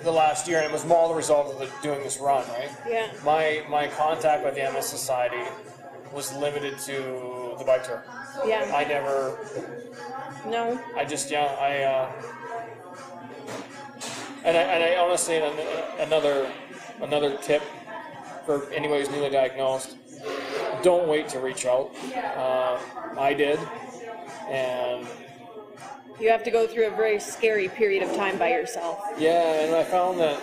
the 0.03 0.11
last 0.11 0.49
year, 0.49 0.59
and 0.59 0.67
it 0.67 0.73
was 0.73 0.85
more 0.85 1.09
the 1.09 1.15
result 1.15 1.53
of 1.53 1.59
the, 1.59 1.71
doing 1.83 2.03
this 2.03 2.19
run, 2.19 2.47
right? 2.49 2.71
Yeah. 2.89 3.13
My 3.25 3.65
my 3.69 3.89
contact 3.89 4.45
with 4.45 4.55
the 4.55 4.63
MS 4.73 4.87
society 4.87 5.43
was 6.13 6.33
limited 6.35 6.79
to 6.81 7.55
the 7.59 7.65
bike 7.65 7.85
tour. 7.85 8.05
Yeah. 8.47 8.73
I 8.75 8.85
never. 8.85 9.39
No. 10.47 10.81
I 10.97 11.05
just 11.05 11.31
yeah 11.31 11.45
I. 11.61 11.83
Uh, 11.83 12.13
and 14.45 14.57
I, 14.57 14.61
and 14.61 14.85
I 14.85 14.97
honestly 14.97 15.43
another 15.99 16.51
another 17.01 17.37
tip 17.39 17.63
for 18.47 18.71
anyone 18.73 19.01
who's 19.01 19.11
newly 19.11 19.31
diagnosed: 19.31 19.97
don't 20.83 21.09
wait 21.09 21.29
to 21.31 21.41
reach 21.41 21.67
out. 21.67 21.91
Uh, 22.15 22.79
I 23.19 23.35
did, 23.35 23.59
and 24.49 25.07
You 26.21 26.31
have 26.31 26.45
to 26.45 26.51
go 26.51 26.67
through 26.67 26.87
a 26.87 26.97
very 26.97 27.21
scary 27.21 27.69
period 27.69 28.03
of 28.03 28.15
time 28.17 28.39
by 28.39 28.51
yourself. 28.51 29.03
yeah, 29.19 29.65
and 29.65 29.75
I 29.75 29.85
found 29.85 30.19
that 30.21 30.41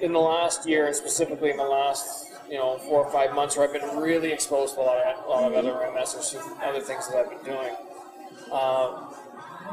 in 0.00 0.12
the 0.12 0.20
last 0.20 0.66
year, 0.66 0.86
and 0.86 0.96
specifically 0.96 1.50
in 1.50 1.56
the 1.56 1.64
last 1.64 2.28
you 2.48 2.56
know, 2.56 2.78
four 2.78 3.04
or 3.04 3.10
five 3.12 3.34
months 3.34 3.56
where 3.56 3.66
I've 3.66 3.74
been 3.78 3.98
really 3.98 4.32
exposed 4.32 4.74
to 4.76 4.80
a 4.80 4.82
lot 4.82 4.96
of, 4.96 5.24
a 5.24 5.28
lot 5.28 5.44
of 5.44 5.54
other 5.54 5.92
MS 5.92 6.34
or 6.34 6.64
other 6.64 6.80
things 6.80 7.08
that 7.08 7.18
I've 7.18 7.30
been 7.30 7.44
doing. 7.44 7.74
Um, 8.50 9.07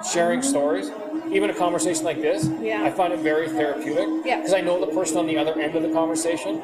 sharing 0.04 0.42
stories, 0.42 0.92
even 1.30 1.50
a 1.50 1.54
conversation 1.54 2.04
like 2.04 2.22
this, 2.22 2.48
Yeah. 2.62 2.84
I 2.84 2.92
find 2.92 3.14
it 3.14 3.20
very 3.20 3.48
therapeutic. 3.50 4.08
Yeah. 4.26 4.38
Because 4.38 4.54
I 4.54 4.62
know 4.62 4.80
the 4.80 4.92
person 4.94 5.18
on 5.18 5.28
the 5.28 5.38
other 5.38 5.60
end 5.60 5.76
of 5.76 5.84
the 5.84 5.90
conversation 5.90 6.62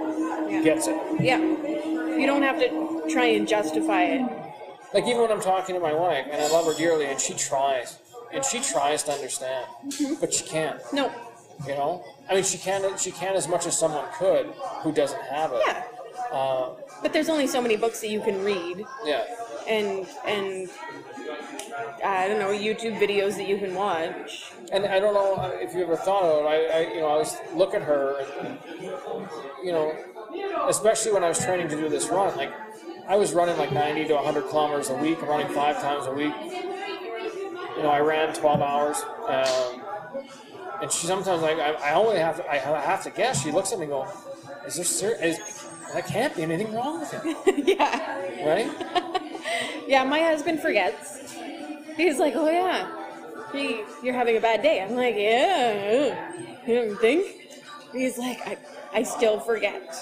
Yeah. 0.50 0.62
gets 0.64 0.88
it. 0.88 0.98
Yeah. 1.20 1.38
You 1.40 2.26
don't 2.28 2.42
have 2.44 2.60
to 2.60 3.04
try 3.10 3.26
and 3.26 3.48
justify 3.48 4.04
it. 4.04 4.22
Like 4.94 5.06
even 5.06 5.22
when 5.22 5.32
I'm 5.32 5.42
talking 5.42 5.74
to 5.76 5.82
my 5.82 5.94
wife, 5.94 6.26
and 6.30 6.42
I 6.42 6.48
love 6.50 6.66
her 6.66 6.74
dearly, 6.74 7.06
and 7.06 7.20
she 7.20 7.34
tries, 7.34 7.98
and 8.34 8.44
she 8.44 8.60
tries 8.60 9.04
to 9.04 9.12
understand, 9.14 9.66
Mm-hmm. 9.88 10.16
but 10.20 10.34
she 10.34 10.44
can't. 10.46 10.80
No. 10.94 11.10
You 11.68 11.74
know, 11.76 12.04
I 12.30 12.34
mean, 12.36 12.44
she 12.44 12.58
can 12.58 12.98
she 12.98 13.12
can 13.12 13.36
as 13.36 13.48
much 13.48 13.66
as 13.68 13.78
someone 13.78 14.06
could 14.18 14.48
who 14.84 14.92
doesn't 14.92 15.22
have 15.22 15.52
it. 15.54 15.62
Yeah. 15.66 15.84
Uh, 16.32 16.70
But 17.02 17.14
there's 17.14 17.30
only 17.30 17.48
so 17.48 17.62
many 17.62 17.76
books 17.78 18.02
that 18.02 18.10
you 18.10 18.20
can 18.22 18.44
read 18.44 18.84
yeah. 19.06 19.24
and 19.68 20.08
and 20.26 20.70
I 22.04 22.28
don't 22.28 22.40
know, 22.40 22.50
YouTube 22.50 23.00
videos 23.00 23.36
that 23.38 23.48
you 23.48 23.58
can 23.58 23.74
watch. 23.76 24.52
And 24.72 24.86
I 24.86 25.00
don't 25.00 25.14
know 25.14 25.52
if 25.56 25.74
you 25.74 25.84
ever 25.84 25.96
thought 25.96 26.24
of 26.24 26.46
it. 26.46 26.48
I, 26.48 26.78
I 26.78 26.94
you 26.94 27.00
know, 27.02 27.08
I 27.08 27.18
was 27.18 27.36
look 27.54 27.74
at 27.74 27.82
her, 27.82 28.26
and, 28.40 28.58
you 29.64 29.72
know, 29.72 29.96
especially 30.68 31.12
when 31.12 31.24
I 31.24 31.30
was 31.30 31.40
training 31.40 31.68
to 31.70 31.76
do 31.76 31.90
this 31.90 32.10
run. 32.10 32.36
Like, 32.38 32.52
I 33.08 33.16
was 33.16 33.34
running 33.34 33.58
like 33.58 33.72
90 33.72 34.06
to 34.08 34.16
100 34.16 34.50
kilometers 34.50 34.90
a 34.90 34.96
week, 34.96 35.22
running 35.22 35.48
five 35.54 35.82
times 35.82 36.06
a 36.08 36.14
week. 36.14 36.34
You 37.76 37.84
know, 37.84 37.90
I 37.90 38.00
ran 38.00 38.34
12 38.34 38.62
hours. 38.62 38.98
Um, 39.28 39.82
and 40.82 40.92
she 40.92 41.06
sometimes 41.08 41.42
like 41.42 41.60
I, 41.60 41.74
I 41.74 41.94
only 41.94 42.18
have 42.18 42.38
to 42.38 42.52
I 42.52 42.58
have 42.58 43.04
to 43.04 43.12
guess. 43.12 43.44
She 43.44 43.52
looks 43.52 43.72
at 43.72 43.78
me 43.78 43.86
and 43.86 43.92
go, 43.92 44.08
"Is 44.66 44.76
there 44.76 44.86
ser- 44.86 45.18
is 45.22 45.38
that 45.94 46.08
can't 46.08 46.36
be 46.36 46.42
anything 46.42 46.74
wrong 46.74 47.02
with 47.02 47.12
him, 47.12 47.36
yeah. 47.66 48.46
right?" 48.46 48.70
Yeah, 49.88 50.06
my 50.06 50.20
husband 50.20 50.62
forgets. 50.62 51.36
He's 51.98 52.20
like, 52.20 52.34
"Oh 52.36 52.50
yeah, 52.50 52.88
you, 53.54 53.86
you're 54.04 54.14
having 54.14 54.38
a 54.38 54.42
bad 54.42 54.62
day." 54.62 54.82
I'm 54.82 54.96
like, 54.96 55.16
"Yeah, 55.16 56.32
you 56.68 56.76
don't 56.76 57.00
think?" 57.00 57.28
He's 57.92 58.18
like, 58.18 58.40
"I, 58.48 58.58
I 58.94 59.04
still 59.04 59.40
forget." 59.40 59.96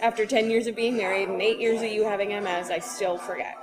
After 0.00 0.24
ten 0.26 0.50
years 0.50 0.66
of 0.66 0.74
being 0.76 0.96
married 0.96 1.28
and 1.28 1.40
eight 1.42 1.58
years 1.58 1.82
of 1.82 1.90
you 1.90 2.04
having 2.04 2.30
MS, 2.30 2.70
I 2.70 2.78
still 2.78 3.18
forget. 3.18 3.56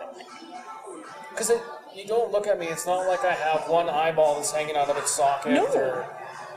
Because 1.31 1.51
you 1.95 2.05
don't 2.05 2.31
look 2.31 2.47
at 2.47 2.59
me. 2.59 2.67
It's 2.67 2.85
not 2.85 3.07
like 3.07 3.23
I 3.25 3.33
have 3.33 3.67
one 3.69 3.89
eyeball 3.89 4.35
that's 4.35 4.51
hanging 4.51 4.75
out 4.75 4.89
of 4.89 4.97
its 4.97 5.11
socket, 5.11 5.53
No. 5.53 5.65
or 5.65 6.05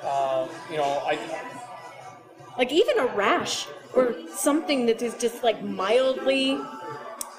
um, 0.06 0.48
you 0.70 0.76
know, 0.76 1.02
I 1.06 1.18
Like 2.58 2.72
even 2.72 2.98
a 2.98 3.06
rash 3.06 3.66
or 3.94 4.14
something 4.34 4.86
that 4.86 5.02
is 5.02 5.14
just 5.14 5.42
like 5.42 5.62
mildly 5.62 6.58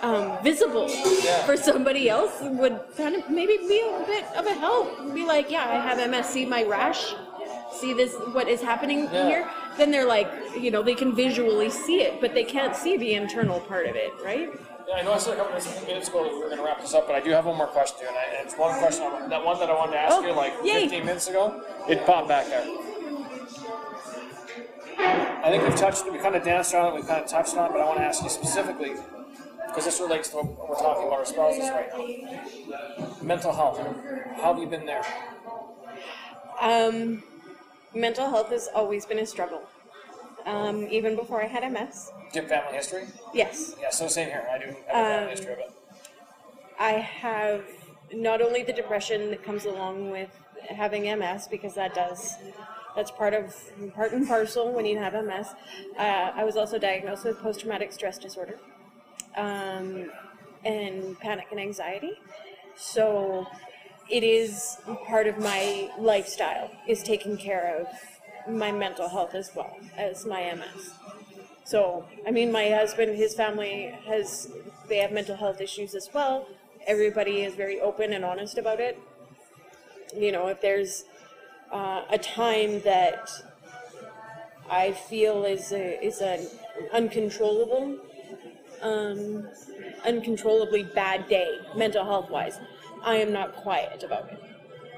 um, 0.01 0.37
visible 0.43 0.87
Yeah. 1.23 1.43
for 1.45 1.55
somebody 1.57 2.09
else 2.09 2.37
would 2.41 2.79
kind 2.97 3.15
of 3.15 3.29
maybe 3.29 3.57
be 3.57 3.81
a 3.81 4.03
bit 4.05 4.25
of 4.35 4.45
a 4.45 4.53
help. 4.53 5.13
Be 5.13 5.25
like, 5.25 5.49
yeah, 5.51 5.63
I 5.69 5.75
have 5.87 5.99
MS. 5.99 6.27
See 6.27 6.45
my 6.45 6.63
rash. 6.63 7.13
See 7.73 7.93
this? 7.93 8.13
What 8.33 8.47
is 8.47 8.61
happening 8.61 9.03
Yeah. 9.11 9.27
here? 9.27 9.49
Then 9.77 9.91
they're 9.91 10.05
like, 10.05 10.29
you 10.59 10.69
know, 10.71 10.83
they 10.83 10.95
can 10.95 11.15
visually 11.15 11.69
see 11.69 12.01
it, 12.01 12.19
but 12.19 12.33
they 12.33 12.43
can't 12.43 12.75
see 12.75 12.97
the 12.97 13.13
internal 13.13 13.59
part 13.61 13.85
of 13.87 13.95
it, 13.95 14.11
right? 14.23 14.49
Yeah, 14.87 14.95
I 14.95 15.01
know 15.03 15.13
I 15.13 15.17
said 15.19 15.33
a 15.35 15.37
couple 15.37 15.53
minutes- 15.53 15.81
minutes 15.87 16.09
ago 16.09 16.23
that 16.23 16.33
we 16.33 16.39
were 16.39 16.45
going 16.47 16.57
to 16.57 16.63
wrap 16.65 16.81
this 16.81 16.93
up, 16.93 17.07
but 17.07 17.15
I 17.15 17.21
do 17.21 17.31
have 17.31 17.45
one 17.45 17.55
more 17.55 17.67
question 17.67 17.99
to 18.01 18.07
and, 18.09 18.17
I, 18.17 18.23
and 18.37 18.45
it's 18.47 18.57
one 18.57 18.77
question, 18.79 19.05
that 19.29 19.43
one 19.45 19.57
that 19.59 19.69
I 19.69 19.73
wanted 19.73 19.93
to 19.93 19.99
ask 19.99 20.15
Oh, 20.17 20.21
you 20.25 20.33
like 20.33 20.53
yay. 20.63 20.81
15 20.89 21.05
minutes 21.05 21.27
ago. 21.29 21.63
It 21.87 22.05
popped 22.05 22.27
back 22.27 22.47
there. 22.47 22.65
I 25.43 25.49
think 25.49 25.63
we've 25.63 25.75
touched, 25.75 26.11
we 26.11 26.17
kind 26.19 26.35
of 26.35 26.43
danced 26.43 26.73
around 26.73 26.93
it, 26.93 27.01
we 27.01 27.07
kind 27.07 27.23
of 27.23 27.27
touched 27.29 27.55
on 27.55 27.67
it, 27.67 27.71
but 27.71 27.81
I 27.81 27.85
want 27.85 27.97
to 27.99 28.03
ask 28.03 28.21
you 28.23 28.29
specifically, 28.29 28.93
because 29.71 29.85
this 29.85 30.01
relates 30.01 30.29
to 30.29 30.37
what 30.37 30.69
we're 30.69 30.75
talking 30.75 31.07
about 31.07 31.19
our 31.19 31.25
spouses 31.25 31.69
right 31.71 31.89
now. 31.89 33.15
Mental 33.21 33.53
health. 33.53 33.79
How 34.37 34.53
have 34.53 34.59
you 34.59 34.67
been 34.67 34.85
there? 34.85 35.01
Um, 36.59 37.23
mental 37.95 38.29
health 38.29 38.49
has 38.49 38.67
always 38.75 39.05
been 39.05 39.19
a 39.19 39.25
struggle. 39.25 39.63
Um, 40.45 40.87
even 40.89 41.15
before 41.15 41.41
I 41.41 41.47
had 41.47 41.63
MS. 41.71 42.11
Do 42.33 42.39
you 42.39 42.41
have 42.41 42.49
family 42.49 42.75
history? 42.75 43.05
Yes, 43.33 43.75
Yeah, 43.79 43.91
so 43.91 44.07
same 44.07 44.27
here. 44.27 44.45
I 44.51 44.57
do 44.57 44.65
have 44.65 44.75
a 44.75 44.97
Um, 44.97 45.05
family 45.05 45.29
history 45.31 45.53
of 45.53 45.59
it. 45.59 45.71
I 46.79 46.91
have 46.93 47.63
not 48.11 48.41
only 48.41 48.63
the 48.63 48.73
depression 48.73 49.29
that 49.29 49.43
comes 49.43 49.65
along 49.65 50.09
with 50.09 50.29
having 50.67 51.03
MS, 51.03 51.47
because 51.47 51.75
that 51.75 51.93
does, 51.93 52.35
that's 52.95 53.11
part 53.11 53.33
of, 53.33 53.55
part 53.93 54.11
and 54.13 54.27
parcel 54.27 54.71
when 54.71 54.85
you 54.85 54.97
have 54.97 55.13
MS. 55.13 55.47
Uh, 55.97 56.31
I 56.35 56.43
was 56.43 56.57
also 56.57 56.77
diagnosed 56.79 57.23
with 57.23 57.39
post-traumatic 57.39 57.91
stress 57.93 58.17
disorder, 58.17 58.59
um, 59.35 60.11
and 60.63 61.19
panic 61.19 61.47
and 61.51 61.59
anxiety. 61.59 62.13
So 62.75 63.47
it 64.09 64.23
is 64.23 64.77
part 65.05 65.27
of 65.27 65.37
my 65.39 65.89
lifestyle, 65.97 66.71
is 66.87 67.03
taking 67.03 67.37
care 67.37 67.79
of 67.79 67.87
my 68.53 68.71
mental 68.71 69.07
health 69.07 69.35
as 69.35 69.51
well 69.55 69.77
as 69.97 70.25
my 70.25 70.41
MS. 70.41 70.93
So, 71.63 72.05
I 72.27 72.31
mean, 72.31 72.51
my 72.51 72.69
husband, 72.69 73.15
his 73.15 73.33
family 73.33 73.95
has, 74.05 74.51
they 74.89 74.97
have 74.97 75.11
mental 75.11 75.37
health 75.37 75.61
issues 75.61 75.95
as 75.95 76.09
well. 76.13 76.47
Everybody 76.87 77.43
is 77.43 77.55
very 77.55 77.79
open 77.79 78.13
and 78.13 78.25
honest 78.25 78.57
about 78.57 78.79
it. 78.79 78.99
You 80.17 80.31
know, 80.31 80.47
if 80.47 80.59
there's 80.61 81.05
uh, 81.71 82.03
a 82.09 82.17
time 82.17 82.81
that 82.81 83.29
I 84.69 84.91
feel 84.91 85.45
is 85.45 85.71
a, 85.71 86.03
is 86.03 86.19
an 86.19 86.47
uncontrollable, 86.91 87.97
um, 88.81 89.47
uncontrollably 90.05 90.83
bad 90.83 91.27
day, 91.27 91.59
mental 91.75 92.03
health 92.03 92.29
wise, 92.29 92.59
I 93.03 93.15
am 93.15 93.31
not 93.31 93.55
quiet 93.55 94.03
about 94.03 94.31
it. 94.31 94.41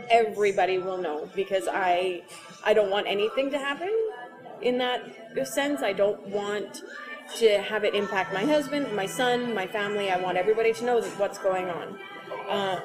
Everybody 0.09 0.77
will 0.77 0.97
know 0.97 1.29
because 1.35 1.67
I, 1.71 2.23
I 2.65 2.73
don't 2.73 2.89
want 2.89 3.07
anything 3.07 3.49
to 3.51 3.57
happen 3.57 3.91
in 4.61 4.77
that 4.79 5.01
sense. 5.47 5.81
I 5.81 5.93
don't 5.93 6.27
want 6.27 6.83
to 7.37 7.61
have 7.61 7.83
it 7.83 7.95
impact 7.95 8.33
my 8.33 8.43
husband, 8.43 8.93
my 8.95 9.05
son, 9.05 9.53
my 9.53 9.65
family. 9.67 10.11
I 10.11 10.17
want 10.17 10.37
everybody 10.37 10.73
to 10.73 10.85
know 10.85 11.01
what's 11.01 11.37
going 11.37 11.69
on. 11.69 11.99
Uh, 12.49 12.79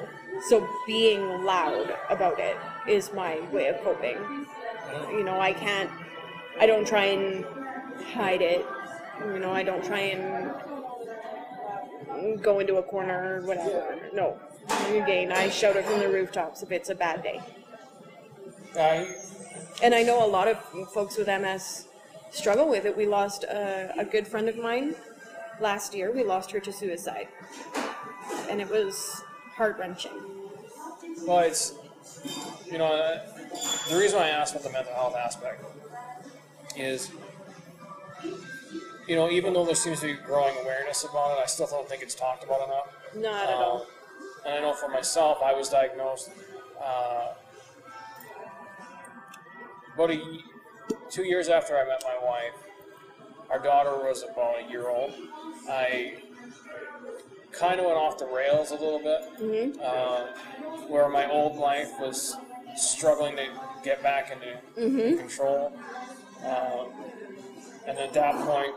so 0.47 0.67
being 0.87 1.43
loud 1.43 1.93
about 2.09 2.39
it 2.39 2.55
is 2.87 3.11
my 3.13 3.39
way 3.51 3.67
of 3.67 3.79
coping. 3.81 4.17
You 5.11 5.23
know, 5.23 5.39
I 5.39 5.53
can't. 5.53 5.89
I 6.59 6.65
don't 6.65 6.87
try 6.87 7.05
and 7.05 7.45
hide 8.13 8.41
it. 8.41 8.65
You 9.25 9.39
know, 9.39 9.51
I 9.51 9.63
don't 9.63 9.83
try 9.83 9.99
and 9.99 10.53
go 12.41 12.59
into 12.59 12.75
a 12.77 12.83
corner 12.83 13.37
or 13.37 13.45
whatever. 13.45 13.97
No. 14.13 14.39
Again, 14.89 15.31
I 15.31 15.49
shout 15.49 15.75
it 15.75 15.85
from 15.85 15.99
the 15.99 16.09
rooftops 16.09 16.61
if 16.61 16.71
it's 16.71 16.89
a 16.89 16.95
bad 16.95 17.23
day. 17.23 17.41
I, 18.77 19.15
And 19.81 19.95
I 19.95 20.03
know 20.03 20.23
a 20.25 20.27
lot 20.27 20.47
of 20.47 20.57
folks 20.91 21.17
with 21.17 21.27
MS 21.27 21.87
struggle 22.31 22.69
with 22.69 22.85
it. 22.85 22.95
We 22.95 23.05
lost 23.05 23.43
a, 23.43 23.93
a 23.97 24.05
good 24.05 24.27
friend 24.27 24.47
of 24.47 24.57
mine 24.57 24.95
last 25.59 25.93
year. 25.93 26.11
We 26.11 26.23
lost 26.23 26.51
her 26.51 26.59
to 26.59 26.71
suicide. 26.71 27.27
And 28.49 28.61
it 28.61 28.69
was 28.69 29.23
heart 29.55 29.77
wrenching. 29.79 30.11
Well, 31.25 31.39
it's 31.39 31.73
you 32.65 32.77
know 32.77 32.85
uh, 32.85 33.21
the 33.89 33.97
reason 33.97 34.19
why 34.19 34.25
I 34.25 34.29
asked 34.29 34.53
about 34.53 34.63
the 34.63 34.71
mental 34.71 34.93
health 34.93 35.15
aspect 35.15 35.63
is 36.75 37.11
you 39.09 39.15
know 39.15 39.29
even 39.29 39.53
though 39.53 39.65
there 39.65 39.75
seems 39.75 39.99
to 40.01 40.05
be 40.07 40.13
growing 40.13 40.55
awareness 40.63 41.03
about 41.03 41.37
it, 41.37 41.41
I 41.43 41.47
still 41.47 41.67
don't 41.67 41.89
think 41.89 42.03
it's 42.03 42.15
talked 42.15 42.43
about 42.43 42.61
enough. 42.67 42.87
Not 43.15 43.49
at 43.49 43.55
Um, 43.55 43.61
all. 43.63 43.87
and 44.45 44.53
I 44.53 44.59
know 44.61 44.73
for 44.73 44.87
myself, 44.87 45.39
I 45.43 45.53
was 45.53 45.67
diagnosed 45.69 46.29
uh, 46.81 47.29
about 49.95 50.11
a, 50.11 50.21
two 51.09 51.23
years 51.23 51.49
after 51.49 51.77
I 51.77 51.85
met 51.85 52.03
my 52.03 52.17
wife. 52.25 52.53
Our 53.49 53.59
daughter 53.59 53.95
was 53.97 54.23
about 54.23 54.55
a 54.63 54.69
year 54.69 54.87
old. 54.89 55.11
I 55.67 56.21
kind 57.51 57.79
of 57.79 57.87
went 57.87 57.97
off 57.97 58.19
the 58.19 58.27
rails 58.27 58.69
a 58.69 58.75
little 58.75 58.99
bit, 58.99 59.21
Mm-hmm. 59.41 59.81
um, 59.81 60.87
where 60.89 61.09
my 61.09 61.27
old 61.31 61.57
life 61.57 61.89
was 61.99 62.35
struggling 62.75 63.35
to 63.37 63.47
get 63.83 64.03
back 64.03 64.31
into 64.31 64.57
Mm-hmm. 64.79 65.17
control. 65.17 65.73
Um, 66.45 66.91
and 67.87 67.97
at 67.97 68.13
that 68.13 68.35
point, 68.45 68.73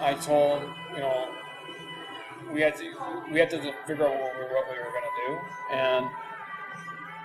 I 0.00 0.14
told 0.14 0.62
you 0.94 1.00
know 1.00 1.28
we 2.52 2.60
had 2.60 2.76
to 2.76 2.94
we 3.30 3.38
had 3.38 3.50
to 3.50 3.58
figure 3.86 4.06
out 4.06 4.14
what 4.14 4.34
we, 4.38 4.44
what 4.54 4.66
we 4.70 4.78
were 4.78 4.90
going 4.90 5.04
to 5.04 5.26
do, 5.26 5.38
and 5.72 6.06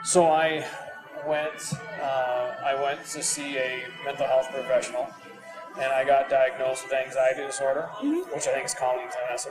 so 0.03 0.27
I 0.27 0.65
went 1.25 1.73
uh, 2.01 2.55
I 2.65 2.75
went 2.81 3.05
to 3.05 3.23
see 3.23 3.57
a 3.57 3.85
mental 4.03 4.27
health 4.27 4.49
professional, 4.51 5.07
and 5.75 5.91
I 5.91 6.03
got 6.03 6.29
diagnosed 6.29 6.85
with 6.85 6.93
anxiety 6.93 7.45
disorder, 7.45 7.83
which 8.33 8.47
I 8.47 8.53
think 8.53 8.65
is 8.65 8.73
common 8.73 9.05
to 9.09 9.17
MS, 9.31 9.47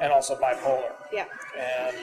and 0.00 0.12
also 0.12 0.36
bipolar. 0.36 0.92
Yeah. 1.12 1.26
And 1.58 1.96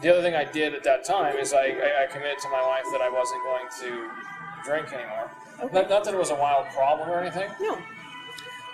the 0.00 0.10
other 0.10 0.22
thing 0.22 0.34
I 0.34 0.44
did 0.44 0.74
at 0.74 0.84
that 0.84 1.04
time 1.04 1.36
is 1.36 1.52
I, 1.52 1.66
I, 1.66 2.04
I 2.04 2.06
committed 2.06 2.38
to 2.40 2.48
my 2.50 2.60
wife 2.66 2.84
that 2.92 3.00
I 3.00 3.08
wasn't 3.08 3.42
going 3.42 3.66
to 3.80 4.10
drink 4.64 4.92
anymore. 4.92 5.30
Okay. 5.62 5.72
Not, 5.74 5.90
not 5.90 6.04
that 6.04 6.14
it 6.14 6.16
was 6.18 6.30
a 6.30 6.34
wild 6.34 6.66
problem 6.74 7.08
or 7.08 7.20
anything, 7.20 7.50
No. 7.60 7.78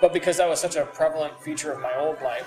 but 0.00 0.12
because 0.12 0.36
that 0.38 0.48
was 0.48 0.60
such 0.60 0.76
a 0.76 0.86
prevalent 0.86 1.38
feature 1.42 1.72
of 1.72 1.80
my 1.80 1.94
old 1.98 2.20
life, 2.22 2.46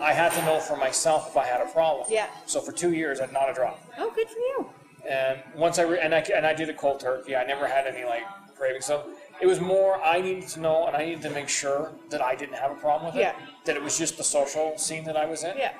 I 0.00 0.12
had 0.12 0.32
to 0.32 0.44
know 0.44 0.58
for 0.60 0.76
myself 0.76 1.28
if 1.30 1.36
I 1.36 1.46
had 1.46 1.60
a 1.60 1.66
problem. 1.70 2.06
Yeah. 2.10 2.26
So 2.46 2.60
for 2.60 2.72
two 2.72 2.92
years, 2.92 3.20
I'd 3.20 3.32
not 3.32 3.48
a 3.50 3.54
drop. 3.54 3.80
Oh, 3.98 4.10
good 4.10 4.28
for 4.28 4.38
you. 4.38 4.70
And 5.08 5.40
once 5.54 5.78
I 5.78 5.82
re- 5.82 6.00
and 6.00 6.14
I 6.14 6.18
and 6.34 6.46
I 6.46 6.52
did 6.52 6.68
a 6.68 6.74
cold 6.74 7.00
turkey. 7.00 7.34
I 7.34 7.44
never 7.44 7.66
had 7.66 7.86
any 7.86 8.04
like 8.04 8.22
cravings. 8.56 8.84
So 8.84 9.04
it 9.40 9.46
was 9.46 9.58
more 9.60 10.00
I 10.02 10.20
needed 10.20 10.46
to 10.48 10.60
know 10.60 10.86
and 10.86 10.94
I 10.96 11.04
needed 11.06 11.22
to 11.22 11.30
make 11.30 11.48
sure 11.48 11.92
that 12.10 12.20
I 12.20 12.34
didn't 12.34 12.56
have 12.56 12.70
a 12.70 12.74
problem 12.74 13.06
with 13.06 13.16
it. 13.16 13.20
Yeah. 13.20 13.34
That 13.64 13.76
it 13.76 13.82
was 13.82 13.96
just 13.96 14.18
the 14.18 14.24
social 14.24 14.76
scene 14.76 15.04
that 15.04 15.16
I 15.16 15.24
was 15.24 15.42
in. 15.44 15.56
Yeah. 15.56 15.72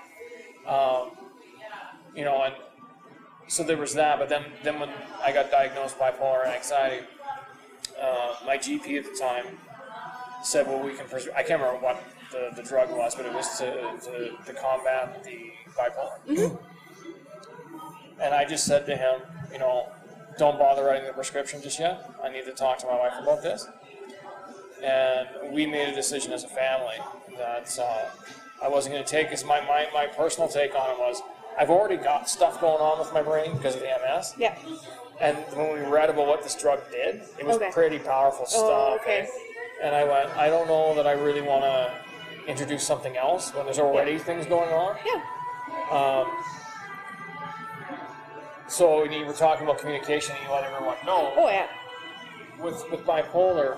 Um, 0.66 1.10
You 2.14 2.24
know, 2.24 2.42
and 2.42 2.54
so 3.50 3.64
there 3.64 3.76
was 3.76 3.94
that. 3.94 4.18
But 4.18 4.28
then 4.28 4.44
then 4.62 4.78
when 4.78 4.90
I 5.22 5.32
got 5.32 5.50
diagnosed 5.50 5.98
bipolar 5.98 6.44
and 6.44 6.54
anxiety, 6.54 7.04
uh, 8.00 8.36
my 8.46 8.56
GP 8.56 8.98
at 8.98 9.04
the 9.04 9.18
time 9.18 9.58
said, 10.42 10.66
"Well, 10.66 10.80
we 10.80 10.94
can." 10.94 11.06
Pres- 11.08 11.28
I 11.36 11.42
can't 11.42 11.60
remember 11.60 11.80
what 11.84 12.02
the, 12.30 12.50
the 12.54 12.62
drug 12.62 12.90
was, 12.90 13.14
but 13.16 13.26
it 13.26 13.34
was 13.34 13.58
to 13.58 13.70
to, 14.06 14.36
to 14.46 14.52
combat 14.54 15.22
the 15.24 15.50
bipolar. 15.76 16.58
And 18.20 18.34
I 18.34 18.44
just 18.44 18.66
said 18.66 18.86
to 18.86 18.96
him, 18.96 19.22
you 19.52 19.58
know, 19.58 19.88
don't 20.38 20.58
bother 20.58 20.84
writing 20.84 21.06
the 21.06 21.12
prescription 21.12 21.60
just 21.62 21.80
yet. 21.80 22.08
I 22.22 22.28
need 22.28 22.44
to 22.44 22.52
talk 22.52 22.78
to 22.78 22.86
my 22.86 22.96
wife 22.98 23.14
about 23.20 23.42
this. 23.42 23.66
And 24.82 25.28
we 25.52 25.66
made 25.66 25.88
a 25.88 25.94
decision 25.94 26.32
as 26.32 26.44
a 26.44 26.48
family 26.48 26.98
that 27.36 27.78
uh, 27.78 28.10
I 28.62 28.68
wasn't 28.68 28.94
going 28.94 29.04
to 29.04 29.10
take. 29.10 29.28
Because 29.28 29.44
my, 29.44 29.60
my 29.62 29.88
my 29.92 30.06
personal 30.06 30.48
take 30.48 30.74
on 30.74 30.90
it 30.90 30.98
was, 30.98 31.22
I've 31.60 31.68
already 31.68 31.98
got 31.98 32.26
stuff 32.26 32.58
going 32.58 32.80
on 32.80 32.98
with 32.98 33.12
my 33.12 33.22
brain 33.22 33.54
because 33.54 33.74
of 33.74 33.82
the 33.82 33.88
MS. 33.88 34.34
Yeah. 34.38 34.56
And 35.20 35.36
when 35.54 35.74
we 35.74 35.80
read 35.86 36.08
about 36.08 36.26
what 36.26 36.42
this 36.42 36.54
drug 36.54 36.80
did, 36.90 37.16
it 37.38 37.44
was 37.44 37.56
Okay. 37.56 37.70
pretty 37.70 37.98
powerful 37.98 38.46
stuff. 38.46 38.62
Oh, 38.64 38.98
okay. 39.02 39.28
And 39.82 39.94
I 39.94 40.04
went, 40.04 40.30
I 40.38 40.48
don't 40.48 40.66
know 40.68 40.94
that 40.94 41.06
I 41.06 41.12
really 41.12 41.42
want 41.42 41.62
to 41.64 41.92
introduce 42.46 42.82
something 42.86 43.14
else 43.18 43.52
when 43.54 43.66
there's 43.66 43.78
already 43.78 44.16
things 44.18 44.46
going 44.46 44.70
on. 44.72 44.96
Yeah. 45.04 45.20
Um, 45.96 46.44
So 48.68 49.02
you 49.04 49.26
were 49.26 49.32
talking 49.32 49.66
about 49.66 49.78
communication, 49.78 50.36
and 50.36 50.44
you 50.46 50.52
let 50.52 50.62
everyone 50.64 50.96
know 51.04 51.32
Oh 51.36 51.48
yeah. 51.50 51.66
with 52.58 52.88
with 52.90 53.04
bipolar. 53.04 53.76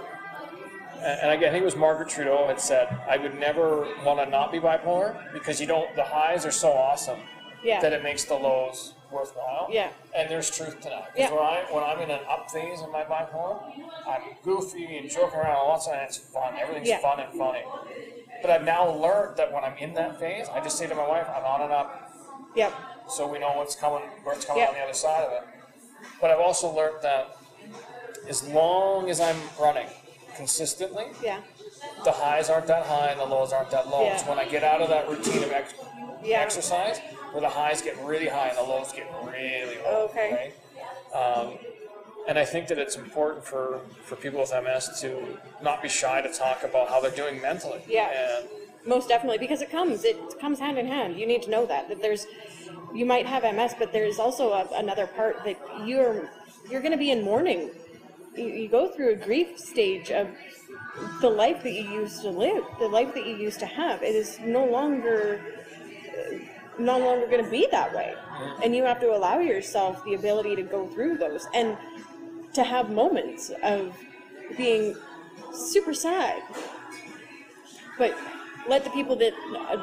And 0.98 1.20
and 1.22 1.30
again, 1.32 1.48
I 1.48 1.52
think 1.52 1.62
it 1.62 1.64
was 1.64 1.76
Margaret 1.76 2.10
Trudeau 2.10 2.46
had 2.46 2.60
said, 2.60 2.86
I 3.08 3.16
would 3.16 3.38
never 3.40 3.88
want 4.04 4.20
to 4.20 4.26
not 4.26 4.52
be 4.52 4.58
bipolar 4.60 5.32
because 5.32 5.60
you 5.62 5.66
don't. 5.66 5.88
The 5.96 6.04
highs 6.04 6.44
are 6.44 6.50
so 6.52 6.70
awesome 6.72 7.18
Yeah. 7.62 7.80
that 7.80 7.92
it 7.92 8.02
makes 8.02 8.24
the 8.24 8.34
lows 8.34 8.94
worthwhile. 9.10 9.68
Yeah. 9.70 9.88
And 10.14 10.28
there's 10.30 10.50
truth 10.50 10.80
to 10.80 10.88
that. 10.88 11.04
'Cause 11.08 11.12
Yeah. 11.16 11.30
When 11.30 11.42
I 11.44 11.64
when 11.70 11.84
I'm 11.84 12.00
in 12.00 12.10
an 12.10 12.20
up 12.28 12.50
phase 12.50 12.80
in 12.80 12.90
my 12.90 13.04
bipolar, 13.04 13.62
I'm 14.06 14.22
goofy 14.42 14.96
and 14.98 15.08
joking 15.10 15.38
around 15.38 15.56
a 15.56 15.64
lot, 15.64 15.86
and 15.86 16.00
it's 16.02 16.16
fun. 16.18 16.56
Everything's 16.58 16.88
Yeah. 16.88 16.98
fun 16.98 17.20
and 17.20 17.32
funny. 17.38 17.64
But 18.40 18.50
I've 18.50 18.64
now 18.64 18.88
learned 18.90 19.36
that 19.36 19.52
when 19.52 19.62
I'm 19.64 19.76
in 19.78 19.94
that 19.94 20.18
phase, 20.18 20.48
I 20.48 20.60
just 20.60 20.76
say 20.78 20.86
to 20.88 20.94
my 20.94 21.06
wife, 21.06 21.28
I'm 21.28 21.44
on 21.44 21.62
and 21.62 21.72
up, 21.72 22.10
Yep. 22.56 22.72
so 23.08 23.26
we 23.26 23.38
know 23.38 23.52
what's 23.52 23.76
coming, 23.76 24.02
what's 24.24 24.44
coming 24.44 24.62
Yeah. 24.62 24.68
on 24.70 24.74
the 24.74 24.80
other 24.80 24.92
side 24.94 25.22
of 25.24 25.32
it. 25.32 25.42
But 26.20 26.30
I've 26.32 26.40
also 26.40 26.68
learned 26.68 27.02
that 27.02 27.28
as 28.28 28.42
long 28.48 29.08
as 29.08 29.20
I'm 29.20 29.40
running 29.58 29.86
consistently, 30.36 31.06
Yeah. 31.22 31.38
the 32.02 32.10
highs 32.12 32.50
aren't 32.50 32.66
that 32.66 32.86
high 32.86 33.08
and 33.08 33.20
the 33.20 33.24
lows 33.26 33.52
aren't 33.52 33.70
that 33.70 33.88
low. 33.88 34.02
Yeah. 34.02 34.14
It's 34.14 34.24
when 34.26 34.38
I 34.38 34.44
get 34.46 34.64
out 34.64 34.80
of 34.80 34.88
that 34.88 35.08
routine 35.08 35.44
of 35.44 35.52
ex- 35.52 35.74
Yeah. 36.22 36.40
exercise 36.40 37.00
where 37.32 37.40
the 37.40 37.48
highs 37.48 37.82
get 37.82 37.98
really 38.04 38.28
high 38.28 38.48
and 38.48 38.58
the 38.58 38.62
lows 38.62 38.92
get 38.92 39.10
really 39.24 39.78
low. 39.84 40.08
Okay. 40.10 40.52
right? 41.12 41.18
Um, 41.18 41.58
and 42.28 42.38
I 42.38 42.44
think 42.44 42.68
that 42.68 42.78
it's 42.78 42.96
important 42.96 43.44
for, 43.44 43.80
for 44.04 44.16
people 44.16 44.40
with 44.40 44.52
MS 44.52 45.00
to 45.00 45.38
not 45.62 45.82
be 45.82 45.88
shy 45.88 46.20
to 46.20 46.32
talk 46.32 46.62
about 46.62 46.88
how 46.88 47.00
they're 47.00 47.10
doing 47.10 47.40
mentally. 47.40 47.82
Yeah. 47.88 48.38
And 48.40 48.48
Most 48.86 49.08
definitely, 49.08 49.38
because 49.38 49.60
it 49.60 49.70
comes, 49.70 50.04
it 50.04 50.16
comes 50.40 50.60
hand 50.60 50.78
in 50.78 50.86
hand. 50.86 51.18
You 51.18 51.26
need 51.26 51.42
to 51.42 51.50
know 51.50 51.66
that 51.66 51.88
that 51.88 52.00
there's, 52.00 52.26
you 52.94 53.04
might 53.04 53.26
have 53.26 53.42
MS, 53.42 53.74
but 53.78 53.92
there's 53.92 54.18
also 54.18 54.52
a, 54.52 54.68
another 54.74 55.06
part 55.06 55.44
that 55.44 55.58
you're 55.84 56.30
you're 56.70 56.80
going 56.80 56.92
to 56.92 56.98
be 56.98 57.10
in 57.10 57.24
mourning. 57.24 57.70
You, 58.36 58.44
you 58.44 58.68
go 58.68 58.88
through 58.88 59.12
a 59.12 59.16
grief 59.16 59.58
stage 59.58 60.10
of 60.10 60.28
the 61.20 61.28
life 61.28 61.62
that 61.64 61.72
you 61.72 61.82
used 61.90 62.22
to 62.22 62.30
live, 62.30 62.64
the 62.78 62.86
life 62.86 63.14
that 63.14 63.26
you 63.26 63.36
used 63.36 63.58
to 63.60 63.66
have. 63.66 64.02
It 64.02 64.14
is 64.14 64.38
no 64.40 64.64
longer 64.64 65.40
uh, 66.08 66.38
no 66.82 66.98
longer 66.98 67.26
going 67.26 67.44
to 67.44 67.50
be 67.50 67.66
that 67.70 67.94
way, 67.94 68.14
and 68.62 68.74
you 68.74 68.84
have 68.84 69.00
to 69.00 69.14
allow 69.14 69.38
yourself 69.38 70.04
the 70.04 70.14
ability 70.14 70.56
to 70.56 70.62
go 70.62 70.86
through 70.88 71.18
those 71.18 71.46
and 71.54 71.76
to 72.52 72.62
have 72.62 72.90
moments 72.90 73.50
of 73.62 73.96
being 74.56 74.94
super 75.52 75.94
sad. 75.94 76.42
But 77.98 78.16
let 78.68 78.84
the 78.84 78.90
people 78.90 79.16
that 79.16 79.32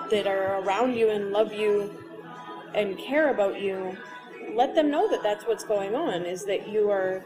that 0.09 0.27
are 0.27 0.61
around 0.61 0.95
you 0.95 1.09
and 1.09 1.31
love 1.31 1.53
you 1.53 1.93
and 2.73 2.97
care 2.97 3.29
about 3.29 3.59
you 3.59 3.97
let 4.53 4.75
them 4.75 4.89
know 4.89 5.09
that 5.09 5.21
that's 5.23 5.45
what's 5.45 5.63
going 5.63 5.95
on 5.95 6.25
is 6.25 6.45
that 6.45 6.67
you 6.67 6.89
are 6.89 7.23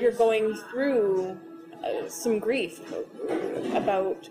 you're 0.00 0.12
going 0.12 0.54
through 0.70 1.38
uh, 1.84 2.08
some 2.08 2.38
grief 2.38 2.80
about 3.74 4.28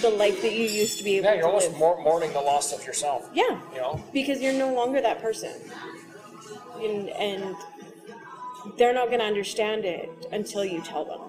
the 0.00 0.10
life 0.10 0.40
that 0.42 0.52
you 0.52 0.64
used 0.64 0.98
to 0.98 1.04
be 1.04 1.16
able 1.18 1.26
yeah, 1.26 1.32
you're 1.34 1.42
to 1.42 1.48
almost 1.48 1.70
live. 1.70 1.78
mour- 1.78 2.00
mourning 2.02 2.32
the 2.32 2.40
loss 2.40 2.72
of 2.72 2.84
yourself. 2.86 3.28
yeah 3.34 3.60
You 3.74 3.78
know? 3.80 4.04
because 4.12 4.40
you're 4.40 4.52
no 4.54 4.72
longer 4.74 5.00
that 5.00 5.20
person 5.20 5.52
and, 6.78 7.08
and 7.10 7.56
they're 8.78 8.94
not 8.94 9.08
going 9.08 9.18
to 9.20 9.26
understand 9.26 9.84
it 9.84 10.10
until 10.32 10.64
you 10.64 10.80
tell 10.82 11.04
them 11.04 11.20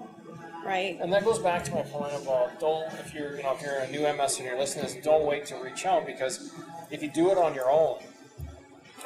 right 0.64 0.96
And 1.00 1.12
that 1.12 1.24
goes 1.24 1.38
back 1.38 1.64
to 1.64 1.72
my 1.74 1.82
point 1.82 2.14
about 2.14 2.58
don't 2.60 2.86
if 2.94 3.12
you're 3.14 3.36
you 3.36 3.42
know 3.42 3.52
if 3.54 3.62
you're 3.62 3.78
a 3.78 3.90
new 3.90 4.00
MS 4.16 4.36
and 4.38 4.46
you're 4.46 4.58
listening 4.58 4.86
to 4.86 4.94
this, 4.94 5.04
don't 5.04 5.26
wait 5.26 5.44
to 5.46 5.56
reach 5.56 5.84
out 5.84 6.06
because 6.06 6.52
if 6.90 7.02
you 7.02 7.10
do 7.10 7.30
it 7.30 7.38
on 7.38 7.54
your 7.54 7.70
own, 7.70 7.98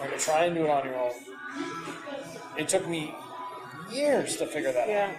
or 0.00 0.06
you 0.08 0.18
try 0.18 0.44
and 0.44 0.54
do 0.54 0.64
it 0.64 0.70
on 0.70 0.84
your 0.84 0.96
own, 0.96 1.12
it 2.58 2.68
took 2.68 2.86
me 2.88 3.14
years 3.90 4.36
to 4.36 4.46
figure 4.46 4.72
that 4.72 4.82
out. 4.82 4.88
yeah 4.88 5.10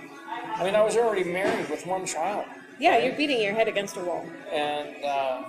I 0.58 0.64
mean, 0.64 0.76
I 0.76 0.82
was 0.84 0.96
already 0.98 1.24
married 1.24 1.70
with 1.70 1.86
one 1.88 2.06
child, 2.06 2.46
yeah 2.80 2.98
you're 2.98 3.16
beating 3.16 3.42
your 3.42 3.54
head 3.54 3.68
against 3.68 3.98
a 3.98 4.00
wall 4.00 4.26
and 4.52 5.04
uh, 5.04 5.44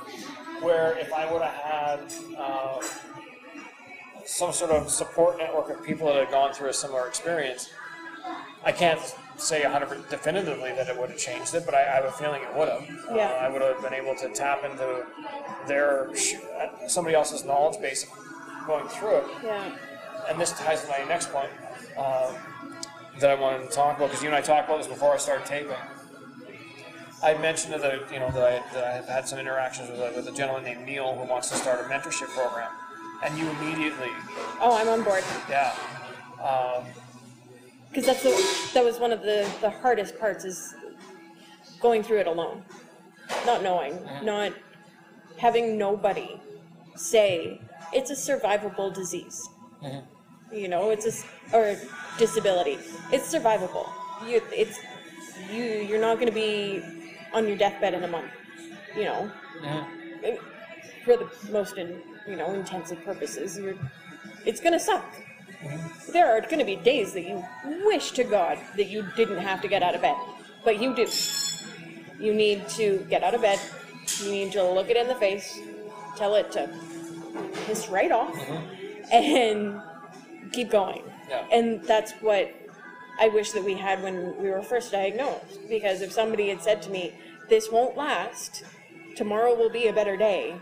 where 0.63 0.97
if 0.99 1.13
I 1.13 1.31
would 1.33 1.43
have 1.43 1.55
had 1.55 2.15
uh, 2.37 2.81
some 4.25 4.53
sort 4.53 4.71
of 4.71 4.91
support 4.91 5.39
network 5.39 5.71
of 5.71 5.83
people 5.85 6.07
that 6.09 6.17
had 6.17 6.31
gone 6.31 6.53
through 6.53 6.69
a 6.69 6.73
similar 6.73 7.07
experience, 7.07 7.71
I 8.65 8.73
can't 8.73 9.01
say 9.37 9.63
100 9.63 10.09
definitively 10.11 10.73
that 10.73 10.89
it 10.89 10.99
would 10.99 11.11
have 11.11 11.19
changed 11.19 11.55
it, 11.55 11.65
but 11.65 11.75
I, 11.75 11.83
I 11.83 11.95
have 11.97 12.05
a 12.05 12.13
feeling 12.13 12.43
it 12.43 12.55
would 12.57 12.69
have. 12.69 12.85
Yeah. 13.15 13.29
Uh, 13.29 13.47
I 13.47 13.49
would 13.49 13.63
have 13.63 13.81
been 13.81 13.95
able 13.95 14.15
to 14.17 14.29
tap 14.31 14.65
into 14.65 15.07
their 15.67 16.11
uh, 16.11 16.89
somebody 16.89 17.15
else's 17.15 17.45
knowledge 17.45 17.81
base 17.81 18.07
going 18.67 18.87
through 18.89 19.19
it. 19.19 19.25
yeah 19.45 19.77
And 20.29 20.41
this 20.41 20.53
ties 20.53 20.83
to 20.83 20.89
my 20.89 21.05
next 21.09 21.33
point 21.33 21.51
um, 21.97 22.35
that 23.21 23.31
I 23.31 23.35
wanted 23.35 23.71
to 23.71 23.75
talk 23.75 23.97
about 23.97 24.09
because 24.09 24.23
you 24.23 24.29
and 24.29 24.37
I 24.37 24.41
talked 24.41 24.69
about 24.69 24.79
this 24.79 24.89
before 24.89 25.15
I 25.15 25.19
started 25.19 25.47
taping. 25.47 25.77
I 27.23 27.35
mentioned 27.39 27.75
that 27.75 27.85
I, 27.85 28.13
you 28.13 28.21
know 28.21 28.31
that 28.31 28.43
I, 28.43 28.75
that 28.75 28.85
I 28.85 28.93
have 28.93 29.09
had 29.09 29.27
some 29.29 29.39
interactions 29.39 29.91
with 29.91 29.99
a, 30.01 30.13
with 30.15 30.29
a 30.29 30.33
gentleman 30.33 30.65
named 30.65 30.85
Neil 30.87 31.15
who 31.17 31.29
wants 31.29 31.49
to 31.51 31.57
start 31.57 31.81
a 31.85 31.89
mentorship 31.89 32.29
program, 32.29 32.71
and 33.25 33.37
you 33.37 33.49
immediately, 33.51 34.11
Oh, 34.61 34.77
I'm 34.79 34.89
on 34.89 35.03
board. 35.03 35.25
yeah, 35.51 35.75
um, 36.43 36.85
Because 37.89 38.07
that's 38.07 38.23
the, 38.23 38.71
that 38.75 38.85
was 38.85 38.99
one 39.01 39.11
of 39.13 39.23
the, 39.23 39.51
the 39.61 39.71
hardest 39.71 40.19
parts 40.21 40.45
is 40.45 40.75
going 41.81 42.03
through 42.05 42.19
it 42.19 42.27
alone. 42.29 42.63
Not 43.45 43.63
knowing, 43.63 43.99
not 44.23 44.53
having 45.39 45.77
nobody 45.77 46.41
say, 46.95 47.61
it's 47.93 48.11
a 48.11 48.15
survivable 48.15 48.95
disease. 48.95 49.49
You 50.53 50.69
know, 50.69 50.91
it's 50.91 51.05
a, 51.05 51.09
s- 51.09 51.27
or 51.53 51.77
disability. 52.17 52.79
It's 53.13 53.33
survivable. 53.35 53.89
You, 54.27 54.41
it's, 54.51 54.79
you, 55.53 55.63
you're 55.63 56.01
not 56.01 56.19
gonna 56.19 56.33
be 56.33 56.83
on 57.33 57.47
your 57.47 57.57
deathbed 57.57 57.95
in 57.95 58.05
a 58.05 58.09
month, 58.09 58.31
you 58.97 59.05
know? 59.05 59.31
It- 60.23 60.41
For 61.05 61.17
the 61.17 61.29
most, 61.51 61.79
in, 61.79 62.03
you 62.27 62.37
know, 62.37 62.53
intensive 62.53 63.03
purposes, 63.05 63.59
you're, 63.59 63.75
it's 64.45 64.61
gonna 64.61 64.79
suck 64.79 65.05
there 66.13 66.37
are 66.37 66.41
going 66.41 66.59
to 66.59 66.65
be 66.65 66.77
days 66.77 67.13
that 67.15 67.23
you 67.23 67.45
wish 67.85 68.13
to 68.13 68.25
God 68.25 68.59
that 68.77 68.89
you 68.89 69.05
didn't 69.17 69.39
have 69.39 69.61
to 69.63 69.69
get 69.69 69.83
out 69.83 69.95
of 69.95 70.03
bed, 70.03 70.17
but 70.65 70.81
you 70.81 70.95
do. 70.95 71.07
You 72.19 72.35
need 72.35 72.69
to 72.71 73.05
get 73.09 73.23
out 73.23 73.35
of 73.35 73.43
bed. 73.43 73.61
You 74.23 74.31
need 74.31 74.53
to 74.53 74.63
look 74.63 74.91
it 74.91 74.97
in 74.97 75.07
the 75.07 75.15
face, 75.15 75.59
tell 76.17 76.35
it 76.35 76.51
to 76.53 76.69
piss 77.67 77.89
right 77.89 78.11
off, 78.11 78.35
uh-huh. 78.35 79.17
and 79.17 79.81
keep 80.53 80.71
going. 80.71 81.03
Yeah. 81.29 81.47
And 81.53 81.83
that's 81.85 82.13
what 82.21 82.53
I 83.19 83.29
wish 83.29 83.53
that 83.53 83.65
we 83.65 83.75
had 83.75 84.03
when 84.03 84.41
we 84.41 84.51
were 84.51 84.63
first 84.63 84.93
diagnosed. 84.93 85.69
Because 85.69 86.01
if 86.03 86.13
somebody 86.13 86.49
had 86.49 86.63
said 86.63 86.83
to 86.83 86.91
me, 86.91 87.15
"This 87.49 87.71
won't 87.71 87.97
last. 87.97 88.65
Tomorrow 89.17 89.55
will 89.55 89.71
be 89.71 89.89
a 89.89 89.93
better 89.93 90.17
day," 90.17 90.57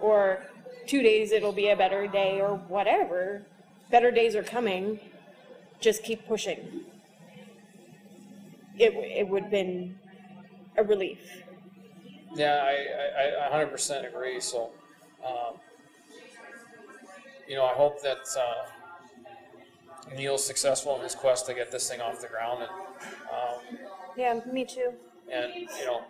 or 0.00 0.46
two 0.86 1.02
days 1.02 1.32
it'll 1.32 1.52
be 1.52 1.68
a 1.70 1.76
better 1.76 2.06
day, 2.06 2.40
or 2.40 2.56
whatever. 2.56 3.42
Better 3.90 4.10
days 4.10 4.34
are 4.34 4.42
coming. 4.42 5.00
Just 5.80 6.02
keep 6.02 6.26
pushing. 6.26 6.84
it, 8.78 8.92
it 8.94 9.28
would 9.28 9.44
have 9.44 9.50
been 9.50 9.98
a 10.76 10.82
relief. 10.82 11.42
Yeah, 12.34 12.62
I, 12.64 13.22
I, 13.22 13.46
I 13.46 13.50
hundred 13.50 13.70
percent 13.70 14.06
agree, 14.06 14.40
so, 14.40 14.70
um, 15.24 15.56
you 17.46 17.56
know, 17.56 17.64
I 17.64 17.74
hope 17.74 18.00
that, 18.02 18.24
uh, 18.38 18.64
Neil's 20.16 20.44
successful 20.44 20.96
in 20.96 21.02
his 21.02 21.14
quest 21.14 21.46
to 21.46 21.54
get 21.54 21.70
this 21.70 21.88
thing 21.88 22.00
off 22.00 22.20
the 22.20 22.28
ground 22.28 22.62
and, 22.62 22.70
um, 23.32 23.78
Yeah, 24.16 24.40
me 24.50 24.64
too. 24.64 24.92
and, 25.30 25.52
you 25.54 25.84
know, 25.86 26.02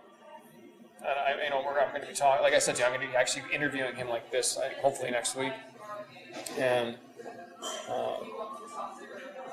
and 1.00 1.08
I, 1.40 1.44
you 1.44 1.50
know, 1.50 1.62
we're, 1.64 1.78
I'm 1.80 1.92
gonna 1.92 2.06
be 2.06 2.14
talking, 2.14 2.42
like 2.42 2.54
I 2.54 2.58
said 2.58 2.76
to 2.76 2.80
you, 2.82 2.86
I'm 2.86 2.92
gonna 2.94 3.10
be 3.10 3.16
actually 3.16 3.44
interviewing 3.52 3.94
him 3.96 4.08
like 4.08 4.30
this, 4.30 4.58
I- 4.58 4.80
hopefully 4.80 5.10
next 5.10 5.36
week. 5.36 5.52
And, 6.58 6.96
um, 7.88 8.26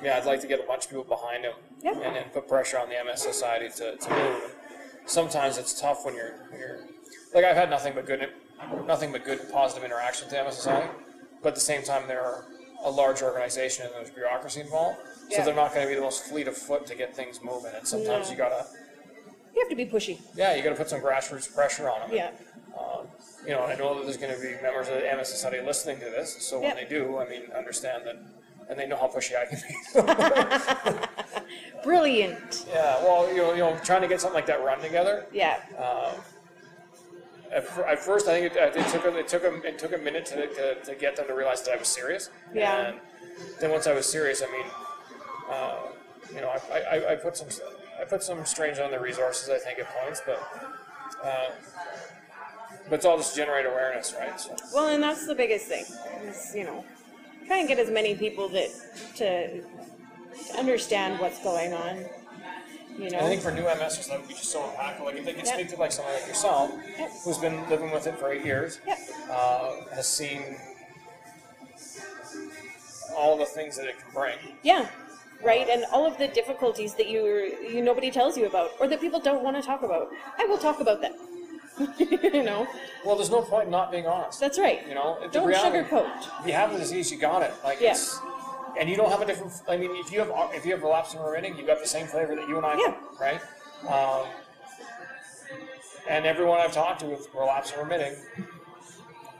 yeah, 0.01 0.17
I'd 0.17 0.25
like 0.25 0.39
to 0.41 0.47
get 0.47 0.59
a 0.59 0.63
bunch 0.63 0.85
of 0.85 0.89
people 0.91 1.03
behind 1.03 1.43
him 1.43 1.53
Yeah. 1.81 1.91
and, 1.93 2.15
and 2.17 2.33
put 2.33 2.47
pressure 2.47 2.79
on 2.79 2.89
the 2.89 2.95
MS 3.03 3.21
Society 3.21 3.69
to, 3.77 3.97
to 3.97 4.09
move. 4.09 4.55
Sometimes 5.05 5.57
it's 5.57 5.79
tough 5.79 6.05
when 6.05 6.15
you're, 6.15 6.33
when 6.49 6.59
you're, 6.59 6.79
like 7.33 7.43
I've 7.45 7.55
had 7.57 7.69
nothing 7.69 7.93
but 7.93 8.05
good, 8.05 8.29
nothing 8.87 9.11
but 9.11 9.25
good 9.25 9.51
positive 9.51 9.83
interaction 9.83 10.27
with 10.27 10.35
the 10.35 10.43
MS 10.43 10.55
Society, 10.55 10.89
but 11.41 11.49
at 11.49 11.55
the 11.55 11.61
same 11.61 11.83
time, 11.83 12.07
they're 12.07 12.45
a 12.83 12.89
large 12.89 13.21
organization 13.21 13.85
and 13.85 13.93
there's 13.95 14.09
bureaucracy 14.09 14.61
involved, 14.61 14.97
so 15.29 15.37
Yeah. 15.37 15.43
they're 15.45 15.55
not 15.55 15.73
gonna 15.73 15.87
be 15.87 15.95
the 15.95 16.01
most 16.01 16.23
fleet 16.25 16.47
of 16.47 16.57
foot 16.57 16.85
to 16.87 16.95
get 16.95 17.15
things 17.15 17.41
moving, 17.43 17.71
and 17.75 17.87
sometimes 17.87 18.27
No. 18.27 18.31
you 18.31 18.37
gotta, 18.37 18.65
You 19.53 19.61
have 19.61 19.69
to 19.69 19.75
be 19.75 19.85
pushy. 19.85 20.19
yeah, 20.35 20.55
you 20.55 20.63
gotta 20.63 20.75
put 20.75 20.89
some 20.89 21.01
grassroots 21.01 21.53
pressure 21.53 21.89
on 21.89 22.01
them. 22.01 22.11
Yeah. 22.13 22.31
Um, 22.77 23.07
you 23.45 23.51
know, 23.51 23.63
and 23.63 23.73
I 23.73 23.75
know 23.75 23.95
that 23.95 24.03
there's 24.05 24.17
going 24.17 24.33
to 24.33 24.39
be 24.39 24.51
members 24.61 24.87
of 24.87 24.95
the 24.95 25.09
MS 25.11 25.27
Society 25.29 25.59
listening 25.65 25.97
to 25.99 26.05
this, 26.05 26.37
so 26.45 26.59
when 26.59 26.69
Yeah. 26.69 26.75
they 26.75 26.85
do, 26.85 27.17
I 27.17 27.25
mean, 27.27 27.51
understand 27.57 28.05
that, 28.05 28.15
and 28.69 28.77
they 28.79 28.85
know 28.85 28.95
how 28.95 29.07
pushy 29.07 29.35
I 29.35 29.45
can 29.45 29.59
be. 29.67 31.07
Brilliant. 31.83 32.65
yeah, 32.69 33.01
well, 33.03 33.27
you 33.31 33.37
know, 33.37 33.51
you 33.53 33.59
know, 33.59 33.77
trying 33.83 34.01
to 34.01 34.07
get 34.07 34.21
something 34.21 34.35
like 34.35 34.45
that 34.47 34.63
run 34.63 34.79
together. 34.81 35.25
Yeah. 35.31 35.61
At, 37.51 37.67
fir- 37.67 37.85
at 37.85 37.99
first, 37.99 38.27
I 38.27 38.39
think 38.39 38.55
it, 38.55 38.75
it 38.75 38.87
took 38.87 39.05
a, 39.05 39.17
it 39.17 39.27
took 39.27 39.43
a, 39.43 39.55
it 39.67 39.79
took 39.79 39.93
a 39.93 39.97
minute 39.97 40.25
to, 40.27 40.47
to, 40.47 40.75
to 40.83 40.95
get 40.95 41.15
them 41.15 41.27
to 41.27 41.33
realize 41.33 41.63
that 41.63 41.73
I 41.73 41.77
was 41.77 41.87
serious. 41.87 42.29
Yeah. 42.53 42.89
And 42.89 42.99
then 43.59 43.71
once 43.71 43.87
I 43.87 43.93
was 43.93 44.05
serious, 44.05 44.41
I 44.41 44.51
mean, 44.51 44.65
uh, 45.49 45.77
you 46.33 46.41
know, 46.41 46.53
I, 46.71 46.79
I, 46.79 47.13
I 47.13 47.15
put 47.15 47.37
some 47.37 47.47
I 47.99 48.05
put 48.05 48.23
some 48.23 48.45
strains 48.45 48.79
on 48.79 48.91
the 48.91 48.99
resources, 48.99 49.49
I 49.49 49.57
think, 49.57 49.79
at 49.79 49.87
points, 50.01 50.21
but. 50.25 50.41
Uh, 51.23 51.49
but 52.87 52.95
it's 52.95 53.05
all 53.05 53.17
just 53.17 53.35
generate 53.35 53.65
awareness, 53.65 54.15
right? 54.17 54.39
So. 54.39 54.55
Well, 54.73 54.87
and 54.87 55.03
that's 55.03 55.27
the 55.27 55.35
biggest 55.35 55.67
thing. 55.67 55.85
Is, 56.23 56.53
you 56.55 56.63
know, 56.63 56.83
try 57.45 57.59
and 57.59 57.67
get 57.67 57.77
as 57.77 57.91
many 57.91 58.15
people 58.15 58.49
that 58.49 58.69
to, 59.17 59.61
to 59.61 60.57
understand 60.57 61.19
what's 61.19 61.43
going 61.43 61.73
on. 61.73 62.05
You 62.99 63.09
know. 63.11 63.17
And 63.17 63.25
I 63.25 63.29
think 63.29 63.41
for 63.41 63.51
new 63.51 63.63
MSers, 63.63 64.07
that 64.09 64.19
would 64.19 64.27
be 64.27 64.33
just 64.33 64.51
so 64.51 64.61
impactful. 64.61 65.05
Like 65.05 65.15
if 65.15 65.25
they 65.25 65.33
can 65.33 65.45
Yep. 65.45 65.53
speak 65.55 65.69
to 65.69 65.77
like 65.77 65.91
someone 65.91 66.13
like 66.15 66.27
yourself, 66.27 66.71
Yep. 66.97 67.11
who's 67.23 67.37
been 67.37 67.69
living 67.69 67.91
with 67.91 68.07
it 68.07 68.17
for 68.17 68.31
eight 68.31 68.43
years, 68.45 68.79
Yep. 68.85 68.97
uh, 69.31 69.71
has 69.95 70.07
seen 70.07 70.57
all 73.15 73.37
the 73.37 73.45
things 73.45 73.75
that 73.77 73.87
it 73.87 73.95
can 73.99 74.11
bring. 74.13 74.37
Yeah. 74.63 74.87
Right, 75.41 75.69
and 75.69 75.85
all 75.93 76.05
of 76.05 76.17
the 76.17 76.27
difficulties 76.27 76.95
that 76.95 77.07
you 77.07 77.23
you 77.73 77.81
nobody 77.81 78.11
tells 78.11 78.37
you 78.37 78.45
about, 78.45 78.71
or 78.79 78.87
that 78.87 78.99
people 78.99 79.21
don't 79.21 79.41
want 79.41 79.55
to 79.55 79.61
talk 79.61 79.83
about. 79.83 80.09
I 80.37 80.43
will 80.45 80.57
talk 80.57 80.81
about 80.81 80.99
them. 80.99 81.13
you 81.97 82.43
know, 82.43 82.67
Well, 83.05 83.15
there's 83.15 83.29
no 83.29 83.41
point 83.41 83.65
in 83.67 83.71
not 83.71 83.89
being 83.89 84.05
honest. 84.05 84.37
that's 84.41 84.59
right. 84.59 84.85
You 84.85 84.95
know, 84.95 85.17
Don't 85.31 85.47
reality- 85.47 85.77
sugarcoat. 85.77 86.11
If 86.41 86.47
you 86.47 86.51
have 86.51 86.73
the 86.73 86.77
disease, 86.79 87.09
you 87.09 87.17
got 87.17 87.41
it. 87.41 87.53
Like 87.63 87.79
Yeah. 87.79 87.91
it's, 87.91 88.19
and 88.79 88.89
you 88.89 88.95
don't 88.95 89.11
have 89.11 89.21
a 89.21 89.25
different. 89.25 89.51
I 89.67 89.77
mean, 89.77 89.91
if 89.95 90.11
you 90.11 90.19
have 90.19 90.31
if 90.53 90.65
you 90.65 90.71
have 90.71 90.81
relapse 90.81 91.13
and 91.13 91.23
remitting, 91.23 91.57
you've 91.57 91.67
got 91.67 91.79
the 91.79 91.87
same 91.87 92.07
flavor 92.07 92.35
that 92.35 92.47
you 92.47 92.57
and 92.57 92.65
I, 92.65 92.75
Yeah. 92.77 92.85
have, 92.87 93.19
right? 93.19 93.41
Um, 93.87 94.27
and 96.09 96.25
everyone 96.25 96.59
I've 96.59 96.71
talked 96.71 97.01
to 97.01 97.05
with 97.07 97.27
relapse 97.35 97.71
and 97.71 97.81
remitting, 97.81 98.15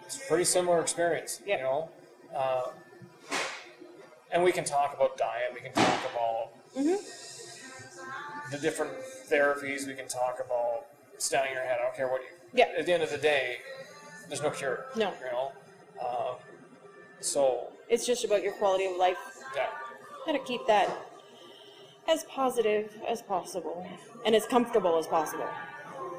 it's 0.06 0.18
a 0.18 0.28
pretty 0.28 0.44
similar 0.44 0.82
experience. 0.82 1.42
Yep. 1.46 1.58
You 1.60 1.64
know, 1.64 1.90
uh, 2.36 2.64
and 4.32 4.44
we 4.44 4.52
can 4.52 4.66
talk 4.66 4.94
about 4.96 5.18
diet. 5.18 5.52
We 5.54 5.62
can 5.62 5.74
talk 5.74 6.00
about 6.14 6.50
the 8.52 8.58
different 8.58 8.92
therapies. 9.30 9.88
We 9.88 9.94
can 9.96 10.08
talk 10.08 10.40
about 10.46 10.86
standing 11.18 11.54
your 11.54 11.64
head. 11.64 11.78
I 11.80 11.84
don't 11.84 11.96
care 11.96 12.08
what 12.08 12.22
you. 12.22 12.28
Yeah. 12.54 12.66
At 12.78 12.86
the 12.86 12.94
end 12.94 13.04
of 13.04 13.10
the 13.10 13.18
day, 13.18 13.58
there's 14.28 14.42
no 14.42 14.50
cure. 14.50 14.86
No. 14.96 15.14
You 15.24 15.32
know. 15.32 15.52
Um, 16.02 16.36
so 17.20 17.68
It's 17.90 18.06
just 18.06 18.24
about 18.24 18.44
your 18.44 18.54
quality 18.54 18.86
of 18.86 18.98
life. 18.98 19.18
yeah. 19.56 19.68
How 20.26 20.32
to 20.34 20.40
keep 20.40 20.66
that 20.68 20.90
as 22.08 22.24
positive 22.26 22.96
as 23.08 23.22
possible 23.22 23.88
and 24.26 24.36
as 24.36 24.46
comfortable 24.46 24.98
as 24.98 25.08
possible. 25.08 25.48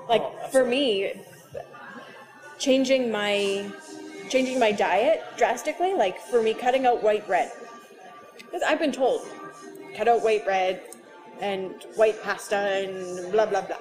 Like 0.09 0.23
Oh, 0.25 0.49
for 0.51 0.65
me, 0.65 1.13
changing 2.59 3.11
my 3.11 3.71
changing 4.29 4.59
my 4.59 4.73
diet 4.73 5.23
drastically, 5.37 5.95
like 5.95 6.19
for 6.21 6.43
me 6.43 6.55
cutting 6.55 6.87
out 6.87 7.03
white 7.03 7.27
bread. 7.27 7.51
Because 8.39 8.63
I've 8.63 8.79
been 8.79 8.93
told, 8.93 9.23
cut 9.97 10.09
out 10.09 10.23
white 10.23 10.45
bread 10.45 10.83
and 11.41 11.73
white 11.97 12.21
pasta 12.23 12.57
and 12.57 13.31
blah 13.33 13.47
blah 13.47 13.63
blah. 13.63 13.79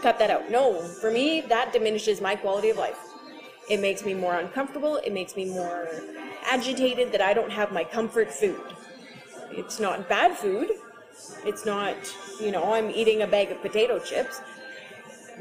Cut 0.00 0.18
that 0.18 0.30
out. 0.30 0.50
No, 0.50 0.80
for 0.80 1.10
me 1.10 1.40
that 1.42 1.72
diminishes 1.72 2.20
my 2.20 2.36
quality 2.36 2.70
of 2.70 2.76
life. 2.76 2.98
It 3.70 3.80
makes 3.80 4.04
me 4.04 4.14
more 4.14 4.34
uncomfortable. 4.34 4.96
It 4.96 5.12
makes 5.12 5.34
me 5.36 5.44
more 5.46 5.88
agitated 6.44 7.12
that 7.12 7.20
I 7.20 7.34
don't 7.34 7.50
have 7.50 7.72
my 7.72 7.84
comfort 7.84 8.32
food. 8.32 8.60
It's 9.50 9.78
not 9.80 10.08
bad 10.08 10.36
food. 10.36 10.70
It's 11.44 11.66
not, 11.66 11.96
you 12.40 12.50
know, 12.50 12.72
I'm 12.72 12.90
eating 12.90 13.22
a 13.22 13.26
bag 13.26 13.50
of 13.50 13.60
potato 13.60 13.98
chips. 13.98 14.40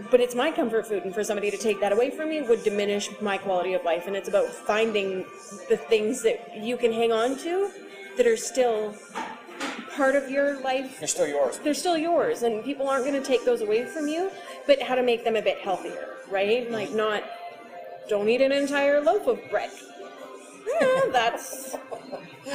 But 0.10 0.22
it's 0.22 0.36
my 0.36 0.52
comfort 0.52 0.88
food, 0.88 1.04
and 1.04 1.14
for 1.14 1.24
somebody 1.24 1.52
to 1.52 1.58
take 1.58 1.82
that 1.82 1.92
away 1.92 2.12
from 2.12 2.30
me 2.30 2.42
would 2.42 2.64
diminish 2.64 3.10
my 3.22 3.38
quality 3.38 3.74
of 3.74 3.84
life. 3.84 4.08
And 4.08 4.16
it's 4.16 4.30
about 4.30 4.48
finding 4.48 5.26
the 5.70 5.78
things 5.78 6.24
that 6.24 6.58
you 6.58 6.78
can 6.78 6.94
hang 6.94 7.12
on 7.12 7.38
to 7.40 7.70
that 8.18 8.26
are 8.26 8.38
still 8.38 8.96
part 9.96 10.16
of 10.16 10.30
your 10.30 10.62
life 10.62 11.00
They're 11.00 11.08
still 11.08 11.28
yours. 11.28 11.60
they're 11.60 11.74
still 11.74 11.98
yours 11.98 12.44
and 12.44 12.64
people 12.64 12.88
aren't 12.88 13.06
going 13.06 13.22
to 13.22 13.26
take 13.28 13.44
those 13.44 13.62
away 13.62 13.86
from 13.86 14.08
you 14.08 14.32
but 14.66 14.82
how 14.82 14.96
to 14.96 15.04
make 15.04 15.26
them 15.26 15.36
a 15.36 15.42
bit 15.42 15.58
healthier 15.60 16.16
right 16.30 16.72
like 16.72 16.92
not 16.92 17.24
don't 18.08 18.30
eat 18.30 18.42
an 18.42 18.54
entire 18.54 19.02
loaf 19.02 19.28
of 19.28 19.38
bread 19.50 19.70
Eh, 20.80 21.02
that's 21.12 21.76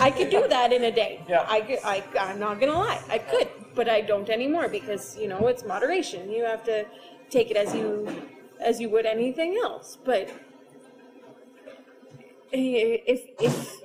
i 0.01 0.11
could 0.11 0.31
do 0.31 0.47
that 0.49 0.73
in 0.73 0.85
a 0.85 0.93
day 0.93 1.21
Yeah. 1.29 1.45
I, 1.49 1.61
could- 1.61 1.85
I 1.85 2.03
i'm 2.21 2.39
not 2.39 2.61
going 2.61 2.73
to 2.73 2.79
lie 2.79 3.01
i 3.09 3.19
could 3.19 3.49
but 3.75 3.89
i 3.89 4.01
don't 4.01 4.29
anymore 4.31 4.69
because 4.69 5.17
you 5.19 5.29
know 5.29 5.47
it's 5.49 5.65
moderation 5.65 6.31
you 6.31 6.45
have 6.45 6.65
to 6.65 6.87
take 7.31 7.51
it 7.51 7.57
as 7.57 7.75
you 7.75 8.09
as 8.61 8.81
you 8.81 8.89
would 8.91 9.07
anything 9.07 9.59
else 9.63 9.99
but 10.05 10.31
if 12.53 13.23
if 13.41 13.83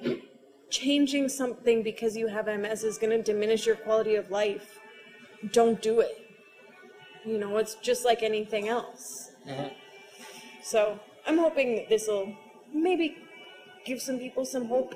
changing 0.70 1.28
something 1.30 1.84
because 1.84 2.16
you 2.16 2.28
have 2.28 2.48
MS 2.48 2.84
is 2.84 2.98
going 2.98 3.12
to 3.12 3.22
diminish 3.22 3.66
your 3.66 3.76
quality 3.76 4.16
of 4.16 4.32
life, 4.32 4.80
don't 5.52 5.82
do 5.82 6.00
it. 6.02 6.28
You 7.26 7.38
know, 7.38 7.58
it's 7.58 7.76
just 7.76 8.06
like 8.06 8.24
anything 8.24 8.68
else. 8.68 9.32
So 10.64 11.00
I'm 11.26 11.38
hoping 11.38 11.76
that 11.76 11.90
this 11.90 12.08
will 12.08 12.34
maybe 12.74 13.18
give 13.86 14.02
some 14.02 14.20
people 14.20 14.46
some 14.46 14.68
hope. 14.68 14.96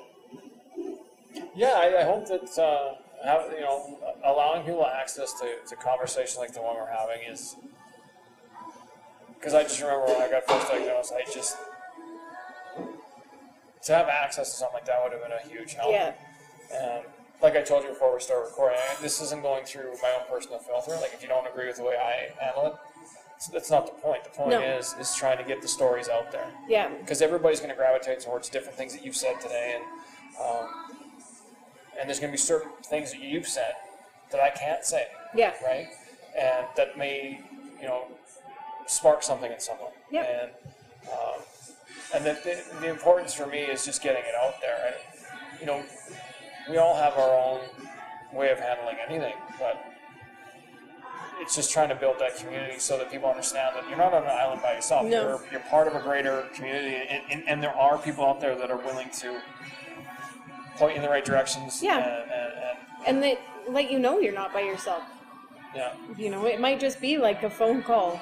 Yeah, 1.54 1.72
I, 1.74 2.00
I 2.00 2.04
hope 2.04 2.26
that 2.28 2.58
uh, 2.58 2.94
have, 3.24 3.52
you 3.52 3.60
know 3.60 3.98
allowing 4.24 4.64
people 4.64 4.86
access 4.86 5.32
to, 5.40 5.46
to 5.68 5.76
conversations 5.76 6.38
like 6.38 6.52
the 6.52 6.62
one 6.62 6.76
we're 6.76 6.90
having 6.90 7.22
is 7.28 7.56
because 9.34 9.54
I 9.54 9.62
just 9.62 9.80
remember 9.80 10.06
when 10.06 10.22
I 10.22 10.30
got 10.30 10.46
first 10.46 10.68
diagnosed, 10.68 11.12
I 11.14 11.30
just 11.32 11.56
to 13.82 13.94
have 13.94 14.08
access 14.08 14.50
to 14.50 14.56
something 14.56 14.74
like 14.74 14.86
that 14.86 15.00
would 15.02 15.12
have 15.12 15.22
been 15.22 15.32
a 15.32 15.48
huge 15.48 15.74
help. 15.74 15.92
Yeah. 15.92 16.14
And 16.74 17.04
like 17.42 17.54
I 17.54 17.62
told 17.62 17.84
you 17.84 17.90
before 17.90 18.14
we 18.14 18.20
started 18.20 18.46
recording, 18.46 18.78
I, 18.78 19.00
this 19.00 19.20
isn't 19.22 19.42
going 19.42 19.64
through 19.64 19.92
my 20.02 20.12
own 20.18 20.26
personal 20.28 20.58
filter. 20.58 20.92
Like 21.00 21.12
if 21.14 21.22
you 21.22 21.28
don't 21.28 21.46
agree 21.46 21.66
with 21.66 21.76
the 21.76 21.84
way 21.84 21.94
I 21.96 22.42
handle 22.42 22.66
it, 22.66 22.74
that's 23.52 23.70
not 23.70 23.86
the 23.86 23.92
point. 23.92 24.24
The 24.24 24.30
point 24.30 24.50
No. 24.50 24.60
is 24.60 24.94
is 25.00 25.14
trying 25.14 25.38
to 25.38 25.44
get 25.44 25.60
the 25.62 25.68
stories 25.68 26.08
out 26.08 26.32
there 26.32 26.48
Yeah. 26.68 26.88
because 26.88 27.20
everybody's 27.22 27.60
going 27.60 27.70
to 27.70 27.76
gravitate 27.76 28.20
towards 28.20 28.48
different 28.48 28.76
things 28.78 28.92
that 28.94 29.04
you've 29.04 29.16
said 29.16 29.40
today, 29.40 29.76
and 29.76 29.84
um, 30.44 30.68
and 31.98 32.08
there's 32.08 32.20
going 32.20 32.30
to 32.30 32.36
be 32.36 32.38
certain 32.38 32.70
things 32.84 33.10
that 33.12 33.20
you've 33.20 33.46
said 33.48 33.72
that 34.30 34.40
I 34.40 34.50
can't 34.50 34.84
say, 34.84 35.06
Yeah. 35.34 35.54
right? 35.64 35.88
And 36.38 36.66
that 36.76 36.98
may, 36.98 37.40
you 37.80 37.86
know, 37.86 38.04
spark 38.86 39.22
something 39.22 39.50
in 39.50 39.60
someone. 39.60 39.92
Yep. 40.10 40.26
And 40.42 40.50
um, 41.12 41.40
and 42.14 42.24
the, 42.26 42.32
the 42.44 42.80
the 42.80 42.88
importance 42.88 43.32
for 43.34 43.46
me 43.46 43.60
is 43.60 43.84
just 43.84 44.02
getting 44.02 44.22
it 44.22 44.34
out 44.42 44.60
there. 44.60 44.78
And, 44.88 45.60
you 45.60 45.66
know, 45.66 45.82
we 46.68 46.76
all 46.78 46.94
have 46.96 47.14
our 47.14 47.34
own 47.38 47.60
way 48.32 48.50
of 48.50 48.58
handling 48.58 48.96
anything, 49.08 49.34
but 49.58 49.82
it's 51.40 51.54
just 51.54 51.70
trying 51.72 51.88
to 51.90 51.94
build 51.94 52.18
that 52.18 52.36
community 52.36 52.78
so 52.78 52.96
that 52.98 53.10
people 53.10 53.28
understand 53.28 53.76
that 53.76 53.88
you're 53.88 53.98
not 53.98 54.12
on 54.14 54.22
an 54.24 54.30
island 54.30 54.62
by 54.62 54.74
yourself. 54.74 55.04
No. 55.04 55.10
You're, 55.28 55.40
you're 55.52 55.60
part 55.68 55.86
of 55.86 55.94
a 55.94 56.00
greater 56.00 56.42
community, 56.54 56.96
and, 57.08 57.22
and, 57.30 57.48
and 57.48 57.62
there 57.62 57.74
are 57.74 57.98
people 57.98 58.24
out 58.24 58.40
there 58.40 58.56
that 58.56 58.70
are 58.70 58.78
willing 58.78 59.10
to 59.20 59.40
point 60.76 60.92
you 60.92 60.96
in 60.96 61.02
the 61.02 61.08
right 61.08 61.24
directions. 61.24 61.82
Yeah. 61.82 61.98
And, 61.98 62.30
and, 63.06 63.24
and 63.24 63.24
And 63.24 63.74
let 63.74 63.90
you 63.90 63.98
know 63.98 64.18
you're 64.18 64.32
not 64.34 64.52
by 64.52 64.60
yourself. 64.60 65.02
Yeah. 65.74 65.92
You 66.16 66.30
know, 66.30 66.46
it 66.46 66.60
might 66.60 66.80
just 66.80 67.00
be 67.00 67.18
like 67.18 67.42
a 67.42 67.50
phone 67.50 67.82
call, 67.82 68.20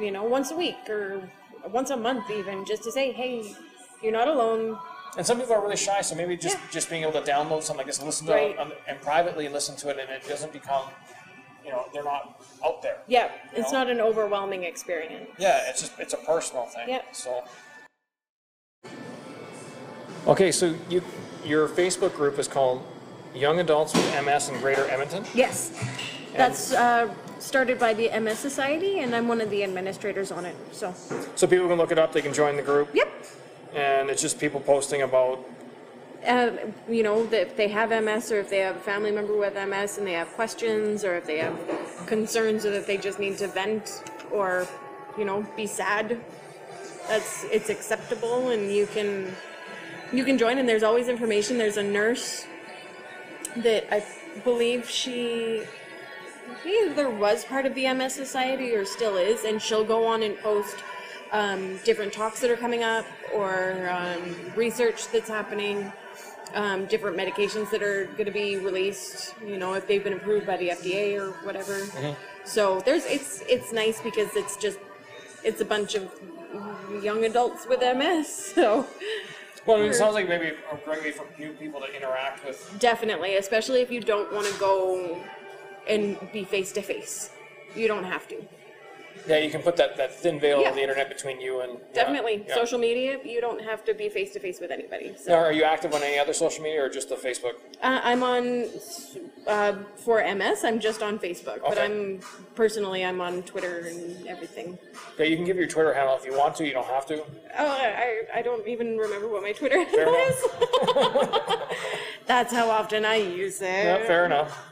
you 0.00 0.10
know, 0.10 0.24
once 0.24 0.50
a 0.50 0.56
week 0.56 0.76
or 0.88 1.22
once 1.70 1.90
a 1.90 1.96
month 1.96 2.30
even, 2.30 2.64
just 2.64 2.82
to 2.84 2.92
say, 2.92 3.12
hey, 3.12 3.54
you're 4.02 4.12
not 4.12 4.26
alone. 4.28 4.76
And 5.16 5.24
some 5.26 5.38
people 5.38 5.54
are 5.54 5.62
really 5.62 5.76
shy, 5.76 6.00
so 6.00 6.14
maybe 6.14 6.36
just 6.36 6.56
Yeah. 6.56 6.62
just 6.70 6.90
being 6.90 7.02
able 7.02 7.12
to 7.12 7.20
download 7.22 7.62
something 7.62 7.78
like 7.78 7.86
this, 7.86 8.02
listen 8.02 8.26
to 8.26 8.32
Right. 8.32 8.50
it 8.50 8.58
um, 8.58 8.72
and 8.86 9.00
privately 9.00 9.48
listen 9.48 9.76
to 9.76 9.88
it, 9.88 9.98
and 9.98 10.08
it 10.10 10.26
doesn't 10.28 10.52
become, 10.52 10.84
you 11.68 11.74
know, 11.74 11.84
they're 11.92 12.02
not 12.02 12.40
out 12.64 12.80
there. 12.80 12.96
Yeah, 13.06 13.30
it's 13.52 13.72
know? 13.72 13.80
not 13.80 13.90
an 13.90 14.00
overwhelming 14.00 14.64
experience. 14.64 15.28
Yeah, 15.38 15.68
it's 15.68 15.82
just 15.82 15.92
it's 15.98 16.14
a 16.14 16.16
personal 16.16 16.64
thing. 16.64 16.88
Yeah. 16.88 17.02
So. 17.12 17.44
Okay, 20.26 20.50
so 20.50 20.74
you 20.88 21.02
your 21.44 21.68
Facebook 21.68 22.14
group 22.14 22.38
is 22.38 22.48
called 22.48 22.82
Young 23.34 23.60
Adults 23.60 23.92
with 23.92 24.24
MS 24.24 24.48
in 24.48 24.58
Greater 24.60 24.88
Edmonton. 24.88 25.24
Yes, 25.34 25.78
that's 26.34 26.72
uh, 26.72 27.12
started 27.38 27.78
by 27.78 27.92
the 27.92 28.08
MS 28.18 28.38
Society, 28.38 29.00
and 29.00 29.14
I'm 29.14 29.28
one 29.28 29.42
of 29.42 29.50
the 29.50 29.62
administrators 29.62 30.32
on 30.32 30.46
it. 30.46 30.56
So, 30.72 30.94
So 31.34 31.46
people 31.46 31.68
can 31.68 31.76
look 31.76 31.92
it 31.92 31.98
up. 31.98 32.14
They 32.14 32.22
can 32.22 32.32
join 32.32 32.56
the 32.56 32.62
group, 32.62 32.88
yep. 32.94 33.12
and 33.74 34.08
it's 34.08 34.22
just 34.22 34.40
people 34.40 34.60
posting 34.60 35.02
about. 35.02 35.44
Uh, 36.28 36.50
you 36.90 37.02
know, 37.02 37.24
that 37.26 37.40
if 37.40 37.56
they 37.56 37.68
have 37.68 37.88
MS 37.88 38.30
or 38.30 38.38
if 38.38 38.50
they 38.50 38.58
have 38.58 38.76
a 38.76 38.80
family 38.80 39.10
member 39.10 39.34
with 39.34 39.54
MS 39.54 39.96
and 39.96 40.06
they 40.06 40.12
have 40.12 40.28
questions 40.34 41.02
or 41.02 41.16
if 41.16 41.24
they 41.24 41.38
have 41.38 41.58
concerns 42.06 42.66
or 42.66 42.70
that 42.70 42.86
they 42.86 42.98
just 42.98 43.18
need 43.18 43.38
to 43.38 43.48
vent 43.48 44.02
or, 44.30 44.68
you 45.16 45.24
know, 45.24 45.46
be 45.56 45.66
sad, 45.66 46.20
that's 47.08 47.44
it's 47.44 47.70
acceptable 47.70 48.50
and 48.50 48.70
you 48.70 48.86
can 48.86 49.34
you 50.12 50.22
can 50.22 50.36
join. 50.36 50.58
And 50.58 50.68
there's 50.68 50.82
always 50.82 51.08
information. 51.08 51.56
There's 51.56 51.78
a 51.78 51.82
nurse 51.82 52.46
that 53.56 53.86
I 53.90 54.04
believe 54.44 54.88
she 54.88 55.64
either 56.66 57.08
was 57.08 57.44
part 57.44 57.64
of 57.66 57.74
the 57.74 57.92
MS 57.92 58.14
Society 58.14 58.74
or 58.74 58.84
still 58.84 59.16
is, 59.16 59.44
and 59.44 59.60
she'll 59.60 59.84
go 59.84 60.06
on 60.06 60.22
and 60.22 60.36
post 60.38 60.76
um, 61.32 61.78
different 61.84 62.12
talks 62.12 62.40
that 62.40 62.50
are 62.50 62.56
coming 62.56 62.82
up 62.82 63.06
or 63.34 63.88
um, 63.90 64.36
research 64.56 65.08
that's 65.08 65.28
happening, 65.28 65.92
um, 66.54 66.86
different 66.86 67.16
medications 67.16 67.70
that 67.70 67.82
are 67.82 68.06
going 68.16 68.26
to 68.26 68.30
be 68.30 68.56
released. 68.56 69.34
You 69.46 69.58
know, 69.58 69.74
if 69.74 69.86
they've 69.86 70.02
been 70.02 70.14
approved 70.14 70.46
by 70.46 70.56
the 70.56 70.70
FDA 70.70 71.18
or 71.18 71.32
whatever. 71.44 71.80
So 72.44 72.80
there's 72.80 73.04
it's 73.06 73.42
it's 73.48 73.72
nice 73.72 74.00
because 74.00 74.34
it's 74.36 74.56
just 74.56 74.78
it's 75.44 75.60
a 75.60 75.64
bunch 75.64 75.94
of 75.94 76.10
young 77.02 77.24
adults 77.24 77.66
with 77.68 77.80
MS. 77.80 78.52
So 78.54 78.86
Well, 79.66 79.76
I 79.76 79.80
mean, 79.82 79.90
it 79.90 79.94
sounds 79.94 80.14
like 80.14 80.28
maybe 80.28 80.52
a 80.72 80.76
great 80.84 81.02
way 81.02 81.12
for 81.12 81.26
new 81.38 81.52
people 81.52 81.80
to 81.80 81.94
interact 81.94 82.44
with. 82.44 82.74
definitely, 82.78 83.36
especially 83.36 83.82
if 83.82 83.90
you 83.90 84.00
don't 84.00 84.32
want 84.32 84.46
to 84.46 84.58
go 84.58 85.20
and 85.86 86.16
be 86.32 86.44
face 86.44 86.72
to 86.72 86.82
face, 86.82 87.30
you 87.76 87.86
don't 87.86 88.04
have 88.04 88.26
to. 88.28 88.36
Yeah, 89.26 89.38
you 89.38 89.50
can 89.50 89.62
put 89.62 89.76
that, 89.76 89.96
that 89.96 90.14
thin 90.14 90.38
veil 90.40 90.60
Yeah. 90.62 90.68
of 90.70 90.74
the 90.74 90.80
internet 90.82 91.08
between 91.08 91.40
you 91.40 91.60
and. 91.60 91.72
yeah, 91.72 91.78
Definitely, 91.94 92.44
yeah. 92.46 92.54
social 92.54 92.78
media, 92.78 93.18
you 93.24 93.40
don't 93.40 93.60
have 93.62 93.84
to 93.86 93.94
be 93.94 94.08
face 94.08 94.32
to 94.34 94.40
face 94.40 94.60
with 94.60 94.70
anybody. 94.70 95.14
So. 95.16 95.32
Now, 95.32 95.38
are 95.44 95.52
you 95.52 95.64
active 95.64 95.92
on 95.94 96.02
any 96.02 96.18
other 96.18 96.32
social 96.32 96.62
media 96.62 96.84
or 96.84 96.88
just 96.88 97.08
the 97.08 97.16
Facebook? 97.16 97.54
Uh, 97.82 98.00
I'm 98.02 98.22
on 98.22 98.66
uh, 99.46 99.74
for 99.96 100.22
MS. 100.34 100.64
I'm 100.64 100.78
just 100.80 101.02
on 101.02 101.18
Facebook, 101.18 101.60
but 101.62 101.72
Okay. 101.78 101.84
I'm 101.84 102.20
personally 102.54 103.04
I'm 103.04 103.20
on 103.20 103.42
Twitter 103.42 103.86
and 103.88 104.26
everything. 104.26 104.78
Yeah, 105.18 105.24
you 105.26 105.36
can 105.36 105.44
give 105.44 105.56
your 105.56 105.66
Twitter 105.68 105.92
handle 105.94 106.16
if 106.16 106.24
you 106.24 106.36
want 106.36 106.54
to. 106.56 106.66
You 106.66 106.72
don't 106.72 106.86
have 106.86 107.06
to. 107.06 107.22
Oh, 107.58 107.66
I, 107.66 108.22
I 108.34 108.42
don't 108.42 108.66
even 108.68 108.96
remember 108.98 109.28
what 109.28 109.42
my 109.42 109.52
Twitter 109.52 109.82
handle 109.84 110.14
is. 110.14 110.44
That's 112.26 112.52
how 112.52 112.70
often 112.70 113.04
I 113.04 113.16
use 113.16 113.60
it. 113.62 113.64
Yeah, 113.84 114.04
fair 114.06 114.24
enough. 114.26 114.64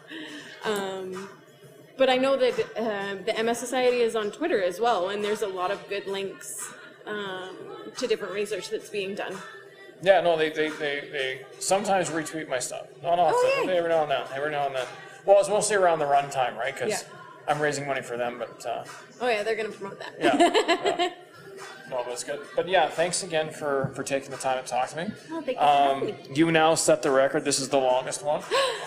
Um, 0.65 1.29
but 1.97 2.09
I 2.11 2.17
know 2.17 2.37
that 2.37 2.59
uh, 2.77 3.15
the 3.25 3.43
MS 3.43 3.59
Society 3.59 4.01
is 4.01 4.15
on 4.17 4.31
Twitter 4.31 4.63
as 4.63 4.81
well, 4.81 5.09
and 5.11 5.23
there's 5.25 5.43
a 5.43 5.49
lot 5.49 5.71
of 5.71 5.87
good 5.89 6.07
links 6.07 6.73
um, 7.07 7.57
to 7.97 8.07
different 8.07 8.35
research 8.35 8.71
that's 8.71 8.89
being 8.91 9.15
done. 9.15 9.37
Yeah, 10.03 10.21
no, 10.21 10.37
they, 10.37 10.51
they, 10.51 10.69
they, 10.71 11.09
they 11.11 11.47
sometimes 11.59 12.11
retweet 12.11 12.49
my 12.49 12.59
stuff. 12.59 12.87
Not 13.03 13.19
often, 13.19 13.35
Oh, 13.39 13.63
but 13.65 13.75
every 13.75 13.89
now 13.89 14.03
and 14.03 14.11
then. 14.11 14.23
Every 14.35 14.51
now 14.51 14.67
and 14.67 14.75
then. 14.77 14.87
Well, 15.25 15.41
it's 15.41 15.49
mostly 15.49 15.77
around 15.77 16.01
the 16.01 16.05
runtime, 16.05 16.57
right? 16.57 16.75
Because 16.75 16.91
Yeah. 16.91 17.09
I'm 17.49 17.61
raising 17.61 17.87
money 17.87 18.03
for 18.03 18.17
them, 18.17 18.39
but 18.39 18.67
uh, 18.67 18.85
Oh 19.21 19.29
yeah, 19.29 19.43
they're 19.43 19.57
gonna 19.57 19.71
promote 19.71 19.99
that. 20.01 20.13
yeah. 20.21 20.37
yeah. 20.99 21.11
No, 21.89 22.03
but 22.05 22.13
it's 22.13 22.25
good. 22.25 22.41
But 22.57 22.69
yeah, 22.69 22.89
thanks 22.89 23.23
again 23.23 23.51
for, 23.51 23.93
for 23.95 24.03
taking 24.03 24.31
the 24.31 24.37
time 24.37 24.63
to 24.63 24.69
talk 24.69 24.89
to 24.89 24.97
me. 24.97 25.13
Oh, 25.31 25.41
thank 25.41 25.49
you 25.49 25.55
for 25.55 25.63
Um, 26.33 26.35
you 26.35 26.51
now 26.51 26.75
set 26.75 27.03
the 27.03 27.11
record. 27.13 27.45
This 27.45 27.61
is 27.61 27.69
the 27.69 27.79
longest 27.79 28.25
one. 28.25 28.43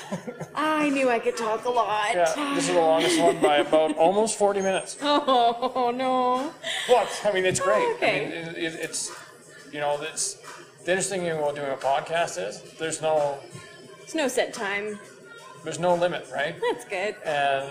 I 0.56 0.90
knew 0.90 1.10
I 1.10 1.20
could 1.20 1.38
talk 1.38 1.64
a 1.66 1.70
lot. 1.70 2.14
Yeah, 2.14 2.54
this 2.56 2.68
is 2.68 2.76
the 2.76 2.82
longest 2.82 3.20
one 3.22 3.40
by 3.42 3.58
about 3.58 3.96
almost 3.98 4.38
40 4.38 4.62
minutes. 4.62 4.98
Oh 5.04 5.92
no. 5.96 6.52
Look, 6.94 7.08
I 7.26 7.32
mean, 7.32 7.46
it's 7.46 7.60
great. 7.60 7.88
Okay. 7.96 8.26
I 8.26 8.30
mean, 8.30 8.32
it, 8.56 8.58
it, 8.58 8.80
it's, 8.82 9.12
you 9.72 9.80
know, 9.80 9.98
it's, 10.02 10.36
the 10.86 10.92
interesting 10.92 11.22
thing 11.22 11.32
about 11.38 11.56
doing 11.56 11.72
a 11.72 11.76
podcast 11.76 12.38
is 12.46 12.62
there's 12.80 13.02
no, 13.02 13.40
It's 14.02 14.16
no 14.16 14.28
set 14.28 14.54
time. 14.54 15.00
there's 15.64 15.80
no 15.80 15.94
limit, 15.96 16.28
right? 16.34 16.56
That's 16.70 16.86
good. 16.86 17.16
And, 17.26 17.70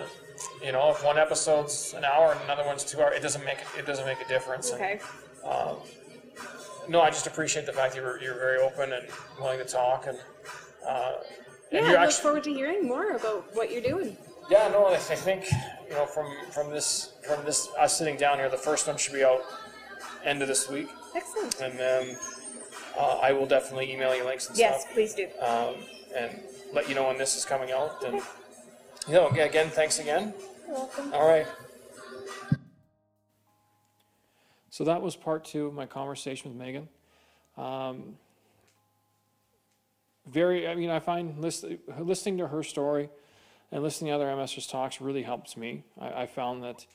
you 0.64 0.72
know, 0.72 0.90
if 0.90 1.04
one 1.04 1.18
episode's 1.18 1.94
an 1.94 2.04
hour 2.04 2.32
and 2.32 2.40
another 2.42 2.64
one's 2.64 2.84
two 2.84 3.00
hours, 3.00 3.14
it 3.16 3.22
doesn't 3.22 3.44
make, 3.44 3.58
it 3.76 3.86
doesn't 3.86 4.06
make 4.06 4.20
a 4.20 4.28
difference. 4.28 4.70
And, 4.70 4.80
Okay. 4.82 5.00
no, 6.88 7.00
I 7.02 7.10
just 7.10 7.26
appreciate 7.26 7.66
the 7.66 7.72
fact 7.72 7.94
that 7.94 8.00
you're, 8.00 8.20
you're 8.22 8.34
very 8.38 8.58
open 8.60 8.92
and 8.92 9.06
willing 9.40 9.58
to 9.58 9.64
talk 9.64 10.06
and, 10.06 10.18
uh, 10.86 11.12
Yeah, 11.70 11.80
I 11.80 11.82
look 11.88 11.96
actually, 11.98 12.22
forward 12.22 12.44
to 12.44 12.52
hearing 12.52 12.86
more 12.86 13.12
about 13.12 13.54
what 13.54 13.70
you're 13.70 13.82
doing. 13.82 14.16
yeah, 14.50 14.68
no, 14.68 14.86
I 14.86 14.94
I 14.94 14.98
think, 14.98 15.44
you 15.88 15.94
know, 15.94 16.06
from, 16.06 16.26
from 16.50 16.70
this, 16.70 17.12
from 17.26 17.44
this, 17.44 17.68
us 17.78 17.96
sitting 17.98 18.16
down 18.16 18.38
here, 18.38 18.48
the 18.48 18.56
first 18.56 18.86
one 18.86 18.96
should 18.96 19.12
be 19.14 19.24
out 19.24 19.42
end 20.24 20.40
of 20.42 20.48
this 20.48 20.68
week. 20.68 20.88
Excellent. 21.14 21.60
And 21.60 21.78
then, 21.78 22.16
uh, 22.98 23.18
I 23.22 23.32
will 23.32 23.46
definitely 23.46 23.92
email 23.92 24.14
you 24.16 24.24
links 24.24 24.48
and 24.48 24.56
Yes, 24.58 24.82
stuff. 24.82 24.94
please 24.94 25.14
do. 25.14 25.28
Um, 25.40 25.74
and 26.16 26.40
let 26.72 26.88
you 26.88 26.94
know 26.94 27.06
when 27.06 27.18
this 27.18 27.36
is 27.36 27.44
coming 27.44 27.70
out 27.70 28.02
and, 28.04 28.20
you 29.08 29.14
know, 29.14 29.28
again, 29.28 29.70
thanks 29.70 29.98
again. 29.98 30.34
You're 30.66 30.76
welcome. 30.76 31.14
All 31.14 31.26
right. 31.26 31.46
So 34.70 34.84
that 34.84 35.00
was 35.00 35.16
part 35.16 35.44
two 35.44 35.66
of 35.66 35.74
my 35.74 35.86
conversation 35.86 36.56
with 36.56 36.68
Meghan. 36.68 36.86
Um, 37.60 38.16
very, 40.26 40.68
I 40.68 40.74
mean, 40.74 40.90
I 40.90 40.98
find 40.98 41.38
list, 41.38 41.64
listening 41.98 42.38
to 42.38 42.48
her 42.48 42.62
story 42.62 43.08
and 43.72 43.82
listening 43.82 44.10
to 44.10 44.14
other 44.14 44.26
MSers 44.26 44.70
talks 44.70 45.00
really 45.00 45.22
helps 45.22 45.56
me. 45.56 45.84
I, 45.98 46.22
I 46.22 46.26
found 46.26 46.62
that 46.64 46.86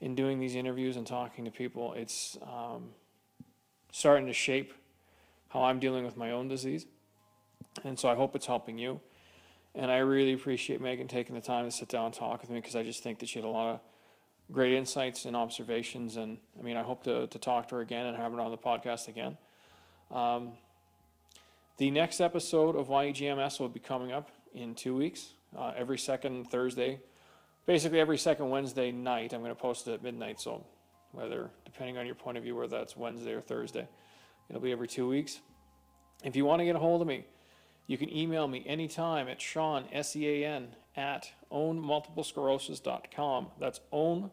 in 0.00 0.14
doing 0.14 0.40
these 0.40 0.54
interviews 0.54 0.96
and 0.96 1.06
talking 1.06 1.44
to 1.44 1.50
people, 1.50 1.92
it's 1.92 2.38
um, 2.42 2.90
starting 3.92 4.26
to 4.26 4.32
shape 4.32 4.72
how 5.48 5.64
I'm 5.64 5.78
dealing 5.78 6.04
with 6.04 6.16
my 6.16 6.30
own 6.30 6.48
disease. 6.48 6.86
And 7.84 7.98
so 7.98 8.08
I 8.08 8.14
hope 8.14 8.34
it's 8.34 8.46
helping 8.46 8.78
you. 8.78 9.00
And 9.78 9.92
I 9.92 9.98
really 9.98 10.32
appreciate 10.32 10.82
Meghan 10.82 11.08
taking 11.08 11.36
the 11.36 11.40
time 11.40 11.64
to 11.64 11.70
sit 11.70 11.88
down 11.88 12.06
and 12.06 12.14
talk 12.14 12.40
with 12.40 12.50
me 12.50 12.56
because 12.56 12.74
I 12.74 12.82
just 12.82 13.00
think 13.04 13.20
that 13.20 13.28
she 13.28 13.38
had 13.38 13.46
a 13.46 13.48
lot 13.48 13.74
of 13.74 13.80
great 14.50 14.72
insights 14.72 15.24
and 15.24 15.36
observations. 15.36 16.16
And 16.16 16.38
I 16.58 16.64
mean, 16.64 16.76
I 16.76 16.82
hope 16.82 17.04
to, 17.04 17.28
to 17.28 17.38
talk 17.38 17.68
to 17.68 17.76
her 17.76 17.80
again 17.80 18.06
and 18.06 18.16
have 18.16 18.32
her 18.32 18.40
on 18.40 18.50
the 18.50 18.58
podcast 18.58 19.06
again. 19.06 19.38
Um, 20.10 20.54
the 21.76 21.92
next 21.92 22.20
episode 22.20 22.74
of 22.74 22.88
YEGMS 22.88 23.60
will 23.60 23.68
be 23.68 23.78
coming 23.78 24.10
up 24.10 24.32
in 24.52 24.74
two 24.74 24.96
weeks, 24.96 25.34
uh, 25.56 25.74
every 25.76 25.96
second 25.96 26.50
Thursday. 26.50 26.98
Basically, 27.64 28.00
every 28.00 28.18
second 28.18 28.50
Wednesday 28.50 28.90
night. 28.90 29.32
I'm 29.32 29.42
going 29.42 29.54
to 29.54 29.62
post 29.62 29.86
it 29.86 29.92
at 29.92 30.02
midnight. 30.02 30.40
So, 30.40 30.66
whether, 31.12 31.50
depending 31.64 31.98
on 31.98 32.04
your 32.04 32.16
point 32.16 32.36
of 32.36 32.42
view, 32.42 32.56
whether 32.56 32.76
that's 32.76 32.96
Wednesday 32.96 33.32
or 33.32 33.42
Thursday, 33.42 33.86
it'll 34.50 34.60
be 34.60 34.72
every 34.72 34.88
two 34.88 35.08
weeks. 35.08 35.38
If 36.24 36.34
you 36.34 36.44
want 36.44 36.58
to 36.58 36.64
get 36.64 36.74
a 36.74 36.80
hold 36.80 37.00
of 37.00 37.06
me, 37.06 37.26
you 37.88 37.98
can 37.98 38.14
email 38.14 38.46
me 38.46 38.62
anytime 38.66 39.26
at 39.28 39.40
Sean, 39.40 39.86
S 39.90 40.14
E 40.14 40.28
A 40.28 40.46
N, 40.46 40.76
at 40.94 41.32
ownmultiplesclerosis.com. 41.50 43.46
That's 43.58 43.80
own 43.90 44.30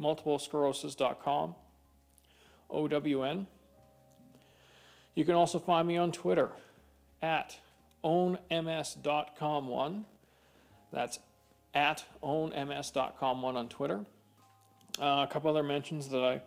multiplesclerosis.com. 0.00 1.54
O 2.70 2.88
W 2.88 3.22
N. 3.22 3.46
You 5.14 5.26
can 5.26 5.34
also 5.34 5.58
find 5.58 5.86
me 5.86 5.98
on 5.98 6.10
Twitter 6.10 6.48
at 7.20 7.58
ownms.com1. 8.02 10.04
That's 10.90 11.18
at 11.74 12.04
ownms.com1 12.22 13.44
on 13.44 13.68
Twitter. 13.68 14.06
Uh, 14.98 15.26
a 15.28 15.30
couple 15.30 15.50
other 15.50 15.62
mentions 15.62 16.08
that 16.08 16.24
I 16.24 16.40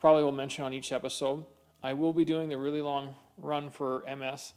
probably 0.00 0.22
will 0.22 0.32
mention 0.32 0.64
on 0.64 0.74
each 0.74 0.92
episode. 0.92 1.46
I 1.82 1.94
will 1.94 2.12
be 2.12 2.26
doing 2.26 2.50
the 2.50 2.58
really 2.58 2.82
long 2.82 3.14
run 3.38 3.70
for 3.70 4.04
MS 4.06 4.52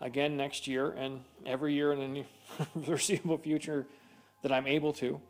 again 0.00 0.36
next 0.36 0.66
year 0.66 0.90
and 0.90 1.20
every 1.46 1.74
year 1.74 1.92
in 1.92 2.12
the 2.14 2.24
foreseeable 2.84 3.38
future 3.38 3.86
that 4.42 4.52
I'm 4.52 4.66
able 4.66 4.92
to. 4.94 5.20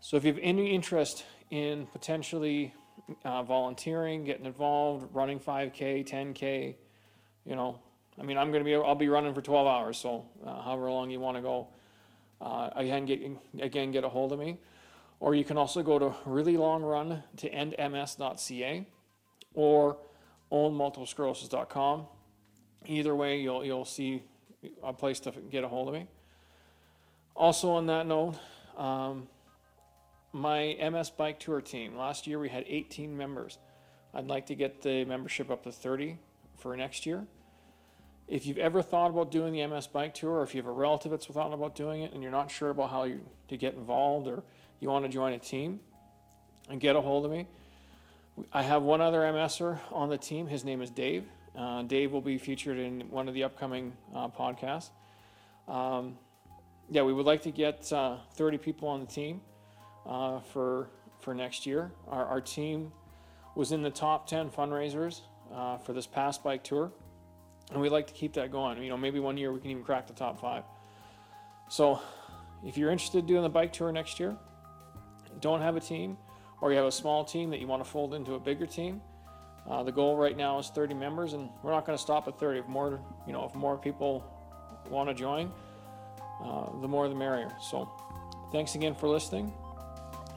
So 0.00 0.16
if 0.16 0.24
you 0.24 0.32
have 0.32 0.42
any 0.42 0.74
interest 0.74 1.24
in 1.50 1.86
potentially 1.86 2.74
uh, 3.24 3.42
volunteering, 3.42 4.24
getting 4.24 4.46
involved, 4.46 5.14
running 5.14 5.38
5K, 5.40 6.08
10K, 6.08 6.74
you 7.44 7.56
know, 7.56 7.78
I 8.18 8.22
mean, 8.22 8.36
I'm 8.36 8.50
going 8.50 8.62
to 8.62 8.64
be, 8.64 8.74
I'll 8.74 8.94
be 8.94 9.08
running 9.08 9.34
for 9.34 9.40
12 9.40 9.66
hours, 9.66 9.98
so 9.98 10.26
uh, 10.46 10.62
however 10.62 10.90
long 10.90 11.10
you 11.10 11.20
want 11.20 11.36
to 11.36 11.42
go. 11.42 11.68
uh, 12.40 12.70
again, 12.74 13.06
get, 13.06 13.20
again, 13.60 13.90
get 13.92 14.04
a 14.04 14.08
hold 14.08 14.32
of 14.32 14.38
me. 14.38 14.58
Or 15.20 15.34
you 15.34 15.44
can 15.44 15.58
also 15.58 15.82
go 15.82 15.98
to 15.98 16.14
really 16.24 16.56
long 16.56 16.82
run 16.82 17.22
to 17.38 17.50
endms.ca 17.50 18.86
or 19.54 19.98
ownmultiplesclerosis.com. 20.50 22.06
Either 22.86 23.14
way, 23.14 23.40
you'll, 23.40 23.64
you'll 23.64 23.84
see 23.84 24.22
a 24.82 24.92
place 24.92 25.20
to 25.20 25.32
get 25.50 25.64
a 25.64 25.68
hold 25.68 25.88
of 25.88 25.94
me. 25.94 26.06
Also 27.36 27.70
on 27.70 27.86
that 27.86 28.06
note, 28.06 28.34
um, 28.76 29.28
my 30.32 30.76
MS 30.90 31.10
Bike 31.10 31.38
Tour 31.40 31.60
team, 31.60 31.96
last 31.96 32.26
year 32.26 32.38
we 32.38 32.48
had 32.48 32.64
18 32.66 33.16
members. 33.16 33.58
I'd 34.12 34.26
like 34.26 34.46
to 34.46 34.54
get 34.54 34.82
the 34.82 35.04
membership 35.04 35.50
up 35.50 35.64
to 35.64 35.72
30 35.72 36.18
for 36.58 36.76
next 36.76 37.06
year. 37.06 37.26
If 38.28 38.46
you've 38.46 38.58
ever 38.58 38.82
thought 38.82 39.10
about 39.10 39.30
doing 39.30 39.52
the 39.52 39.66
MS 39.66 39.88
Bike 39.88 40.14
Tour, 40.14 40.38
or 40.38 40.42
if 40.42 40.54
you 40.54 40.60
have 40.60 40.68
a 40.68 40.72
relative 40.72 41.10
that's 41.10 41.26
thought 41.26 41.52
about 41.52 41.74
doing 41.74 42.02
it 42.02 42.12
and 42.12 42.22
you're 42.22 42.32
not 42.32 42.50
sure 42.50 42.70
about 42.70 42.90
how 42.90 43.04
you, 43.04 43.20
to 43.48 43.56
get 43.56 43.74
involved 43.74 44.28
or 44.28 44.42
you 44.78 44.88
want 44.88 45.04
to 45.04 45.10
join 45.10 45.32
a 45.32 45.38
team, 45.38 45.80
and 46.70 46.80
get 46.80 46.96
a 46.96 47.00
hold 47.00 47.24
of 47.24 47.30
me. 47.30 47.46
I 48.52 48.62
have 48.62 48.82
one 48.82 49.00
other 49.00 49.20
MSer 49.20 49.80
on 49.90 50.08
the 50.08 50.16
team. 50.16 50.46
His 50.46 50.64
name 50.64 50.80
is 50.80 50.90
Dave. 50.90 51.24
Uh, 51.56 51.82
Dave 51.82 52.12
will 52.12 52.20
be 52.20 52.38
featured 52.38 52.78
in 52.78 53.00
one 53.10 53.28
of 53.28 53.34
the 53.34 53.44
upcoming 53.44 53.92
uh, 54.14 54.28
podcasts. 54.28 54.90
Um, 55.68 56.18
yeah, 56.90 57.02
we 57.02 57.12
would 57.12 57.26
like 57.26 57.42
to 57.42 57.50
get 57.50 57.92
uh, 57.92 58.16
30 58.34 58.58
people 58.58 58.88
on 58.88 59.00
the 59.00 59.06
team 59.06 59.40
uh, 60.06 60.40
for 60.40 60.90
for 61.20 61.34
next 61.34 61.66
year. 61.66 61.92
Our, 62.08 62.24
our 62.26 62.40
team 62.40 62.92
was 63.54 63.72
in 63.72 63.82
the 63.82 63.90
top 63.90 64.26
10 64.26 64.50
fundraisers 64.50 65.20
uh, 65.54 65.78
for 65.78 65.92
this 65.92 66.06
past 66.06 66.42
bike 66.42 66.64
tour, 66.64 66.90
and 67.70 67.80
we'd 67.80 67.92
like 67.92 68.06
to 68.06 68.14
keep 68.14 68.32
that 68.34 68.50
going. 68.50 68.82
You 68.82 68.88
know, 68.88 68.96
maybe 68.96 69.20
one 69.20 69.36
year 69.36 69.52
we 69.52 69.60
can 69.60 69.70
even 69.70 69.84
crack 69.84 70.06
the 70.06 70.12
top 70.12 70.40
five. 70.40 70.64
So, 71.68 72.00
if 72.64 72.76
you're 72.76 72.90
interested 72.90 73.18
in 73.18 73.26
doing 73.26 73.42
the 73.42 73.48
bike 73.48 73.72
tour 73.72 73.92
next 73.92 74.18
year, 74.18 74.36
don't 75.40 75.60
have 75.60 75.76
a 75.76 75.80
team, 75.80 76.16
or 76.60 76.70
you 76.70 76.76
have 76.76 76.86
a 76.86 76.92
small 76.92 77.24
team 77.24 77.50
that 77.50 77.60
you 77.60 77.66
want 77.66 77.84
to 77.84 77.88
fold 77.88 78.14
into 78.14 78.34
a 78.34 78.40
bigger 78.40 78.66
team. 78.66 79.00
Uh, 79.68 79.82
the 79.82 79.92
goal 79.92 80.16
right 80.16 80.36
now 80.36 80.58
is 80.58 80.68
30 80.68 80.94
members, 80.94 81.32
and 81.32 81.48
we're 81.62 81.70
not 81.70 81.86
going 81.86 81.96
to 81.96 82.02
stop 82.02 82.26
at 82.28 82.38
30. 82.38 82.60
If 82.60 82.68
more, 82.68 83.00
you 83.26 83.32
know, 83.32 83.44
if 83.44 83.54
more 83.54 83.76
people 83.76 84.24
want 84.88 85.08
to 85.08 85.14
join, 85.14 85.52
uh, 86.42 86.70
the 86.80 86.88
more 86.88 87.08
the 87.08 87.14
merrier. 87.14 87.54
So, 87.60 87.90
thanks 88.52 88.74
again 88.74 88.94
for 88.94 89.08
listening. 89.08 89.52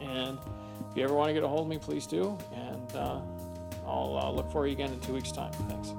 And 0.02 0.38
if 0.92 0.98
you 0.98 1.04
ever 1.04 1.14
want 1.14 1.30
to 1.30 1.34
get 1.34 1.44
a 1.44 1.48
hold 1.48 1.62
of 1.62 1.68
me, 1.68 1.78
please 1.78 2.06
do. 2.06 2.38
And 2.54 2.96
uh, 2.96 3.22
I'll 3.88 4.20
uh, 4.22 4.32
look 4.32 4.52
for 4.52 4.68
you 4.68 4.74
again 4.74 4.92
in 4.92 5.00
two 5.00 5.14
weeks' 5.14 5.32
time. 5.32 5.52
Thanks. 5.54 5.94